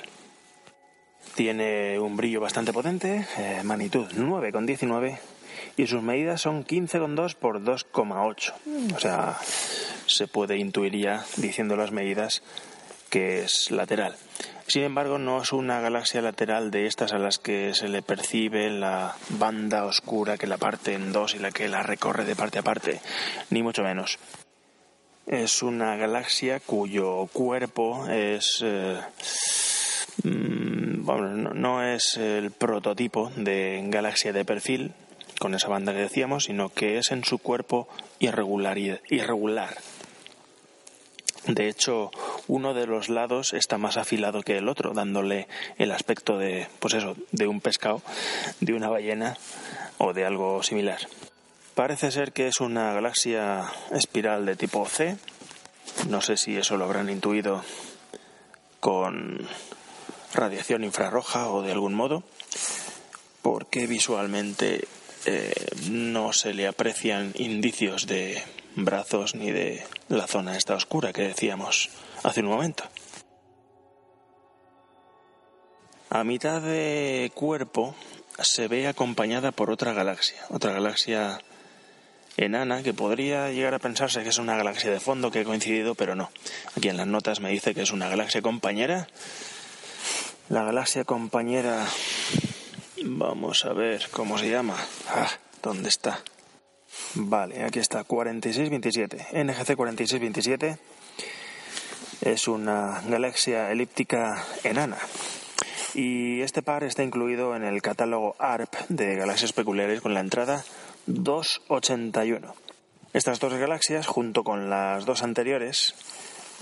Tiene 1.35 1.99
un 1.99 2.15
brillo 2.15 2.39
bastante 2.39 2.73
potente, 2.73 3.25
eh, 3.37 3.61
magnitud 3.63 4.07
9,19 4.11 5.32
y 5.77 5.87
sus 5.87 6.01
medidas 6.01 6.41
son 6.41 6.65
15,2 6.65 7.35
por 7.35 7.61
2,8. 7.61 8.53
O 8.95 8.99
sea, 8.99 9.37
se 10.05 10.27
puede 10.27 10.57
intuir 10.57 10.95
ya, 10.97 11.25
diciendo 11.37 11.75
las 11.75 11.91
medidas, 11.91 12.43
que 13.09 13.43
es 13.43 13.71
lateral. 13.71 14.15
Sin 14.67 14.83
embargo, 14.83 15.17
no 15.17 15.41
es 15.41 15.51
una 15.51 15.81
galaxia 15.81 16.21
lateral 16.21 16.71
de 16.71 16.87
estas 16.87 17.13
a 17.13 17.17
las 17.17 17.37
que 17.37 17.73
se 17.73 17.89
le 17.89 18.01
percibe 18.01 18.69
la 18.69 19.15
banda 19.29 19.85
oscura 19.85 20.37
que 20.37 20.47
la 20.47 20.57
parte 20.57 20.93
en 20.93 21.11
dos 21.11 21.35
y 21.35 21.39
la 21.39 21.51
que 21.51 21.67
la 21.67 21.83
recorre 21.83 22.25
de 22.25 22.35
parte 22.35 22.59
a 22.59 22.63
parte, 22.63 23.01
ni 23.49 23.61
mucho 23.61 23.83
menos. 23.83 24.17
Es 25.27 25.61
una 25.63 25.95
galaxia 25.95 26.59
cuyo 26.59 27.27
cuerpo 27.31 28.07
es... 28.09 28.61
Eh, 28.63 28.99
mm, 30.23 31.05
bueno, 31.05 31.53
no 31.53 31.83
es 31.83 32.17
el 32.17 32.51
prototipo 32.51 33.31
de 33.35 33.83
galaxia 33.89 34.31
de 34.33 34.45
perfil, 34.45 34.93
con 35.43 35.55
esa 35.55 35.67
banda 35.67 35.91
que 35.91 35.99
decíamos, 35.99 36.45
sino 36.45 36.69
que 36.69 36.97
es 36.97 37.11
en 37.11 37.25
su 37.25 37.37
cuerpo 37.37 37.89
irregular. 38.19 39.75
de 41.47 41.67
hecho, 41.67 42.11
uno 42.47 42.73
de 42.73 42.87
los 42.87 43.09
lados 43.09 43.51
está 43.51 43.77
más 43.77 43.97
afilado 43.97 44.41
que 44.41 44.57
el 44.57 44.69
otro, 44.69 44.93
dándole 44.93 45.49
el 45.77 45.91
aspecto 45.91 46.37
de, 46.37 46.69
pues 46.79 46.93
eso, 46.93 47.17
de 47.33 47.47
un 47.47 47.59
pescado, 47.59 48.01
de 48.61 48.71
una 48.71 48.87
ballena 48.87 49.35
o 49.97 50.13
de 50.13 50.25
algo 50.25 50.63
similar. 50.63 50.99
Parece 51.75 52.11
ser 52.11 52.31
que 52.31 52.47
es 52.47 52.61
una 52.61 52.93
galaxia 52.93 53.69
espiral 53.91 54.45
de 54.45 54.55
tipo 54.55 54.85
C. 54.85 55.17
No 56.07 56.21
sé 56.21 56.37
si 56.37 56.55
eso 56.55 56.77
lo 56.77 56.85
habrán 56.85 57.09
intuido 57.09 57.65
con 58.79 59.45
radiación 60.33 60.85
infrarroja 60.85 61.49
o 61.49 61.63
de 61.63 61.73
algún 61.73 61.95
modo, 61.95 62.23
porque 63.41 63.87
visualmente 63.87 64.87
eh, 65.25 65.53
no 65.89 66.33
se 66.33 66.53
le 66.53 66.67
aprecian 66.67 67.33
indicios 67.35 68.07
de 68.07 68.41
brazos 68.75 69.35
ni 69.35 69.51
de 69.51 69.83
la 70.09 70.27
zona 70.27 70.57
esta 70.57 70.75
oscura 70.75 71.13
que 71.13 71.23
decíamos 71.23 71.89
hace 72.23 72.41
un 72.41 72.47
momento. 72.47 72.83
A 76.09 76.23
mitad 76.23 76.61
de 76.61 77.31
cuerpo 77.33 77.95
se 78.39 78.67
ve 78.67 78.87
acompañada 78.87 79.51
por 79.51 79.71
otra 79.71 79.93
galaxia, 79.93 80.41
otra 80.49 80.71
galaxia 80.73 81.39
enana 82.37 82.83
que 82.83 82.93
podría 82.93 83.51
llegar 83.51 83.73
a 83.73 83.79
pensarse 83.79 84.23
que 84.23 84.29
es 84.29 84.37
una 84.37 84.57
galaxia 84.57 84.91
de 84.91 84.99
fondo 84.99 85.31
que 85.31 85.39
ha 85.39 85.43
coincidido, 85.43 85.95
pero 85.95 86.15
no. 86.15 86.29
Aquí 86.75 86.89
en 86.89 86.97
las 86.97 87.07
notas 87.07 87.39
me 87.39 87.49
dice 87.49 87.73
que 87.73 87.81
es 87.81 87.91
una 87.91 88.09
galaxia 88.09 88.41
compañera. 88.41 89.07
La 90.49 90.63
galaxia 90.63 91.03
compañera, 91.03 91.85
vamos 93.03 93.65
a 93.65 93.73
ver 93.73 94.07
cómo 94.11 94.37
se 94.37 94.49
llama. 94.49 94.75
Ah, 95.09 95.29
¿dónde 95.61 95.89
está? 95.89 96.21
Vale, 97.15 97.63
aquí 97.63 97.79
está, 97.79 98.03
4627. 98.03 99.43
NGC 99.43 99.75
4627 99.75 100.77
es 102.21 102.47
una 102.47 103.01
galaxia 103.07 103.71
elíptica 103.71 104.45
enana. 104.63 104.97
Y 105.93 106.41
este 106.41 106.61
par 106.61 106.83
está 106.83 107.03
incluido 107.03 107.55
en 107.55 107.63
el 107.63 107.81
catálogo 107.81 108.35
ARP 108.39 108.73
de 108.89 109.15
galaxias 109.15 109.53
peculiares 109.53 110.01
con 110.01 110.13
la 110.13 110.21
entrada 110.21 110.63
281. 111.05 112.55
Estas 113.13 113.39
dos 113.39 113.53
galaxias, 113.53 114.07
junto 114.07 114.43
con 114.43 114.71
las 114.71 115.05
dos 115.05 115.21
anteriores, 115.21 115.93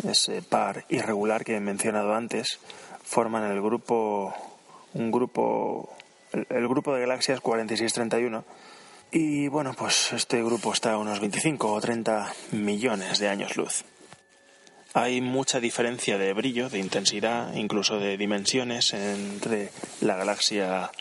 ese 0.06 0.42
par 0.42 0.84
irregular 0.90 1.46
que 1.46 1.56
he 1.56 1.62
mencionado 1.62 2.14
antes, 2.14 2.60
forman 3.04 3.50
el 3.50 3.62
grupo, 3.62 4.34
un 4.94 5.12
grupo, 5.12 5.96
el 6.34 6.68
grupo 6.68 6.94
de 6.94 7.02
galaxias 7.02 7.42
4631 7.42 8.44
y 9.12 9.50
bueno, 9.50 9.74
pues 9.74 10.14
este 10.14 10.42
grupo 10.42 10.72
está 10.72 10.94
a 10.94 10.98
unos 10.98 11.20
25 11.20 11.74
o 11.74 11.82
30 11.82 12.34
millones 12.52 13.20
de 13.20 13.28
años 13.28 13.58
luz. 13.58 13.84
Hay 14.94 15.20
mucha 15.20 15.60
diferencia 15.60 16.18
de 16.18 16.32
brillo, 16.34 16.70
de 16.70 16.80
intensidad, 16.80 17.54
incluso 17.54 18.00
de 18.00 18.18
dimensiones 18.18 18.94
entre 18.94 19.70
la 20.00 20.16
galaxia 20.16 20.92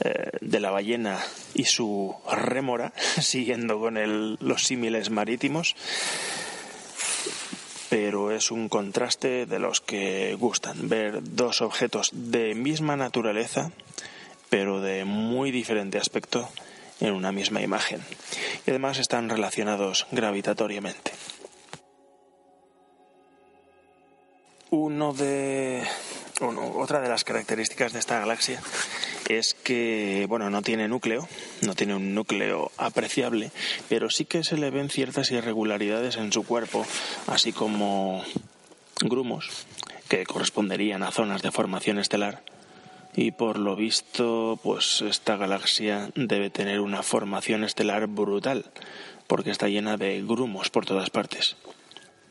eh, 0.00 0.30
de 0.40 0.60
la 0.60 0.70
ballena 0.70 1.18
y 1.54 1.64
su 1.64 2.14
rémora, 2.30 2.92
siguiendo 3.20 3.80
con 3.80 4.36
los 4.40 4.64
símiles 4.64 5.10
marítimos. 5.10 5.74
Pero 7.90 8.30
es 8.30 8.52
un 8.52 8.68
contraste 8.68 9.46
de 9.46 9.58
los 9.58 9.80
que 9.80 10.36
gustan, 10.38 10.88
ver 10.88 11.20
dos 11.22 11.60
objetos 11.60 12.10
de 12.12 12.54
misma 12.54 12.96
naturaleza, 12.96 13.72
pero 14.50 14.80
de 14.80 15.04
muy 15.04 15.50
diferente 15.50 15.98
aspecto 15.98 16.48
en 17.00 17.12
una 17.12 17.32
misma 17.32 17.60
imagen 17.60 18.00
y 18.66 18.70
además 18.70 18.98
están 18.98 19.28
relacionados 19.28 20.06
gravitatoriamente. 20.10 21.12
Uno 24.70 25.14
de 25.14 25.82
otra 26.40 27.00
de 27.00 27.08
las 27.08 27.24
características 27.24 27.92
de 27.92 27.98
esta 27.98 28.20
galaxia 28.20 28.60
es 29.28 29.54
que 29.54 30.26
bueno 30.28 30.50
no 30.50 30.62
tiene 30.62 30.88
núcleo, 30.88 31.26
no 31.62 31.74
tiene 31.74 31.94
un 31.94 32.14
núcleo 32.14 32.70
apreciable, 32.76 33.50
pero 33.88 34.10
sí 34.10 34.24
que 34.24 34.44
se 34.44 34.56
le 34.56 34.70
ven 34.70 34.90
ciertas 34.90 35.30
irregularidades 35.30 36.16
en 36.16 36.32
su 36.32 36.44
cuerpo, 36.44 36.86
así 37.26 37.52
como 37.52 38.24
grumos 39.00 39.66
que 40.08 40.24
corresponderían 40.24 41.02
a 41.02 41.10
zonas 41.10 41.42
de 41.42 41.52
formación 41.52 41.98
estelar 41.98 42.42
y 43.14 43.32
por 43.32 43.58
lo 43.58 43.76
visto 43.76 44.58
pues 44.62 45.02
esta 45.02 45.36
galaxia 45.36 46.10
debe 46.14 46.50
tener 46.50 46.80
una 46.80 47.02
formación 47.02 47.64
estelar 47.64 48.06
brutal 48.06 48.66
porque 49.26 49.50
está 49.50 49.68
llena 49.68 49.96
de 49.96 50.22
grumos 50.22 50.70
por 50.70 50.86
todas 50.86 51.10
partes. 51.10 51.56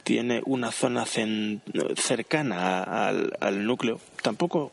Tiene 0.04 0.42
una 0.46 0.72
zona 0.72 1.06
cercana 1.06 3.08
al, 3.40 3.66
núcleo. 3.66 4.00
Tampoco 4.22 4.72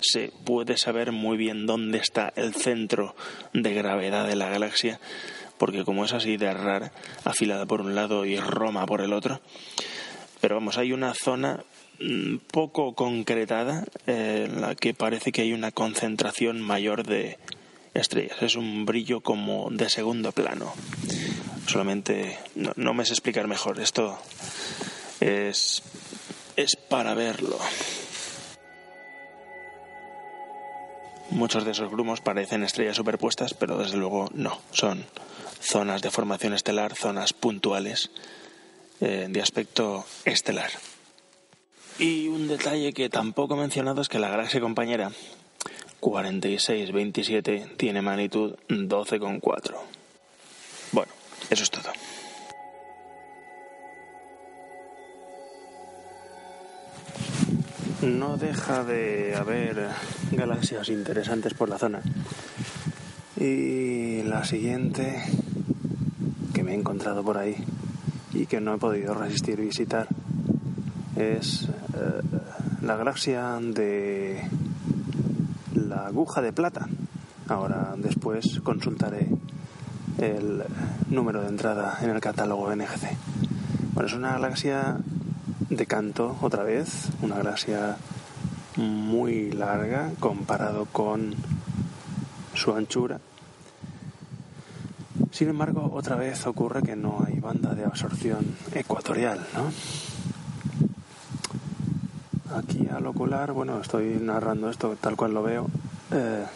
se 0.00 0.32
puede 0.44 0.76
saber 0.76 1.12
muy 1.12 1.36
bien 1.36 1.66
dónde 1.66 1.98
está 1.98 2.32
el 2.36 2.54
centro 2.54 3.14
de 3.52 3.72
gravedad 3.72 4.26
de 4.26 4.36
la 4.36 4.50
galaxia, 4.50 5.00
porque 5.56 5.84
como 5.84 6.04
es 6.04 6.12
así 6.12 6.36
de 6.36 6.52
rara, 6.52 6.92
afilada 7.24 7.64
por 7.64 7.80
un 7.80 7.94
lado 7.94 8.26
y 8.26 8.38
Roma 8.38 8.84
por 8.86 9.00
el 9.00 9.12
otro, 9.12 9.40
pero 10.40 10.56
vamos, 10.56 10.76
hay 10.76 10.92
una 10.92 11.14
zona 11.14 11.64
poco 12.50 12.94
concretada 12.94 13.84
eh, 14.06 14.48
en 14.48 14.60
la 14.60 14.74
que 14.74 14.94
parece 14.94 15.32
que 15.32 15.42
hay 15.42 15.52
una 15.52 15.72
concentración 15.72 16.60
mayor 16.60 17.06
de 17.06 17.38
estrellas. 17.94 18.42
Es 18.42 18.56
un 18.56 18.84
brillo 18.84 19.20
como 19.20 19.68
de 19.70 19.88
segundo 19.88 20.32
plano. 20.32 20.72
Solamente 21.66 22.38
no, 22.54 22.94
me 22.94 23.04
sé 23.04 23.12
explicar 23.12 23.48
mejor. 23.48 23.80
Esto 23.80 24.18
es 25.20 25.82
es 26.56 26.76
para 26.76 27.14
verlo. 27.14 27.58
Muchos 31.30 31.64
de 31.64 31.72
esos 31.72 31.90
grumos 31.90 32.20
parecen 32.20 32.62
estrellas 32.62 32.96
superpuestas, 32.96 33.52
pero 33.52 33.76
desde 33.76 33.96
luego 33.98 34.30
no. 34.32 34.60
Son 34.70 35.04
zonas 35.60 36.00
de 36.00 36.10
formación 36.10 36.54
estelar, 36.54 36.94
zonas 36.94 37.32
puntuales 37.32 38.10
eh, 39.00 39.26
de 39.28 39.42
aspecto 39.42 40.06
estelar. 40.24 40.70
Y 41.98 42.28
un 42.28 42.46
detalle 42.46 42.92
que 42.92 43.08
tampoco 43.08 43.54
he 43.54 43.58
mencionado 43.58 44.02
es 44.02 44.08
que 44.08 44.18
la 44.18 44.28
galaxia 44.28 44.60
compañera 44.60 45.10
4627 46.00 47.74
tiene 47.78 48.02
magnitud 48.02 48.54
12,4. 48.68 49.74
Bueno, 50.92 51.12
eso 51.48 51.62
es 51.62 51.70
todo. 51.70 51.90
No 58.02 58.36
deja 58.36 58.84
de 58.84 59.34
haber 59.34 59.88
galaxias 60.32 60.90
interesantes 60.90 61.54
por 61.54 61.70
la 61.70 61.78
zona. 61.78 62.02
Y 63.38 64.22
la 64.22 64.44
siguiente 64.44 65.22
que 66.52 66.62
me 66.62 66.72
he 66.72 66.74
encontrado 66.74 67.24
por 67.24 67.38
ahí 67.38 67.56
y 68.34 68.44
que 68.46 68.60
no 68.60 68.74
he 68.74 68.78
podido 68.78 69.14
resistir 69.14 69.58
visitar 69.60 70.08
es 71.16 71.68
la 72.82 72.96
galaxia 72.96 73.58
de 73.60 74.42
la 75.74 76.06
aguja 76.06 76.40
de 76.42 76.52
plata. 76.52 76.88
Ahora 77.48 77.94
después 77.96 78.60
consultaré 78.62 79.28
el 80.18 80.64
número 81.10 81.42
de 81.42 81.48
entrada 81.48 81.98
en 82.02 82.10
el 82.10 82.20
catálogo 82.20 82.74
NGC. 82.74 83.16
Bueno, 83.92 84.08
es 84.08 84.14
una 84.14 84.32
galaxia 84.32 84.96
de 85.70 85.86
canto 85.86 86.36
otra 86.40 86.62
vez, 86.62 87.08
una 87.22 87.36
galaxia 87.36 87.96
muy 88.76 89.50
larga 89.52 90.10
comparado 90.20 90.86
con 90.86 91.34
su 92.54 92.72
anchura. 92.74 93.20
Sin 95.30 95.48
embargo, 95.48 95.90
otra 95.92 96.16
vez 96.16 96.46
ocurre 96.46 96.82
que 96.82 96.96
no 96.96 97.24
hay 97.26 97.40
banda 97.40 97.74
de 97.74 97.84
absorción 97.84 98.56
ecuatorial, 98.72 99.46
¿no? 99.54 99.70
Aquí 102.56 102.88
al 102.90 103.06
ocular, 103.06 103.52
bueno, 103.52 103.78
estoy 103.82 104.18
narrando 104.18 104.70
esto 104.70 104.96
tal 104.98 105.14
cual 105.14 105.34
lo 105.34 105.42
veo, 105.42 105.66
eh, 106.10 106.46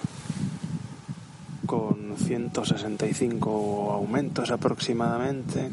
con 1.66 2.16
165 2.16 3.92
aumentos 3.92 4.50
aproximadamente. 4.50 5.68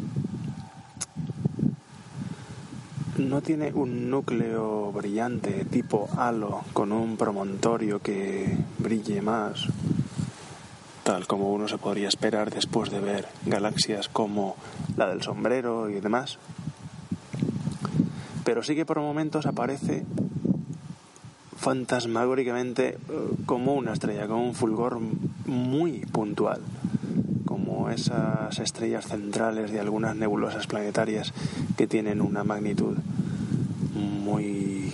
No 3.19 3.41
tiene 3.41 3.71
un 3.71 4.09
núcleo 4.09 4.91
brillante 4.91 5.63
tipo 5.63 6.09
halo 6.17 6.65
con 6.73 6.91
un 6.91 7.15
promontorio 7.15 7.99
que 8.01 8.53
brille 8.80 9.21
más, 9.21 9.67
tal 11.03 11.25
como 11.25 11.53
uno 11.53 11.69
se 11.69 11.78
podría 11.78 12.09
esperar 12.09 12.53
después 12.53 12.91
de 12.91 12.99
ver 12.99 13.30
galaxias 13.45 14.09
como 14.09 14.57
la 14.97 15.07
del 15.07 15.21
sombrero 15.21 15.89
y 15.89 16.01
demás. 16.01 16.38
Pero 18.47 18.63
sí 18.63 18.75
que 18.75 18.85
por 18.85 19.01
momentos 19.01 19.45
aparece 19.45 20.05
fantasmagóricamente 21.57 22.91
eh, 22.91 22.97
como 23.45 23.73
una 23.73 23.91
estrella, 23.91 24.25
con 24.25 24.37
un 24.37 24.55
fulgor 24.55 24.99
muy 25.45 26.05
puntual, 26.13 26.61
como 27.43 27.89
esas 27.89 28.57
estrellas 28.59 29.05
centrales 29.05 29.71
de 29.71 29.81
algunas 29.81 30.15
nebulosas 30.15 30.65
planetarias 30.65 31.33
que 31.75 31.87
tienen 31.87 32.21
una 32.21 32.45
magnitud 32.45 32.95
muy, 33.93 34.93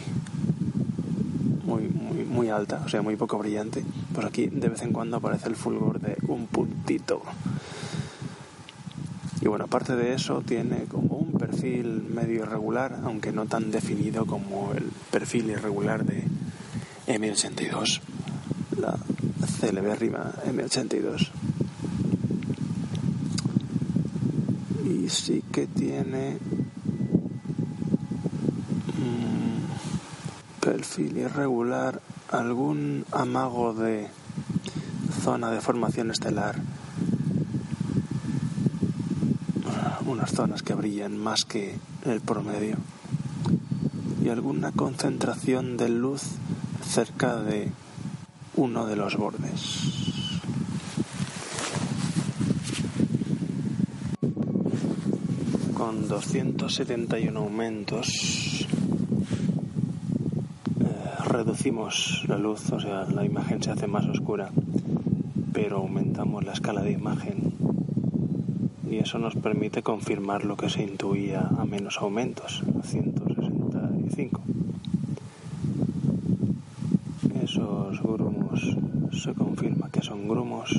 muy, 1.63 1.89
muy, 1.89 2.25
muy 2.25 2.49
alta, 2.49 2.81
o 2.83 2.89
sea, 2.89 3.03
muy 3.03 3.17
poco 3.17 3.37
brillante. 3.37 3.85
Pues 4.15 4.25
aquí 4.25 4.47
de 4.47 4.69
vez 4.69 4.81
en 4.81 4.93
cuando 4.93 5.17
aparece 5.17 5.47
el 5.47 5.55
fulgor 5.55 5.99
de 5.99 6.17
un 6.27 6.47
puntito. 6.47 7.21
Y 9.41 9.47
bueno, 9.47 9.65
aparte 9.65 9.95
de 9.95 10.15
eso, 10.15 10.41
tiene 10.41 10.85
como 10.85 11.22
perfil 11.43 12.07
medio 12.07 12.43
irregular, 12.43 13.01
aunque 13.03 13.33
no 13.33 13.45
tan 13.47 13.69
definido 13.69 14.25
como 14.25 14.71
el 14.71 14.85
perfil 15.11 15.49
irregular 15.49 16.05
de 16.05 16.23
M82, 17.07 17.99
la 18.79 18.97
celebérrima 19.59 20.31
M82. 20.47 21.31
Y 24.85 25.09
sí 25.09 25.43
que 25.51 25.67
tiene 25.67 26.37
perfil 30.61 31.17
irregular, 31.17 32.01
algún 32.31 33.05
amago 33.11 33.73
de 33.73 34.07
zona 35.21 35.51
de 35.51 35.59
formación 35.59 36.09
estelar, 36.09 36.55
unas 40.13 40.31
zonas 40.31 40.61
que 40.61 40.75
brillan 40.75 41.17
más 41.17 41.43
que 41.43 41.73
el 42.05 42.21
promedio 42.21 42.77
y 44.23 44.29
alguna 44.29 44.71
concentración 44.71 45.75
de 45.75 45.89
luz 45.89 46.21
cerca 46.87 47.37
de 47.37 47.71
uno 48.55 48.85
de 48.85 48.95
los 48.95 49.17
bordes. 49.17 49.89
Con 55.73 56.07
271 56.07 57.39
aumentos 57.39 58.67
eh, 60.79 61.23
reducimos 61.25 62.23
la 62.27 62.37
luz, 62.37 62.71
o 62.71 62.79
sea, 62.79 63.05
la 63.05 63.25
imagen 63.25 63.63
se 63.63 63.71
hace 63.71 63.87
más 63.87 64.05
oscura, 64.05 64.51
pero 65.53 65.77
aumentamos 65.77 66.43
la 66.43 66.53
escala 66.53 66.83
de 66.83 66.91
imagen 66.91 67.52
y 68.93 68.99
eso 68.99 69.17
nos 69.17 69.33
permite 69.35 69.81
confirmar 69.81 70.45
lo 70.45 70.55
que 70.55 70.69
se 70.69 70.83
intuía 70.83 71.49
a 71.57 71.65
menos 71.65 71.97
aumentos, 71.97 72.63
165. 72.83 74.41
Esos 77.41 78.03
grumos 78.03 78.77
se 79.11 79.33
confirma 79.33 79.89
que 79.89 80.03
son 80.03 80.27
grumos 80.27 80.69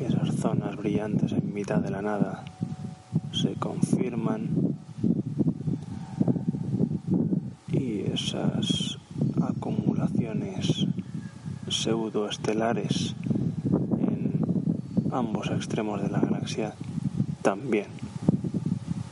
esas 0.00 0.36
zonas 0.36 0.76
brillantes 0.76 1.32
en 1.32 1.52
mitad 1.52 1.80
de 1.80 1.90
la 1.90 2.00
nada 2.00 2.44
se 3.32 3.52
confirman 3.54 4.48
y 7.70 8.00
esas 8.10 8.98
acumulaciones 9.42 10.86
pseudoestelares 11.68 13.14
ambos 15.12 15.50
extremos 15.50 16.02
de 16.02 16.08
la 16.08 16.20
galaxia 16.20 16.74
también, 17.42 17.86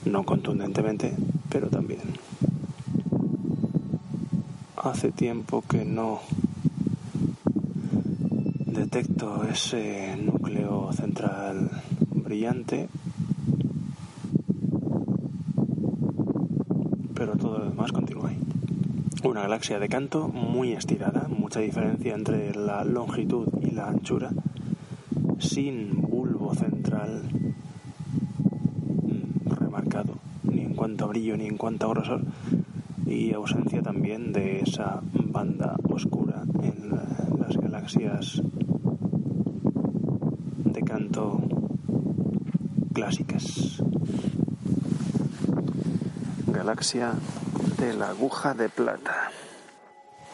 no 0.05 0.24
contundentemente, 0.24 1.14
pero 1.49 1.68
también 1.68 2.01
hace 4.76 5.11
tiempo 5.11 5.64
que 5.68 5.84
no 5.84 6.20
detecto 8.66 9.42
ese 9.44 10.16
núcleo 10.16 10.92
central 10.92 11.70
brillante, 12.11 12.88
pero 17.14 17.36
todo 17.36 17.59
lo 17.59 17.70
demás 17.70 17.90
continúa 17.92 18.28
ahí. 18.28 18.38
Una 19.24 19.42
galaxia 19.42 19.78
de 19.78 19.88
canto 19.88 20.28
muy 20.28 20.72
estirada, 20.72 21.26
mucha 21.28 21.61
diferencia 21.61 22.14
entre 22.14 22.55
la 22.55 22.84
longitud 22.84 23.49
y 23.62 23.70
la 23.70 23.88
anchura, 23.88 24.30
sin 25.47 26.03
bulbo 26.03 26.55
central 26.55 27.22
mm, 29.03 29.51
remarcado, 29.51 30.14
ni 30.42 30.62
en 30.62 30.74
cuanto 30.74 31.05
a 31.05 31.09
brillo 31.09 31.36
ni 31.36 31.47
en 31.47 31.57
cuanto 31.57 31.86
a 31.86 31.90
grosor, 31.90 32.22
y 33.07 33.32
ausencia 33.32 33.80
también 33.82 34.32
de 34.32 34.61
esa 34.61 35.01
banda 35.12 35.76
oscura 35.84 36.42
en 36.62 36.90
las 37.38 37.57
galaxias 37.57 38.42
de 40.64 40.82
canto 40.82 41.40
clásicas. 42.92 43.80
Galaxia 46.49 47.12
de 47.78 47.94
la 47.94 48.09
aguja 48.09 48.55
de 48.55 48.68
plata. 48.68 49.30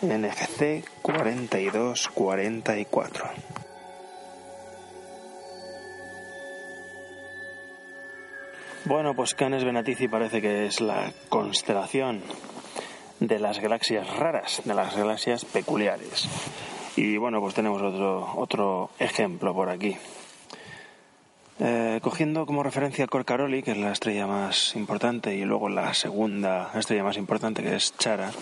NGC 0.00 0.82
4244. 1.02 3.41
Bueno, 8.84 9.14
pues 9.14 9.36
Canes 9.36 9.62
Venatici 9.62 10.08
parece 10.08 10.42
que 10.42 10.66
es 10.66 10.80
la 10.80 11.12
constelación 11.28 12.20
de 13.20 13.38
las 13.38 13.60
galaxias 13.60 14.16
raras, 14.16 14.60
de 14.64 14.74
las 14.74 14.96
galaxias 14.96 15.44
peculiares. 15.44 16.28
Y 16.96 17.16
bueno, 17.16 17.40
pues 17.40 17.54
tenemos 17.54 17.80
otro, 17.80 18.32
otro 18.34 18.90
ejemplo 18.98 19.54
por 19.54 19.68
aquí. 19.68 19.96
Eh, 21.60 22.00
cogiendo 22.02 22.44
como 22.44 22.64
referencia 22.64 23.06
Corcaroli, 23.06 23.62
que 23.62 23.70
es 23.70 23.78
la 23.78 23.92
estrella 23.92 24.26
más 24.26 24.74
importante, 24.74 25.36
y 25.36 25.44
luego 25.44 25.68
la 25.68 25.94
segunda 25.94 26.72
estrella 26.74 27.04
más 27.04 27.16
importante, 27.16 27.62
que 27.62 27.76
es 27.76 27.96
Chara, 27.98 28.32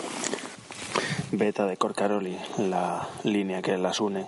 beta 1.32 1.66
de 1.66 1.76
Corcaroli, 1.76 2.38
la 2.57 3.07
línea 3.24 3.61
que 3.61 3.76
las 3.76 4.01
une, 4.01 4.26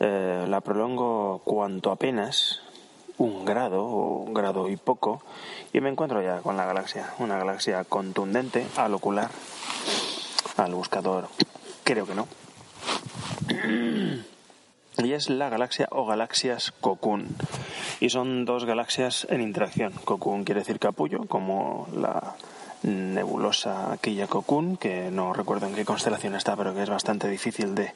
eh, 0.00 0.44
la 0.48 0.60
prolongo 0.60 1.40
cuanto 1.44 1.92
apenas 1.92 2.64
un 3.18 3.44
grado 3.44 3.84
o 3.84 4.22
un 4.22 4.34
grado 4.34 4.68
y 4.68 4.76
poco 4.76 5.22
y 5.72 5.80
me 5.80 5.90
encuentro 5.90 6.22
ya 6.22 6.38
con 6.38 6.56
la 6.56 6.66
galaxia, 6.66 7.12
una 7.18 7.38
galaxia 7.38 7.84
contundente 7.84 8.66
al 8.76 8.94
ocular, 8.94 9.30
al 10.56 10.74
buscador, 10.74 11.28
creo 11.84 12.06
que 12.06 12.14
no. 12.14 12.26
Y 14.98 15.12
es 15.12 15.28
la 15.28 15.48
galaxia 15.48 15.88
o 15.90 16.06
galaxias 16.06 16.72
Cocoon. 16.80 17.36
Y 18.00 18.10
son 18.10 18.44
dos 18.44 18.64
galaxias 18.64 19.26
en 19.28 19.40
interacción. 19.40 19.92
Cocoon 20.04 20.44
quiere 20.44 20.60
decir 20.60 20.78
capullo, 20.78 21.26
como 21.26 21.88
la 21.94 22.36
nebulosa 22.82 23.92
aquella 23.92 24.26
Cocoon, 24.26 24.76
que 24.76 25.10
no 25.10 25.32
recuerdo 25.32 25.66
en 25.66 25.74
qué 25.74 25.84
constelación 25.84 26.34
está, 26.34 26.56
pero 26.56 26.74
que 26.74 26.82
es 26.82 26.90
bastante 26.90 27.28
difícil 27.28 27.74
de 27.74 27.92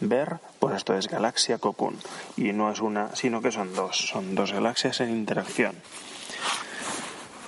ver, 0.00 0.38
pues 0.58 0.76
esto 0.76 0.94
es 0.94 1.08
galaxia 1.08 1.58
Cocoon. 1.58 1.96
Y 2.36 2.52
no 2.52 2.70
es 2.70 2.80
una, 2.80 3.14
sino 3.14 3.40
que 3.40 3.52
son 3.52 3.74
dos, 3.74 3.96
son 3.96 4.34
dos 4.34 4.52
galaxias 4.52 5.00
en 5.00 5.10
interacción. 5.10 5.74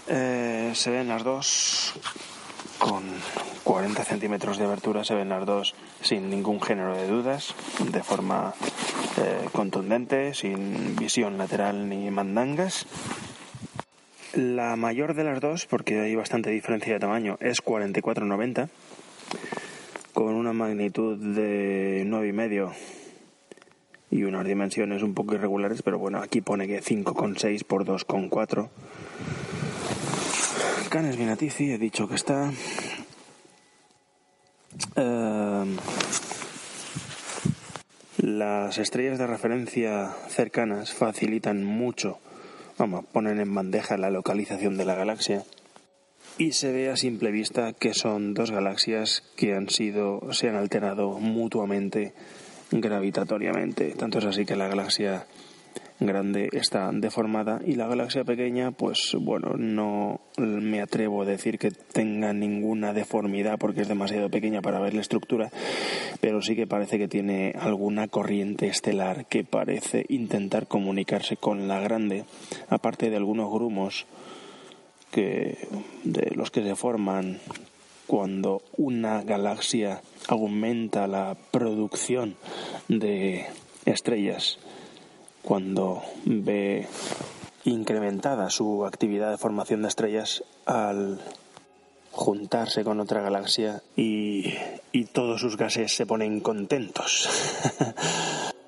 Eh, 0.09 0.72
se 0.74 0.90
ven 0.90 1.09
las 1.09 1.24
dos 1.24 1.94
con 2.78 3.05
40 3.64 4.05
centímetros 4.05 4.59
de 4.59 4.64
abertura, 4.64 5.05
se 5.05 5.14
ven 5.14 5.28
las 5.28 5.46
dos 5.46 5.74
sin 6.00 6.30
ningún 6.30 6.61
género 6.61 6.96
de 6.96 7.07
dudas, 7.07 7.55
de 7.78 8.03
forma 8.03 8.55
eh, 9.18 9.48
contundente, 9.53 10.34
sin 10.34 10.96
visión 10.96 11.38
lateral 11.38 11.88
ni 11.88 12.11
mandangas. 12.11 12.86
La 14.34 14.76
mayor 14.76 15.14
de 15.14 15.24
las 15.24 15.40
dos, 15.40 15.66
porque 15.66 16.00
hay 16.00 16.16
bastante 16.16 16.50
diferencia 16.50 16.94
de 16.94 17.00
tamaño, 17.00 17.36
es 17.40 17.61
4490, 17.61 18.68
con 20.13 20.35
una 20.35 20.53
magnitud 20.53 21.17
de 21.17 22.05
9,5 22.07 22.73
y 24.11 24.25
unas 24.25 24.47
dimensiones 24.47 25.03
un 25.03 25.15
poco 25.15 25.35
irregulares, 25.35 25.83
pero 25.83 25.99
bueno, 25.99 26.19
aquí 26.19 26.41
pone 26.41 26.67
que 26.67 26.83
5,6 26.83 27.65
por 27.65 27.85
2,4. 27.85 28.69
Canes 30.91 31.17
Vinatici, 31.17 31.73
he 31.73 31.79
dicho 31.79 32.09
que 32.09 32.15
está. 32.15 32.53
Eh, 34.97 35.77
las 38.19 38.79
estrellas 38.79 39.19
de 39.19 39.27
referencia 39.27 40.15
cercanas 40.29 40.93
facilitan 40.93 41.65
mucho 41.65 42.19
vamos, 42.79 43.05
ponen 43.13 43.41
en 43.41 43.55
bandeja 43.55 43.97
la 43.97 44.11
localización 44.11 44.77
de 44.77 44.85
la 44.85 44.95
galaxia 44.95 45.45
y 46.39 46.53
se 46.53 46.72
ve 46.72 46.91
a 46.91 46.97
simple 46.97 47.30
vista 47.30 47.72
que 47.72 47.95
son 47.95 48.35
dos 48.35 48.51
galaxias 48.51 49.22
que 49.37 49.55
han 49.55 49.68
sido, 49.68 50.33
se 50.33 50.49
han 50.49 50.57
alterado 50.57 51.18
mutuamente 51.18 52.14
gravitatoriamente. 52.70 53.95
Tanto 53.97 54.18
es 54.18 54.24
así 54.24 54.45
que 54.47 54.57
la 54.57 54.68
galaxia 54.68 55.26
grande 56.01 56.49
está 56.53 56.91
deformada 56.93 57.61
y 57.64 57.74
la 57.74 57.87
galaxia 57.87 58.24
pequeña, 58.24 58.72
pues 58.72 59.16
bueno, 59.20 59.55
no 59.57 60.20
me 60.37 60.80
atrevo 60.80 61.22
a 61.22 61.26
decir 61.26 61.59
que 61.59 61.70
tenga 61.70 62.33
ninguna 62.33 62.93
deformidad 62.93 63.59
porque 63.59 63.83
es 63.83 63.89
demasiado 63.89 64.28
pequeña 64.30 64.62
para 64.62 64.80
ver 64.80 64.95
la 64.95 65.01
estructura, 65.01 65.51
pero 66.20 66.43
sí 66.43 66.57
que 66.57 66.66
parece 66.66 66.99
que 66.99 67.09
tiene 67.09 67.55
alguna 67.59 68.09
corriente 68.09 68.66
estelar 68.66 69.26
que 69.26 69.45
parece 69.45 70.05
intentar 70.09 70.66
comunicarse 70.66 71.37
con 71.37 71.68
la 71.68 71.80
grande, 71.80 72.24
aparte 72.68 73.11
de 73.11 73.16
algunos 73.16 73.53
grumos 73.53 74.07
que 75.13 75.69
de 76.03 76.33
los 76.35 76.51
que 76.51 76.65
se 76.65 76.75
forman 76.75 77.39
cuando 78.09 78.63
una 78.77 79.23
galaxia 79.23 80.03
aumenta 80.27 81.07
la 81.07 81.37
producción 81.53 82.35
de 82.89 83.47
estrellas 83.85 84.59
cuando 85.43 86.03
ve 86.25 86.87
incrementada 87.65 88.51
su 88.51 88.85
actividad 88.85 89.31
de 89.31 89.39
formación 89.39 89.83
de 89.83 89.89
estrellas 89.89 90.43
al 90.67 91.21
juntarse 92.11 92.85
con 92.85 93.01
otra 93.01 93.23
galaxia 93.23 93.83
y, 93.97 94.55
todos 95.13 95.41
sus 95.41 95.57
gases 95.57 95.95
se 95.95 96.07
ponen 96.07 96.41
contentos. 96.41 97.29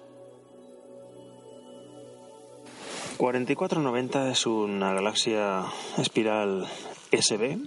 4490 3.17 4.31
es 4.31 4.47
una 4.47 4.93
galaxia 4.93 5.65
espiral 5.99 6.67
SB. 7.13 7.59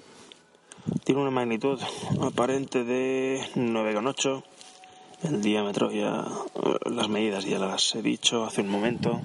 Tiene 1.04 1.22
una 1.22 1.32
magnitud 1.32 1.80
aparente 2.22 2.84
de 2.84 3.39
9,8 3.56 4.43
el 5.24 5.41
diámetro 5.41 5.91
ya 5.91 6.26
las 6.86 7.10
medidas 7.10 7.45
ya 7.45 7.58
las 7.60 7.95
he 7.95 8.02
dicho 8.02 8.43
hace 8.45 8.62
un 8.62 8.70
momento. 8.70 9.22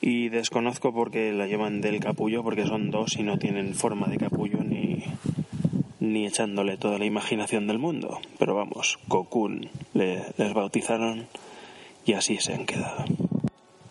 Y 0.00 0.28
desconozco 0.28 0.94
por 0.94 1.10
qué 1.10 1.32
la 1.32 1.46
llevan 1.46 1.80
del 1.80 2.00
capullo 2.00 2.42
porque 2.42 2.66
son 2.66 2.90
dos 2.90 3.16
y 3.16 3.22
no 3.22 3.38
tienen 3.38 3.74
forma 3.74 4.06
de 4.06 4.18
capullo 4.18 4.62
ni 4.62 5.02
ni 5.98 6.26
echándole 6.26 6.76
toda 6.76 6.98
la 6.98 7.06
imaginación 7.06 7.66
del 7.66 7.78
mundo. 7.78 8.20
Pero 8.38 8.54
vamos 8.54 8.98
Cocoon 9.08 9.68
les 9.94 10.54
bautizaron 10.54 11.26
y 12.04 12.12
así 12.12 12.38
se 12.38 12.54
han 12.54 12.66
quedado 12.66 13.25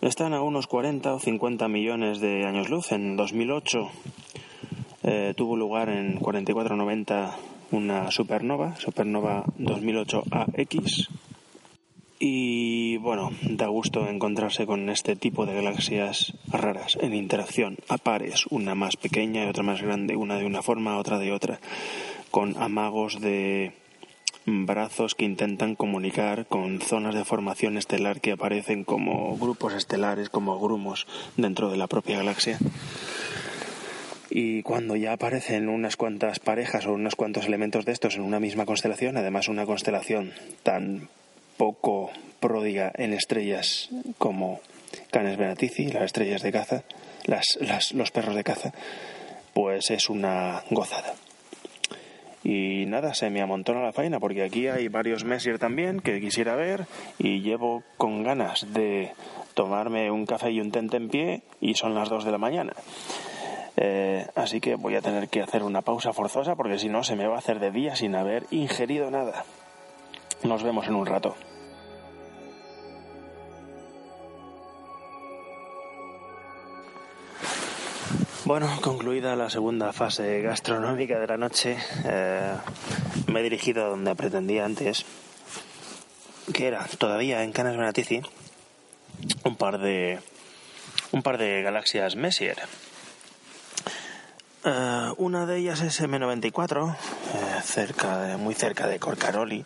están 0.08 0.34
a 0.34 0.42
unos 0.42 0.66
40 0.66 1.14
o 1.14 1.18
50 1.18 1.68
millones 1.68 2.20
de 2.20 2.46
años 2.46 2.70
luz 2.70 2.92
en 2.92 3.16
2008 3.16 3.90
eh, 5.02 5.34
tuvo 5.36 5.56
lugar 5.56 5.88
en 5.88 6.18
4490 6.18 7.36
una 7.70 8.10
supernova, 8.10 8.76
supernova 8.76 9.44
2008 9.58 10.22
AX. 10.30 11.08
Y 12.18 12.96
bueno, 12.98 13.30
da 13.42 13.66
gusto 13.66 14.08
encontrarse 14.08 14.64
con 14.66 14.88
este 14.88 15.16
tipo 15.16 15.44
de 15.44 15.54
galaxias 15.54 16.34
raras 16.48 16.96
en 17.00 17.14
interacción, 17.14 17.76
a 17.88 17.98
pares, 17.98 18.46
una 18.50 18.74
más 18.74 18.96
pequeña 18.96 19.44
y 19.44 19.48
otra 19.48 19.62
más 19.62 19.82
grande, 19.82 20.16
una 20.16 20.38
de 20.38 20.46
una 20.46 20.62
forma, 20.62 20.98
otra 20.98 21.18
de 21.18 21.32
otra, 21.32 21.60
con 22.30 22.56
amagos 22.56 23.20
de 23.20 23.74
brazos 24.46 25.14
que 25.14 25.24
intentan 25.24 25.74
comunicar 25.74 26.46
con 26.46 26.80
zonas 26.80 27.14
de 27.14 27.24
formación 27.24 27.76
estelar 27.76 28.20
que 28.20 28.32
aparecen 28.32 28.84
como 28.84 29.36
grupos 29.36 29.74
estelares, 29.74 30.30
como 30.30 30.58
grumos 30.58 31.06
dentro 31.36 31.70
de 31.70 31.76
la 31.76 31.88
propia 31.88 32.18
galaxia 32.18 32.58
y 34.38 34.62
cuando 34.62 34.96
ya 34.96 35.12
aparecen 35.14 35.68
unas 35.68 35.96
cuantas 35.96 36.40
parejas 36.40 36.86
o 36.86 36.92
unos 36.92 37.14
cuantos 37.14 37.46
elementos 37.46 37.84
de 37.86 37.92
estos 37.92 38.16
en 38.16 38.22
una 38.22 38.40
misma 38.40 38.66
constelación, 38.66 39.16
además 39.16 39.48
una 39.48 39.64
constelación 39.64 40.32
tan 40.62 41.08
poco 41.56 42.10
pródiga 42.38 42.92
en 42.96 43.14
estrellas 43.14 43.88
como 44.18 44.60
Canes 45.10 45.38
Venatici, 45.38 45.90
las 45.90 46.04
estrellas 46.04 46.42
de 46.42 46.52
caza, 46.52 46.82
las, 47.24 47.92
los 47.94 48.10
perros 48.10 48.34
de 48.34 48.44
caza, 48.44 48.72
pues 49.54 49.90
es 49.90 50.10
una 50.10 50.62
gozada. 50.70 51.14
Y 52.48 52.86
nada, 52.86 53.12
se 53.12 53.28
me 53.28 53.42
amontona 53.42 53.82
la 53.82 53.92
faena 53.92 54.20
porque 54.20 54.44
aquí 54.44 54.68
hay 54.68 54.86
varios 54.86 55.24
Messier 55.24 55.58
también 55.58 55.98
que 55.98 56.20
quisiera 56.20 56.54
ver 56.54 56.86
y 57.18 57.40
llevo 57.40 57.82
con 57.96 58.22
ganas 58.22 58.72
de 58.72 59.10
tomarme 59.54 60.12
un 60.12 60.26
café 60.26 60.52
y 60.52 60.60
un 60.60 60.70
tente 60.70 60.96
en 60.96 61.08
pie 61.08 61.42
y 61.60 61.74
son 61.74 61.96
las 61.96 62.08
dos 62.08 62.24
de 62.24 62.30
la 62.30 62.38
mañana. 62.38 62.72
Eh, 63.76 64.28
así 64.36 64.60
que 64.60 64.76
voy 64.76 64.94
a 64.94 65.02
tener 65.02 65.28
que 65.28 65.42
hacer 65.42 65.64
una 65.64 65.82
pausa 65.82 66.12
forzosa 66.12 66.54
porque 66.54 66.78
si 66.78 66.88
no 66.88 67.02
se 67.02 67.16
me 67.16 67.26
va 67.26 67.34
a 67.34 67.38
hacer 67.38 67.58
de 67.58 67.72
día 67.72 67.96
sin 67.96 68.14
haber 68.14 68.44
ingerido 68.52 69.10
nada. 69.10 69.44
Nos 70.44 70.62
vemos 70.62 70.86
en 70.86 70.94
un 70.94 71.06
rato. 71.06 71.34
Bueno, 78.46 78.70
concluida 78.80 79.34
la 79.34 79.50
segunda 79.50 79.92
fase 79.92 80.40
gastronómica 80.40 81.18
de 81.18 81.26
la 81.26 81.36
noche, 81.36 81.76
eh, 82.04 82.54
me 83.26 83.40
he 83.40 83.42
dirigido 83.42 83.84
a 83.84 83.88
donde 83.88 84.14
pretendía 84.14 84.64
antes, 84.64 85.04
que 86.54 86.68
era 86.68 86.86
todavía 86.96 87.42
en 87.42 87.50
Canas 87.50 87.76
Benatici, 87.76 88.22
un 89.42 89.56
par 89.56 89.78
de 89.80 90.20
un 91.10 91.24
par 91.24 91.38
de 91.38 91.60
galaxias 91.62 92.14
Messier 92.14 92.56
eh, 94.64 95.12
una 95.16 95.44
de 95.44 95.58
ellas 95.58 95.80
es 95.80 96.00
M94, 96.00 96.94
eh, 96.94 97.62
cerca 97.64 98.36
muy 98.38 98.54
cerca 98.54 98.86
de 98.86 99.00
Corcaroli. 99.00 99.64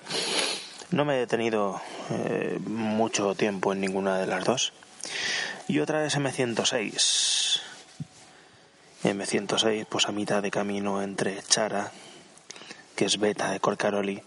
No 0.91 1.05
me 1.05 1.17
he 1.17 1.19
detenido 1.19 1.83
eh, 2.09 2.59
mucho 2.67 3.35
tiempo 3.35 3.75
en 3.75 3.83
ninguna 3.83 4.17
de 4.17 4.27
las 4.27 4.43
dos. 4.45 4.73
Y 5.69 5.81
otra 5.81 6.07
es 6.07 6.17
M106. 6.17 7.50
M106, 9.05 9.87
pues 9.89 10.07
a 10.07 10.13
mitad 10.13 10.43
de 10.43 10.51
camino 10.51 11.03
entre 11.03 11.43
Chara, 11.43 11.91
que 12.95 13.07
es 13.07 13.19
beta 13.19 13.51
de 13.51 13.61
Corcaroli, 13.61 14.23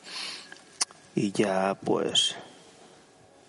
y 1.16 1.32
ya 1.32 1.76
pues 1.76 2.36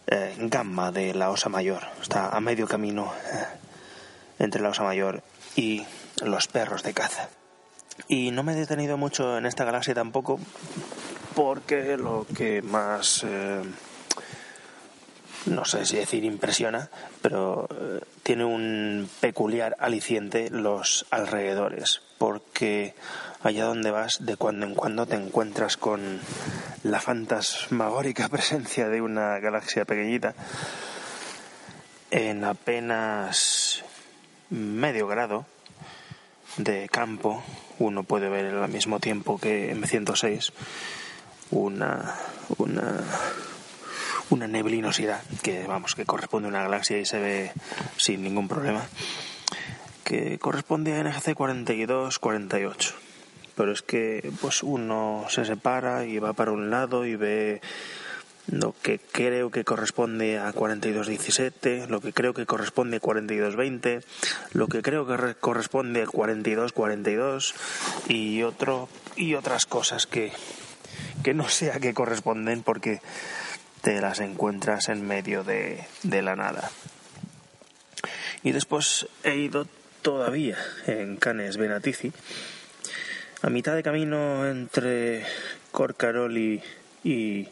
eh, 0.07 0.35
gamma 0.39 0.93
de 0.93 1.15
la 1.15 1.31
Osa 1.31 1.49
Mayor. 1.49 1.83
Está 2.03 2.29
a 2.29 2.41
medio 2.41 2.67
camino 2.67 3.13
eh, 3.33 3.47
entre 4.39 4.61
la 4.61 4.69
Osa 4.71 4.83
Mayor 4.83 5.23
y 5.57 5.85
los 6.23 6.47
perros 6.47 6.83
de 6.83 6.93
caza. 6.93 7.29
Y 8.09 8.31
no 8.31 8.43
me 8.43 8.53
he 8.53 8.57
detenido 8.57 8.99
mucho 8.99 9.39
en 9.39 9.47
esta 9.47 9.65
galaxia 9.65 9.95
tampoco 9.95 10.39
porque 11.35 11.97
lo 11.97 12.27
que 12.37 12.63
más... 12.63 13.25
Eh, 13.25 13.63
no 15.47 15.65
sé 15.65 15.85
si 15.85 15.97
decir 15.97 16.25
impresiona, 16.25 16.89
pero 17.23 17.69
tiene 18.23 18.45
un 18.45 19.09
peculiar 19.21 19.77
aliciente 19.79 20.51
los 20.51 21.07
alrededores, 21.11 22.01
porque 22.19 22.95
allá 23.43 23.65
donde 23.67 23.91
vas, 23.91 24.25
de 24.25 24.37
cuando 24.37 24.67
en 24.67 24.75
cuando 24.75 25.07
te 25.07 25.17
encuentras 25.17 25.77
con 25.77 26.21
la 26.83 27.01
fantasmagórica 27.01 28.29
presencia 28.31 28.89
de 28.89 29.03
una 29.03 29.39
galaxia 29.39 29.85
pequeñita 29.85 30.35
en 32.11 32.45
apenas 32.45 33.83
medio 34.49 35.09
grado 35.09 35.47
de 36.59 36.89
campo 36.89 37.43
uno 37.81 38.05
puede 38.05 38.29
ver 38.29 38.55
al 38.55 38.71
mismo 38.71 39.01
tiempo 39.01 39.39
que 39.39 39.75
M106 39.75 40.53
una 41.51 42.15
una 42.59 43.03
una 44.31 44.47
neblinosidad 44.47 45.23
que 45.43 45.67
vamos 45.67 45.95
que 45.95 46.05
corresponde 46.05 46.49
a 46.49 46.51
una 46.51 46.63
galaxia 46.63 46.99
y 46.99 47.05
se 47.05 47.19
ve 47.19 47.53
sin 47.97 48.23
ningún 48.23 48.49
problema 48.49 48.87
que 50.05 50.39
corresponde 50.39 50.95
a 50.95 51.03
NGC 51.03 51.35
4248 51.35 52.95
pero 53.57 53.73
es 53.73 53.83
que 53.83 54.33
pues 54.41 54.63
uno 54.63 55.27
se 55.29 55.45
separa 55.45 56.05
y 56.05 56.19
va 56.19 56.33
para 56.33 56.53
un 56.53 56.71
lado 56.71 57.07
y 57.07 57.17
ve 57.17 57.61
lo 58.47 58.75
que 58.83 58.99
creo 58.99 59.51
que 59.51 59.65
corresponde 59.65 60.39
a 60.39 60.53
4217, 60.53 61.87
lo 61.89 62.01
que 62.01 62.13
creo 62.13 62.35
que 62.35 62.45
corresponde 62.45 62.99
a 62.99 63.01
4220, 63.01 64.01
lo 64.53 64.69
que 64.69 64.83
creo 64.83 65.07
que 65.07 65.35
corresponde 65.37 66.03
a 66.03 66.07
4242 66.07 67.55
y 68.09 68.43
otro 68.43 68.89
y 69.17 69.35
otras 69.35 69.65
cosas 69.67 70.07
que 70.07 70.33
que 71.23 71.33
no 71.33 71.49
sé 71.49 71.73
a 71.73 71.81
qué 71.81 71.95
corresponden 71.95 72.63
porque 72.63 73.01
te 73.85 74.01
las 74.01 74.21
encuentras 74.21 74.89
en 74.89 75.07
medio 75.07 75.45
de, 75.45 75.85
de 76.03 76.23
la 76.23 76.37
nada. 76.37 76.71
Y 78.43 78.53
después 78.53 79.07
he 79.25 79.37
ido 79.37 79.67
todavía 80.01 80.57
en 80.87 81.17
Canes 81.17 81.59
Benatici 81.59 82.11
a 83.43 83.51
mitad 83.51 83.75
de 83.75 83.83
camino 83.83 84.49
entre 84.49 85.27
Corcaroli 85.71 86.63
y 87.05 87.47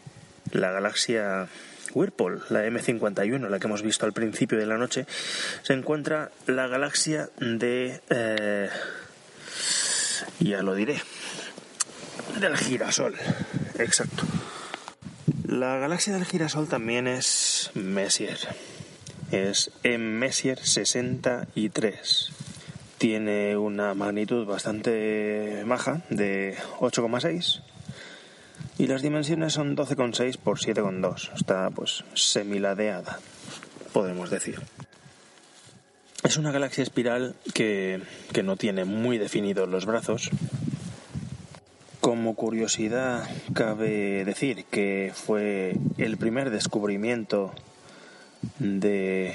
la 0.51 0.71
galaxia 0.71 1.47
Whirlpool, 1.93 2.43
la 2.49 2.65
M51, 2.65 3.47
la 3.47 3.59
que 3.59 3.67
hemos 3.67 3.83
visto 3.83 4.07
al 4.07 4.13
principio 4.13 4.57
de 4.57 4.65
la 4.65 4.79
noche, 4.79 5.05
se 5.61 5.73
encuentra 5.73 6.31
la 6.47 6.65
galaxia 6.67 7.29
de... 7.39 8.01
Eh, 8.09 8.69
ya 10.39 10.63
lo 10.63 10.73
diré. 10.73 10.99
Del 12.39 12.57
girasol. 12.57 13.15
Exacto. 13.77 14.23
La 15.53 15.77
galaxia 15.77 16.13
del 16.13 16.25
girasol 16.25 16.67
también 16.67 17.05
es 17.05 17.69
Messier. 17.75 18.39
Es 19.29 19.69
M 19.83 20.03
Messier 20.17 20.57
63 20.57 22.31
tiene 22.97 23.55
una 23.55 23.93
magnitud 23.93 24.47
bastante 24.47 25.61
maja 25.67 26.01
de 26.09 26.57
8,6 26.79 27.61
y 28.79 28.87
las 28.87 29.03
dimensiones 29.03 29.53
son 29.53 29.77
12,6 29.77 30.37
por 30.39 30.57
7,2. 30.57 31.35
Está 31.35 31.69
pues 31.69 32.03
semiladeada, 32.15 33.19
podemos 33.91 34.31
decir. 34.31 34.59
Es 36.23 36.37
una 36.37 36.51
galaxia 36.51 36.81
espiral 36.81 37.35
que, 37.53 38.01
que 38.31 38.41
no 38.41 38.55
tiene 38.55 38.85
muy 38.85 39.19
definidos 39.19 39.69
los 39.69 39.85
brazos. 39.85 40.31
Como 42.03 42.35
curiosidad, 42.35 43.29
cabe 43.53 44.25
decir 44.25 44.65
que 44.65 45.13
fue 45.15 45.77
el 45.97 46.17
primer 46.17 46.49
descubrimiento 46.49 47.53
de 48.59 49.33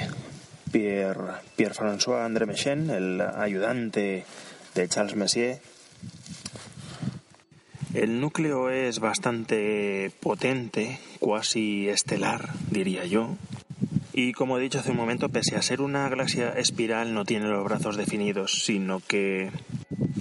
Pierre, 0.71 1.41
Pierre-François 1.57 2.27
André 2.27 2.45
Mechen, 2.45 2.91
el 2.91 3.23
ayudante 3.23 4.27
de 4.75 4.87
Charles 4.87 5.16
Messier. 5.16 5.62
El 7.95 8.21
núcleo 8.21 8.69
es 8.69 8.99
bastante 9.01 10.12
potente, 10.21 11.01
cuasi 11.21 11.89
estelar, 11.89 12.51
diría 12.71 13.07
yo. 13.07 13.39
Y 14.12 14.35
como 14.35 14.59
he 14.59 14.61
dicho 14.61 14.79
hace 14.79 14.91
un 14.91 14.99
momento, 14.99 15.31
pese 15.31 15.57
a 15.57 15.62
ser 15.62 15.81
una 15.81 16.07
galaxia 16.11 16.51
espiral, 16.51 17.14
no 17.14 17.25
tiene 17.25 17.47
los 17.47 17.64
brazos 17.64 17.97
definidos, 17.97 18.62
sino 18.62 19.01
que 19.01 19.51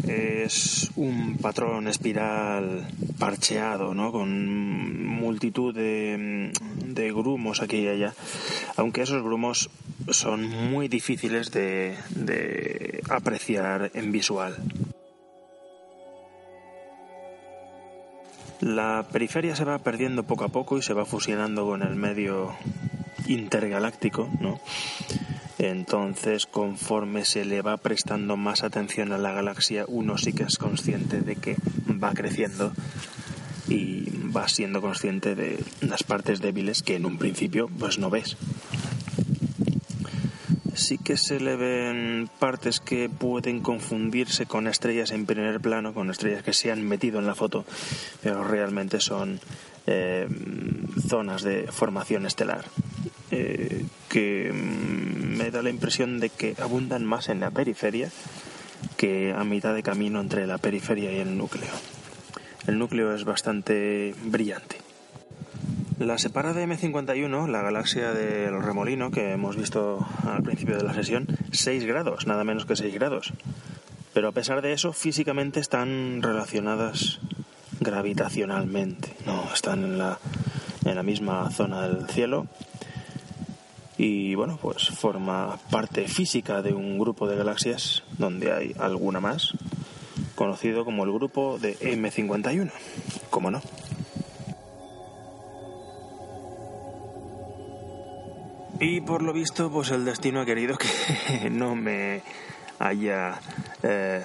es 0.08 0.92
un 0.96 1.38
patrón 1.38 1.88
espiral 1.88 2.88
parcheado, 3.20 3.94
¿no? 3.94 4.12
Con 4.12 5.06
multitud 5.06 5.74
de, 5.74 6.52
de 6.86 7.12
grumos 7.12 7.62
aquí 7.62 7.78
y 7.78 7.88
allá. 7.88 8.14
Aunque 8.76 9.02
esos 9.02 9.24
grumos 9.24 9.70
son 10.10 10.48
muy 10.48 10.88
difíciles 10.88 11.52
de, 11.52 11.96
de 12.10 13.02
apreciar 13.10 13.92
en 13.94 14.12
visual. 14.12 14.56
La 18.60 19.06
periferia 19.12 19.56
se 19.56 19.66
va 19.66 19.78
perdiendo 19.80 20.24
poco 20.24 20.46
a 20.46 20.50
poco 20.50 20.78
y 20.78 20.82
se 20.82 20.94
va 20.94 21.06
fusionando 21.06 21.66
con 21.66 21.84
el 21.84 21.96
medio 21.96 22.56
intergaláctico, 23.28 24.30
¿no? 24.40 24.60
Entonces, 25.60 26.46
conforme 26.46 27.26
se 27.26 27.44
le 27.44 27.62
va 27.62 27.78
prestando 27.78 28.38
más 28.38 28.64
atención 28.64 29.12
a 29.12 29.18
la 29.18 29.32
galaxia, 29.32 29.86
uno 29.88 30.18
sí 30.18 30.34
que 30.34 30.44
es 30.44 30.58
consciente 30.58 31.22
de 31.22 31.36
que 31.36 31.58
va 31.92 32.14
creciendo 32.14 32.74
y 33.68 34.06
va 34.36 34.48
siendo 34.48 34.82
consciente 34.82 35.36
de 35.36 35.64
las 35.82 36.04
partes 36.04 36.42
débiles 36.42 36.84
que 36.84 36.96
en 36.96 37.06
un 37.06 37.18
principio 37.18 37.68
pues 37.68 37.98
no 37.98 38.10
ves. 38.10 38.38
Sí 40.76 41.00
que 41.00 41.18
se 41.18 41.40
le 41.40 41.56
ven 41.56 42.30
partes 42.38 42.80
que 42.80 43.10
pueden 43.10 43.62
confundirse 43.62 44.46
con 44.46 44.68
estrellas 44.68 45.10
en 45.10 45.26
primer 45.26 45.60
plano, 45.60 45.94
con 45.94 46.12
estrellas 46.12 46.44
que 46.44 46.54
se 46.54 46.72
han 46.72 46.88
metido 46.88 47.18
en 47.18 47.26
la 47.26 47.34
foto, 47.34 47.66
pero 48.22 48.44
realmente 48.44 49.00
son 49.00 49.40
eh, 49.88 50.28
zonas 51.08 51.42
de 51.42 51.68
formación 51.72 52.28
estelar. 52.28 52.66
Eh, 53.32 53.86
que 54.10 54.52
mm, 54.54 55.38
me 55.38 55.52
da 55.52 55.62
la 55.62 55.70
impresión 55.70 56.20
de 56.20 56.30
que 56.30 56.56
abundan 56.62 57.06
más 57.06 57.28
en 57.30 57.42
la 57.42 57.52
periferia 57.52 58.10
que 58.96 59.34
a 59.34 59.44
mitad 59.44 59.74
de 59.74 59.84
camino 59.84 60.22
entre 60.22 60.48
la 60.48 60.58
periferia 60.58 61.12
y 61.12 61.18
el 61.18 61.38
núcleo. 61.38 61.72
El 62.68 62.80
núcleo 62.80 63.14
es 63.14 63.26
bastante 63.26 64.14
brillante. 64.24 64.78
La 66.00 66.18
separada 66.18 66.64
M51, 66.64 67.48
la 67.48 67.62
galaxia 67.62 68.14
del 68.14 68.62
remolino 68.62 69.10
que 69.10 69.32
hemos 69.32 69.56
visto 69.56 70.08
al 70.28 70.44
principio 70.44 70.78
de 70.78 70.84
la 70.84 70.94
sesión, 70.94 71.28
6 71.52 71.86
grados, 71.86 72.28
nada 72.28 72.44
menos 72.44 72.66
que 72.66 72.76
6 72.76 72.94
grados. 72.94 73.34
Pero 74.14 74.30
a 74.30 74.32
pesar 74.32 74.62
de 74.62 74.74
eso, 74.74 74.94
físicamente 74.94 75.60
están 75.60 76.22
relacionadas 76.22 77.20
gravitacionalmente, 77.80 79.16
no 79.26 79.44
están 79.54 79.84
en 79.84 79.98
la, 79.98 80.20
en 80.86 80.96
la 80.96 81.04
misma 81.04 81.50
zona 81.52 81.88
del 81.88 82.08
cielo 82.08 82.48
y 83.98 84.36
bueno, 84.36 84.60
pues 84.62 84.90
forma 84.90 85.58
parte 85.72 86.08
física 86.08 86.62
de 86.62 86.74
un 86.74 87.00
grupo 87.00 87.28
de 87.28 87.36
galaxias 87.36 88.04
donde 88.18 88.54
hay 88.54 88.76
alguna 88.80 89.20
más, 89.20 89.54
conocido 90.36 90.86
como 90.86 91.04
el 91.04 91.12
grupo 91.12 91.58
de 91.60 91.78
M51, 91.80 92.72
¿cómo 93.30 93.50
no? 93.50 93.62
Y 98.80 99.02
por 99.02 99.24
lo 99.24 99.34
visto, 99.34 99.72
pues 99.72 99.90
el 99.90 100.06
destino 100.06 100.42
ha 100.42 100.46
querido 100.46 100.78
que 100.78 101.50
no 101.50 101.76
me 101.76 102.22
haya 102.78 103.40
eh, 103.82 104.24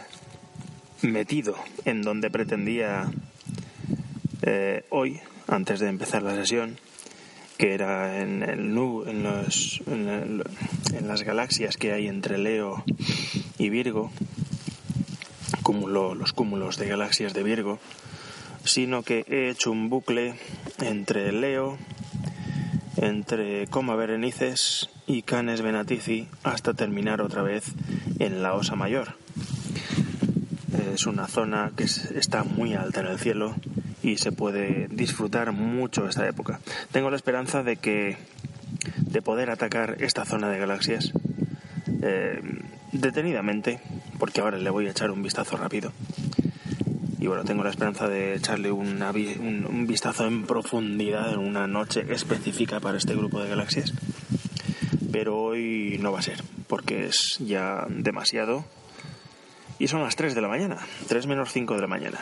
metido 1.00 1.54
en 1.86 2.02
donde 2.02 2.30
pretendía 2.30 3.10
eh, 4.42 4.84
hoy, 4.90 5.20
antes 5.48 5.80
de 5.80 5.88
empezar 5.88 6.22
la 6.22 6.34
sesión, 6.34 6.76
que 7.62 7.74
era 7.74 8.18
en, 8.20 8.42
el, 8.42 8.58
en, 8.58 9.22
los, 9.22 9.82
en, 9.86 10.42
las 11.06 11.22
galaxias 11.22 11.76
que 11.76 11.92
hay 11.92 12.08
entre 12.08 12.36
Leo 12.36 12.82
y 13.56 13.68
Virgo, 13.68 14.10
cúmulo, 15.62 16.16
los 16.16 16.32
cúmulos 16.32 16.76
de 16.76 16.88
galaxias 16.88 17.34
de 17.34 17.44
Virgo, 17.44 17.78
sino 18.64 19.04
que 19.04 19.24
he 19.28 19.48
hecho 19.48 19.70
un 19.70 19.90
bucle 19.90 20.34
entre 20.80 21.30
Leo, 21.30 21.78
entre 22.96 23.68
Coma 23.68 23.94
Berenices 23.94 24.90
y 25.06 25.22
Canes 25.22 25.62
Venatici 25.62 26.26
hasta 26.42 26.74
terminar 26.74 27.20
otra 27.20 27.42
vez 27.42 27.62
en 28.18 28.42
la 28.42 28.54
Osa 28.54 28.74
Mayor. 28.74 29.14
Es 30.92 31.06
una 31.06 31.28
zona 31.28 31.70
que 31.76 31.84
está 31.84 32.42
muy 32.42 32.74
alta 32.74 33.02
en 33.02 33.06
el 33.06 33.20
cielo 33.20 33.54
y 34.02 34.16
se 34.18 34.32
puede 34.32 34.88
disfrutar 34.88 35.52
mucho 35.52 36.08
esta 36.08 36.26
época. 36.28 36.60
Tengo 36.90 37.10
la 37.10 37.16
esperanza 37.16 37.62
de 37.62 37.76
que 37.76 38.16
de 38.96 39.22
poder 39.22 39.50
atacar 39.50 39.96
esta 40.00 40.24
zona 40.24 40.48
de 40.48 40.58
galaxias 40.58 41.12
eh, 42.02 42.40
detenidamente, 42.92 43.80
porque 44.18 44.40
ahora 44.40 44.58
le 44.58 44.70
voy 44.70 44.86
a 44.86 44.90
echar 44.90 45.10
un 45.10 45.22
vistazo 45.22 45.56
rápido. 45.56 45.92
Y 47.18 47.28
bueno, 47.28 47.44
tengo 47.44 47.62
la 47.62 47.70
esperanza 47.70 48.08
de 48.08 48.34
echarle 48.34 48.72
un, 48.72 49.00
un 49.00 49.86
vistazo 49.86 50.26
en 50.26 50.44
profundidad 50.44 51.32
en 51.32 51.38
una 51.38 51.68
noche 51.68 52.04
específica 52.08 52.80
para 52.80 52.98
este 52.98 53.14
grupo 53.14 53.40
de 53.40 53.48
galaxias. 53.48 53.92
Pero 55.12 55.38
hoy 55.38 55.98
no 56.00 56.10
va 56.10 56.18
a 56.18 56.22
ser, 56.22 56.42
porque 56.66 57.06
es 57.06 57.38
ya 57.38 57.86
demasiado. 57.88 58.64
Y 59.78 59.86
son 59.86 60.02
las 60.02 60.16
3 60.16 60.34
de 60.34 60.40
la 60.40 60.48
mañana, 60.48 60.78
3 61.06 61.26
menos 61.28 61.52
5 61.52 61.76
de 61.76 61.80
la 61.80 61.86
mañana. 61.86 62.18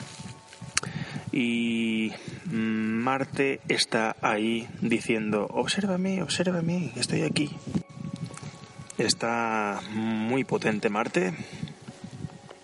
Y 1.32 2.12
Marte 2.50 3.60
está 3.68 4.16
ahí 4.20 4.68
diciendo, 4.80 5.46
obsérvame, 5.50 6.22
obsérvame, 6.22 6.92
estoy 6.96 7.22
aquí. 7.22 7.50
Está 8.98 9.80
muy 9.92 10.44
potente 10.44 10.90
Marte, 10.90 11.32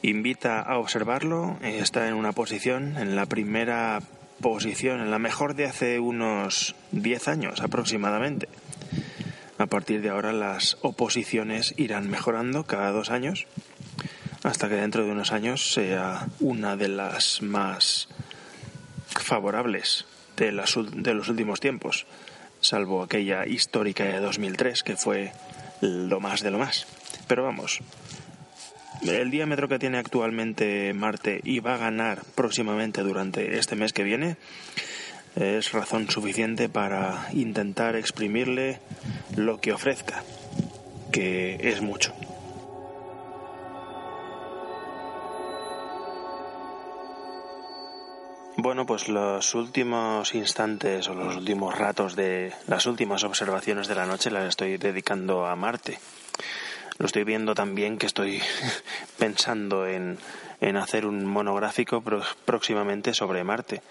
invita 0.02 0.60
a 0.60 0.78
observarlo, 0.78 1.58
está 1.62 2.08
en 2.08 2.14
una 2.14 2.32
posición, 2.32 2.96
en 2.98 3.16
la 3.16 3.26
primera 3.26 4.00
posición, 4.40 5.00
en 5.00 5.10
la 5.10 5.18
mejor 5.18 5.54
de 5.54 5.66
hace 5.66 5.98
unos 5.98 6.74
10 6.92 7.28
años 7.28 7.60
aproximadamente. 7.60 8.48
A 9.58 9.66
partir 9.66 10.02
de 10.02 10.10
ahora 10.10 10.32
las 10.32 10.76
oposiciones 10.82 11.72
irán 11.78 12.10
mejorando 12.10 12.64
cada 12.64 12.90
dos 12.90 13.10
años 13.10 13.46
hasta 14.42 14.68
que 14.68 14.74
dentro 14.74 15.04
de 15.04 15.10
unos 15.10 15.32
años 15.32 15.72
sea 15.72 16.28
una 16.40 16.76
de 16.76 16.88
las 16.88 17.42
más 17.42 18.08
favorables 19.20 20.06
de, 20.36 20.52
de 20.52 21.14
los 21.14 21.28
últimos 21.28 21.60
tiempos, 21.60 22.06
salvo 22.60 23.02
aquella 23.02 23.46
histórica 23.46 24.04
de 24.04 24.20
2003 24.20 24.82
que 24.82 24.96
fue 24.96 25.32
lo 25.80 26.20
más 26.20 26.42
de 26.42 26.50
lo 26.50 26.58
más. 26.58 26.86
Pero 27.26 27.42
vamos, 27.44 27.80
el 29.02 29.30
diámetro 29.30 29.68
que 29.68 29.78
tiene 29.78 29.98
actualmente 29.98 30.92
Marte 30.94 31.40
y 31.44 31.60
va 31.60 31.74
a 31.74 31.78
ganar 31.78 32.22
próximamente 32.34 33.02
durante 33.02 33.58
este 33.58 33.76
mes 33.76 33.92
que 33.92 34.04
viene 34.04 34.36
es 35.36 35.72
razón 35.72 36.08
suficiente 36.10 36.68
para 36.68 37.28
intentar 37.32 37.94
exprimirle 37.94 38.80
lo 39.36 39.60
que 39.60 39.72
ofrezca, 39.72 40.24
que 41.12 41.58
es 41.60 41.82
mucho. 41.82 42.14
Bueno, 48.66 48.84
pues 48.84 49.08
los 49.08 49.54
últimos 49.54 50.34
instantes 50.34 51.06
o 51.06 51.14
los 51.14 51.36
últimos 51.36 51.78
ratos 51.78 52.16
de 52.16 52.52
las 52.66 52.86
últimas 52.86 53.22
observaciones 53.22 53.86
de 53.86 53.94
la 53.94 54.06
noche 54.06 54.28
las 54.28 54.48
estoy 54.48 54.76
dedicando 54.76 55.46
a 55.46 55.54
Marte. 55.54 56.00
Lo 56.98 57.06
estoy 57.06 57.22
viendo 57.22 57.54
también 57.54 57.96
que 57.96 58.06
estoy 58.06 58.42
pensando 59.20 59.86
en, 59.86 60.18
en 60.60 60.76
hacer 60.76 61.06
un 61.06 61.26
monográfico 61.26 62.02
próximamente 62.44 63.14
sobre 63.14 63.44
Marte. 63.44 63.82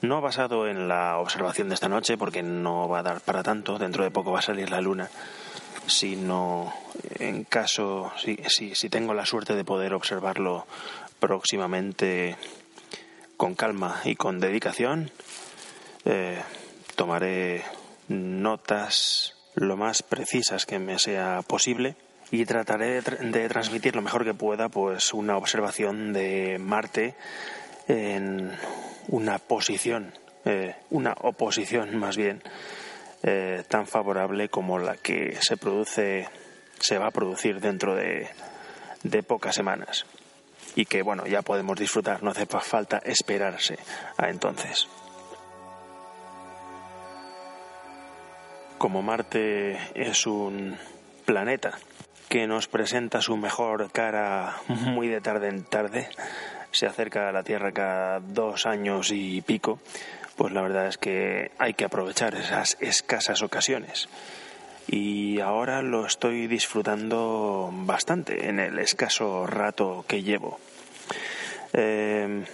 No 0.00 0.20
basado 0.20 0.68
en 0.68 0.86
la 0.86 1.18
observación 1.18 1.68
de 1.68 1.74
esta 1.74 1.88
noche, 1.88 2.16
porque 2.16 2.44
no 2.44 2.88
va 2.88 3.00
a 3.00 3.02
dar 3.02 3.20
para 3.20 3.42
tanto, 3.42 3.80
dentro 3.80 4.04
de 4.04 4.12
poco 4.12 4.30
va 4.30 4.38
a 4.38 4.42
salir 4.42 4.70
la 4.70 4.80
luna, 4.80 5.10
sino 5.88 6.72
en 7.18 7.42
caso, 7.42 8.12
si, 8.16 8.36
si, 8.46 8.76
si 8.76 8.90
tengo 8.90 9.12
la 9.12 9.26
suerte 9.26 9.56
de 9.56 9.64
poder 9.64 9.92
observarlo 9.92 10.68
próximamente 11.18 12.36
con 13.38 13.54
calma 13.54 14.00
y 14.04 14.16
con 14.16 14.40
dedicación, 14.40 15.12
eh, 16.04 16.42
tomaré 16.96 17.62
notas 18.08 19.36
lo 19.54 19.76
más 19.76 20.02
precisas 20.02 20.66
que 20.66 20.80
me 20.80 20.98
sea 20.98 21.40
posible 21.46 21.94
y 22.32 22.44
trataré 22.44 23.00
de, 23.00 23.48
transmitir 23.48 23.94
lo 23.94 24.02
mejor 24.02 24.24
que 24.24 24.34
pueda 24.34 24.68
pues 24.68 25.14
una 25.14 25.36
observación 25.36 26.12
de 26.12 26.58
Marte 26.58 27.14
en 27.86 28.50
una 29.06 29.38
posición, 29.38 30.12
eh, 30.44 30.74
una 30.90 31.14
oposición 31.22 31.96
más 31.96 32.16
bien 32.16 32.42
eh, 33.22 33.62
tan 33.68 33.86
favorable 33.86 34.48
como 34.48 34.80
la 34.80 34.96
que 34.96 35.38
se 35.40 35.56
produce, 35.56 36.28
se 36.80 36.98
va 36.98 37.06
a 37.06 37.12
producir 37.12 37.60
dentro 37.60 37.94
de, 37.94 38.28
de 39.04 39.22
pocas 39.22 39.54
semanas 39.54 40.06
y 40.78 40.86
que 40.86 41.02
bueno, 41.02 41.26
ya 41.26 41.42
podemos 41.42 41.76
disfrutar, 41.76 42.22
no 42.22 42.30
hace 42.30 42.46
falta 42.46 42.98
esperarse 42.98 43.80
a 44.16 44.28
entonces. 44.28 44.86
Como 48.78 49.02
Marte 49.02 49.76
es 49.94 50.24
un 50.24 50.78
planeta 51.24 51.72
que 52.28 52.46
nos 52.46 52.68
presenta 52.68 53.20
su 53.20 53.36
mejor 53.36 53.90
cara 53.90 54.58
muy 54.68 55.08
de 55.08 55.20
tarde 55.20 55.48
en 55.48 55.64
tarde, 55.64 56.08
se 56.70 56.86
acerca 56.86 57.28
a 57.28 57.32
la 57.32 57.42
Tierra 57.42 57.72
cada 57.72 58.20
dos 58.20 58.64
años 58.64 59.10
y 59.10 59.42
pico, 59.42 59.80
pues 60.36 60.52
la 60.52 60.62
verdad 60.62 60.86
es 60.86 60.96
que 60.96 61.50
hay 61.58 61.74
que 61.74 61.86
aprovechar 61.86 62.36
esas 62.36 62.76
escasas 62.78 63.42
ocasiones 63.42 64.08
y 64.86 65.40
ahora 65.40 65.82
lo 65.82 66.06
estoy 66.06 66.46
disfrutando 66.46 67.68
bastante 67.72 68.48
en 68.48 68.60
el 68.60 68.78
escaso 68.78 69.44
rato 69.44 70.04
que 70.06 70.22
llevo. 70.22 70.60
Eh, 71.72 72.44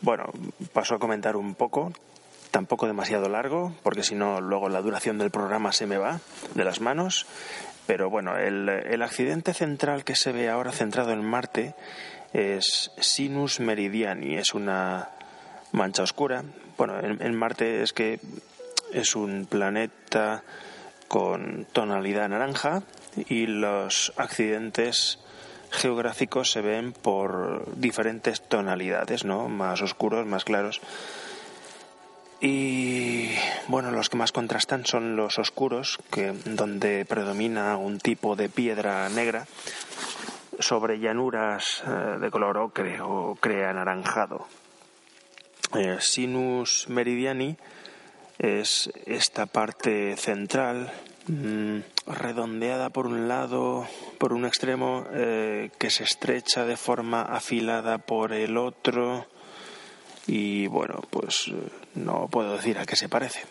bueno, 0.00 0.24
paso 0.72 0.94
a 0.94 0.98
comentar 0.98 1.36
un 1.36 1.54
poco, 1.54 1.92
tampoco 2.50 2.86
demasiado 2.86 3.28
largo, 3.28 3.74
porque 3.82 4.02
si 4.02 4.14
no 4.14 4.40
luego 4.40 4.68
la 4.68 4.82
duración 4.82 5.18
del 5.18 5.30
programa 5.30 5.72
se 5.72 5.86
me 5.86 5.96
va 5.96 6.20
de 6.54 6.64
las 6.64 6.80
manos. 6.80 7.26
Pero 7.86 8.08
bueno, 8.08 8.36
el, 8.38 8.68
el 8.68 9.02
accidente 9.02 9.52
central 9.52 10.04
que 10.04 10.14
se 10.14 10.32
ve 10.32 10.48
ahora 10.48 10.72
centrado 10.72 11.12
en 11.12 11.22
Marte 11.22 11.74
es 12.32 12.90
Sinus 12.98 13.60
Meridiani, 13.60 14.36
es 14.36 14.54
una 14.54 15.10
mancha 15.72 16.02
oscura. 16.02 16.44
Bueno, 16.76 16.98
en 17.00 17.34
Marte 17.34 17.82
es 17.82 17.92
que 17.92 18.20
es 18.92 19.14
un 19.16 19.46
planeta 19.46 20.42
con 21.08 21.66
tonalidad 21.72 22.28
naranja 22.28 22.82
y 23.28 23.46
los 23.46 24.12
accidentes 24.16 25.18
geográficos 25.70 26.50
se 26.50 26.60
ven 26.60 26.92
por 26.92 27.64
diferentes 27.76 28.40
tonalidades, 28.42 29.24
¿no? 29.24 29.48
Más 29.48 29.82
oscuros, 29.82 30.26
más 30.26 30.44
claros. 30.44 30.80
Y 32.40 33.30
bueno, 33.68 33.90
los 33.90 34.10
que 34.10 34.16
más 34.16 34.32
contrastan 34.32 34.84
son 34.84 35.16
los 35.16 35.38
oscuros, 35.38 35.98
que 36.10 36.32
donde 36.44 37.04
predomina 37.06 37.76
un 37.76 37.98
tipo 37.98 38.36
de 38.36 38.48
piedra 38.48 39.08
negra 39.08 39.46
sobre 40.58 40.98
llanuras 40.98 41.82
eh, 41.86 42.18
de 42.20 42.30
color 42.30 42.58
ocre 42.58 43.00
o 43.00 43.36
crea 43.40 43.70
anaranjado. 43.70 44.46
Eh, 45.74 45.96
sinus 46.00 46.86
meridiani 46.88 47.56
es 48.38 48.90
esta 49.06 49.46
parte 49.46 50.16
central 50.16 50.92
mm, 51.26 51.78
redondeada 52.06 52.90
por 52.90 53.06
un 53.06 53.28
lado, 53.28 53.86
por 54.18 54.32
un 54.32 54.44
extremo, 54.44 55.06
eh, 55.12 55.70
que 55.78 55.90
se 55.90 56.04
estrecha 56.04 56.64
de 56.64 56.76
forma 56.76 57.22
afilada 57.22 57.98
por 57.98 58.32
el 58.32 58.56
otro 58.56 59.26
y 60.26 60.66
bueno, 60.66 61.02
pues 61.10 61.48
eh, 61.48 61.70
no 61.94 62.28
puedo 62.28 62.56
decir 62.56 62.78
a 62.78 62.86
qué 62.86 62.96
se 62.96 63.08
parece, 63.08 63.42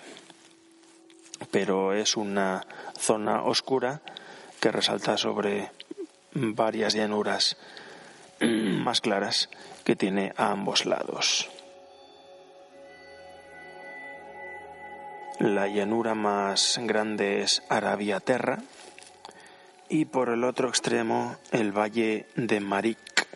pero 1.52 1.94
es 1.94 2.18
una 2.18 2.66
zona 2.98 3.44
oscura 3.44 4.02
que 4.60 4.72
resalta 4.72 5.18
sobre 5.18 5.72
varias 6.34 6.94
llanuras 6.94 7.58
más 8.40 9.02
claras 9.02 9.50
que 9.84 9.96
tiene 9.96 10.34
a 10.38 10.52
ambos 10.52 10.86
lados. 10.86 11.50
La 15.40 15.68
llanura 15.68 16.14
más 16.14 16.80
grande 16.84 17.42
es 17.42 17.64
Arabia 17.68 18.20
Terra 18.20 18.60
y 19.90 20.06
por 20.06 20.30
el 20.30 20.44
otro 20.44 20.70
extremo 20.70 21.36
el 21.52 21.72
valle 21.72 22.28
de 22.36 22.60
Marik, 22.60 23.28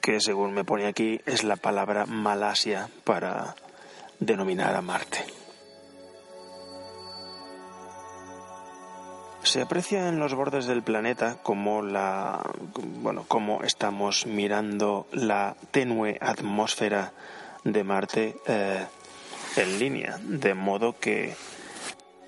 que 0.00 0.20
según 0.20 0.52
me 0.52 0.64
pone 0.64 0.86
aquí 0.86 1.20
es 1.24 1.42
la 1.42 1.56
palabra 1.56 2.04
Malasia 2.06 2.88
para 3.04 3.54
denominar 4.20 4.74
a 4.74 4.82
Marte. 4.82 5.24
Se 9.42 9.62
aprecia 9.62 10.08
en 10.08 10.18
los 10.18 10.34
bordes 10.34 10.66
del 10.66 10.82
planeta 10.82 11.36
como 11.42 11.82
la 11.82 12.42
bueno, 13.02 13.24
como 13.28 13.62
estamos 13.62 14.26
mirando 14.26 15.06
la 15.12 15.56
tenue 15.70 16.18
atmósfera 16.20 17.12
de 17.64 17.84
Marte 17.84 18.36
eh, 18.46 18.86
en 19.56 19.78
línea, 19.78 20.18
de 20.22 20.54
modo 20.54 20.98
que 20.98 21.34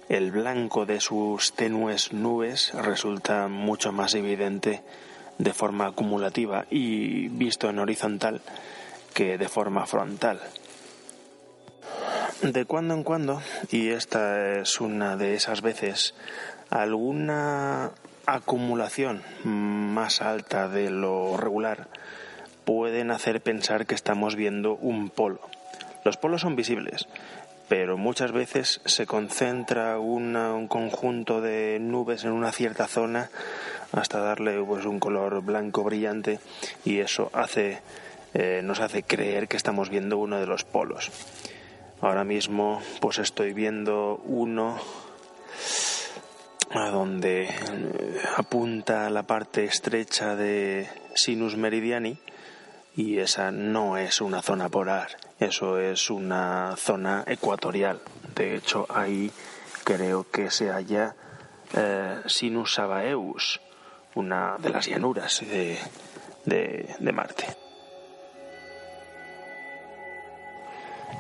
el 0.08 0.30
blanco 0.30 0.86
de 0.86 1.00
sus 1.00 1.52
tenues 1.54 2.12
nubes 2.12 2.72
resulta 2.74 3.48
mucho 3.48 3.92
más 3.92 4.14
evidente 4.14 4.82
de 5.38 5.52
forma 5.52 5.86
acumulativa 5.86 6.66
y 6.70 7.28
visto 7.28 7.68
en 7.68 7.78
horizontal 7.78 8.40
que 9.14 9.38
de 9.38 9.48
forma 9.48 9.86
frontal. 9.86 10.40
De 12.42 12.64
cuando 12.64 12.94
en 12.94 13.02
cuando, 13.02 13.42
y 13.70 13.88
esta 13.88 14.60
es 14.60 14.80
una 14.80 15.16
de 15.16 15.34
esas 15.34 15.62
veces, 15.62 16.14
alguna 16.70 17.92
acumulación 18.26 19.22
más 19.44 20.20
alta 20.20 20.68
de 20.68 20.90
lo 20.90 21.36
regular 21.36 21.88
pueden 22.64 23.10
hacer 23.10 23.40
pensar 23.40 23.86
que 23.86 23.94
estamos 23.94 24.36
viendo 24.36 24.74
un 24.74 25.08
polo. 25.08 25.40
Los 26.06 26.18
polos 26.18 26.42
son 26.42 26.54
visibles, 26.54 27.08
pero 27.68 27.98
muchas 27.98 28.30
veces 28.30 28.80
se 28.84 29.06
concentra 29.06 29.98
un 29.98 30.68
conjunto 30.68 31.40
de 31.40 31.78
nubes 31.80 32.22
en 32.22 32.30
una 32.30 32.52
cierta 32.52 32.86
zona 32.86 33.28
hasta 33.90 34.20
darle 34.20 34.62
pues, 34.62 34.84
un 34.84 35.00
color 35.00 35.42
blanco 35.42 35.82
brillante 35.82 36.38
y 36.84 37.00
eso 37.00 37.28
hace, 37.32 37.80
eh, 38.34 38.60
nos 38.62 38.78
hace 38.78 39.02
creer 39.02 39.48
que 39.48 39.56
estamos 39.56 39.90
viendo 39.90 40.16
uno 40.18 40.38
de 40.38 40.46
los 40.46 40.62
polos. 40.62 41.10
Ahora 42.00 42.22
mismo 42.22 42.80
pues 43.00 43.18
estoy 43.18 43.52
viendo 43.52 44.22
uno 44.26 44.78
a 46.70 46.88
donde 46.90 47.46
eh, 47.46 48.20
apunta 48.36 49.10
la 49.10 49.24
parte 49.24 49.64
estrecha 49.64 50.36
de 50.36 50.88
Sinus 51.16 51.56
Meridiani 51.56 52.16
y 52.94 53.18
esa 53.18 53.50
no 53.50 53.96
es 53.98 54.20
una 54.20 54.40
zona 54.40 54.68
polar, 54.68 55.08
eso 55.40 55.78
es 55.78 56.10
una 56.10 56.74
zona 56.76 57.24
ecuatorial. 57.26 58.00
De 58.34 58.56
hecho, 58.56 58.86
ahí 58.88 59.30
creo 59.84 60.26
que 60.30 60.50
se 60.50 60.70
halla 60.70 61.14
eh, 61.74 62.20
Sinus 62.26 62.74
Sabaeus, 62.74 63.60
una 64.14 64.56
de 64.58 64.70
las 64.70 64.86
llanuras 64.86 65.40
de, 65.40 65.78
de 66.44 67.12
Marte. 67.12 67.46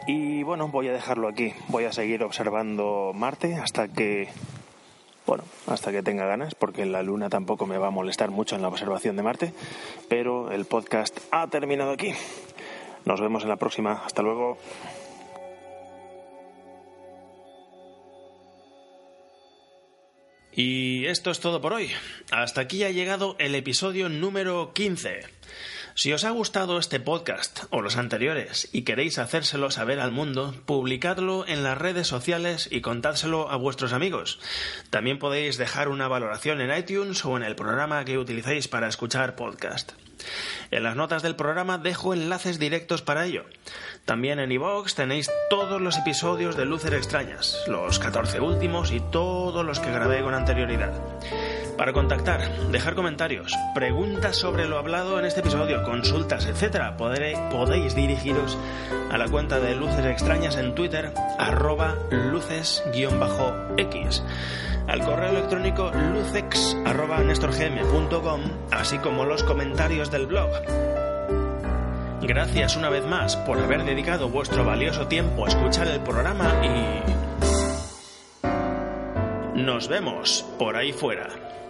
Y 0.06 0.44
bueno, 0.44 0.68
voy 0.68 0.88
a 0.88 0.92
dejarlo 0.92 1.28
aquí. 1.28 1.52
Voy 1.68 1.84
a 1.84 1.92
seguir 1.92 2.22
observando 2.22 3.12
Marte 3.14 3.56
hasta 3.56 3.88
que 3.88 4.28
bueno, 5.26 5.42
hasta 5.66 5.90
que 5.90 6.02
tenga 6.04 6.24
ganas, 6.24 6.54
porque 6.54 6.86
la 6.86 7.02
luna 7.02 7.28
tampoco 7.28 7.66
me 7.66 7.78
va 7.78 7.88
a 7.88 7.90
molestar 7.90 8.30
mucho 8.30 8.54
en 8.54 8.62
la 8.62 8.68
observación 8.68 9.16
de 9.16 9.22
Marte, 9.24 9.52
pero 10.08 10.52
el 10.52 10.66
podcast 10.66 11.18
ha 11.32 11.48
terminado 11.48 11.90
aquí. 11.90 12.14
Nos 13.06 13.20
vemos 13.20 13.44
en 13.44 13.48
la 13.48 13.56
próxima. 13.56 14.02
Hasta 14.04 14.20
luego. 14.20 14.58
Y 20.52 21.06
esto 21.06 21.30
es 21.30 21.38
todo 21.38 21.60
por 21.60 21.72
hoy. 21.72 21.90
Hasta 22.32 22.62
aquí 22.62 22.82
ha 22.82 22.90
llegado 22.90 23.36
el 23.38 23.54
episodio 23.54 24.08
número 24.08 24.72
15. 24.72 25.35
Si 25.98 26.12
os 26.12 26.24
ha 26.24 26.30
gustado 26.30 26.78
este 26.78 27.00
podcast 27.00 27.64
o 27.70 27.80
los 27.80 27.96
anteriores 27.96 28.68
y 28.70 28.82
queréis 28.82 29.18
hacérselo 29.18 29.70
saber 29.70 29.98
al 29.98 30.12
mundo, 30.12 30.54
publicadlo 30.66 31.48
en 31.48 31.62
las 31.62 31.78
redes 31.78 32.06
sociales 32.06 32.68
y 32.70 32.82
contádselo 32.82 33.50
a 33.50 33.56
vuestros 33.56 33.94
amigos. 33.94 34.38
También 34.90 35.18
podéis 35.18 35.56
dejar 35.56 35.88
una 35.88 36.06
valoración 36.06 36.60
en 36.60 36.76
iTunes 36.76 37.24
o 37.24 37.38
en 37.38 37.44
el 37.44 37.56
programa 37.56 38.04
que 38.04 38.18
utilicéis 38.18 38.68
para 38.68 38.88
escuchar 38.88 39.36
podcast. 39.36 39.92
En 40.70 40.82
las 40.82 40.96
notas 40.96 41.22
del 41.22 41.34
programa 41.34 41.78
dejo 41.78 42.12
enlaces 42.12 42.58
directos 42.58 43.00
para 43.00 43.24
ello. 43.24 43.46
También 44.04 44.38
en 44.38 44.52
iVoox 44.52 44.94
tenéis 44.94 45.30
todos 45.48 45.80
los 45.80 45.96
episodios 45.96 46.58
de 46.58 46.66
Luces 46.66 46.92
Extrañas, 46.92 47.56
los 47.68 47.98
14 47.98 48.40
últimos 48.40 48.92
y 48.92 49.00
todos 49.00 49.64
los 49.64 49.80
que 49.80 49.92
grabé 49.92 50.20
con 50.20 50.34
anterioridad. 50.34 50.92
Para 51.76 51.92
contactar, 51.92 52.40
dejar 52.70 52.94
comentarios, 52.94 53.52
preguntas 53.74 54.36
sobre 54.36 54.66
lo 54.66 54.78
hablado 54.78 55.18
en 55.18 55.26
este 55.26 55.40
episodio, 55.40 55.82
consultas, 55.82 56.46
etc., 56.46 56.96
podéis 56.96 57.94
dirigiros 57.94 58.56
a 59.10 59.18
la 59.18 59.28
cuenta 59.28 59.60
de 59.60 59.74
Luces 59.74 60.06
Extrañas 60.06 60.56
en 60.56 60.74
Twitter, 60.74 61.12
arroba 61.38 61.94
luces-x, 62.10 63.12
al 64.88 65.04
correo 65.04 65.30
electrónico 65.30 65.92
lucex 65.92 66.76
arroba 66.86 67.18
nestorgm.com, 67.18 68.40
así 68.70 68.96
como 68.98 69.26
los 69.26 69.42
comentarios 69.42 70.10
del 70.10 70.26
blog. 70.26 70.48
Gracias 72.22 72.76
una 72.76 72.88
vez 72.88 73.04
más 73.04 73.36
por 73.36 73.58
haber 73.58 73.84
dedicado 73.84 74.30
vuestro 74.30 74.64
valioso 74.64 75.08
tiempo 75.08 75.44
a 75.44 75.48
escuchar 75.48 75.88
el 75.88 76.00
programa 76.00 76.54
y... 76.64 77.02
Nos 79.60 79.88
vemos 79.88 80.46
por 80.58 80.76
ahí 80.76 80.92
fuera. 80.92 81.45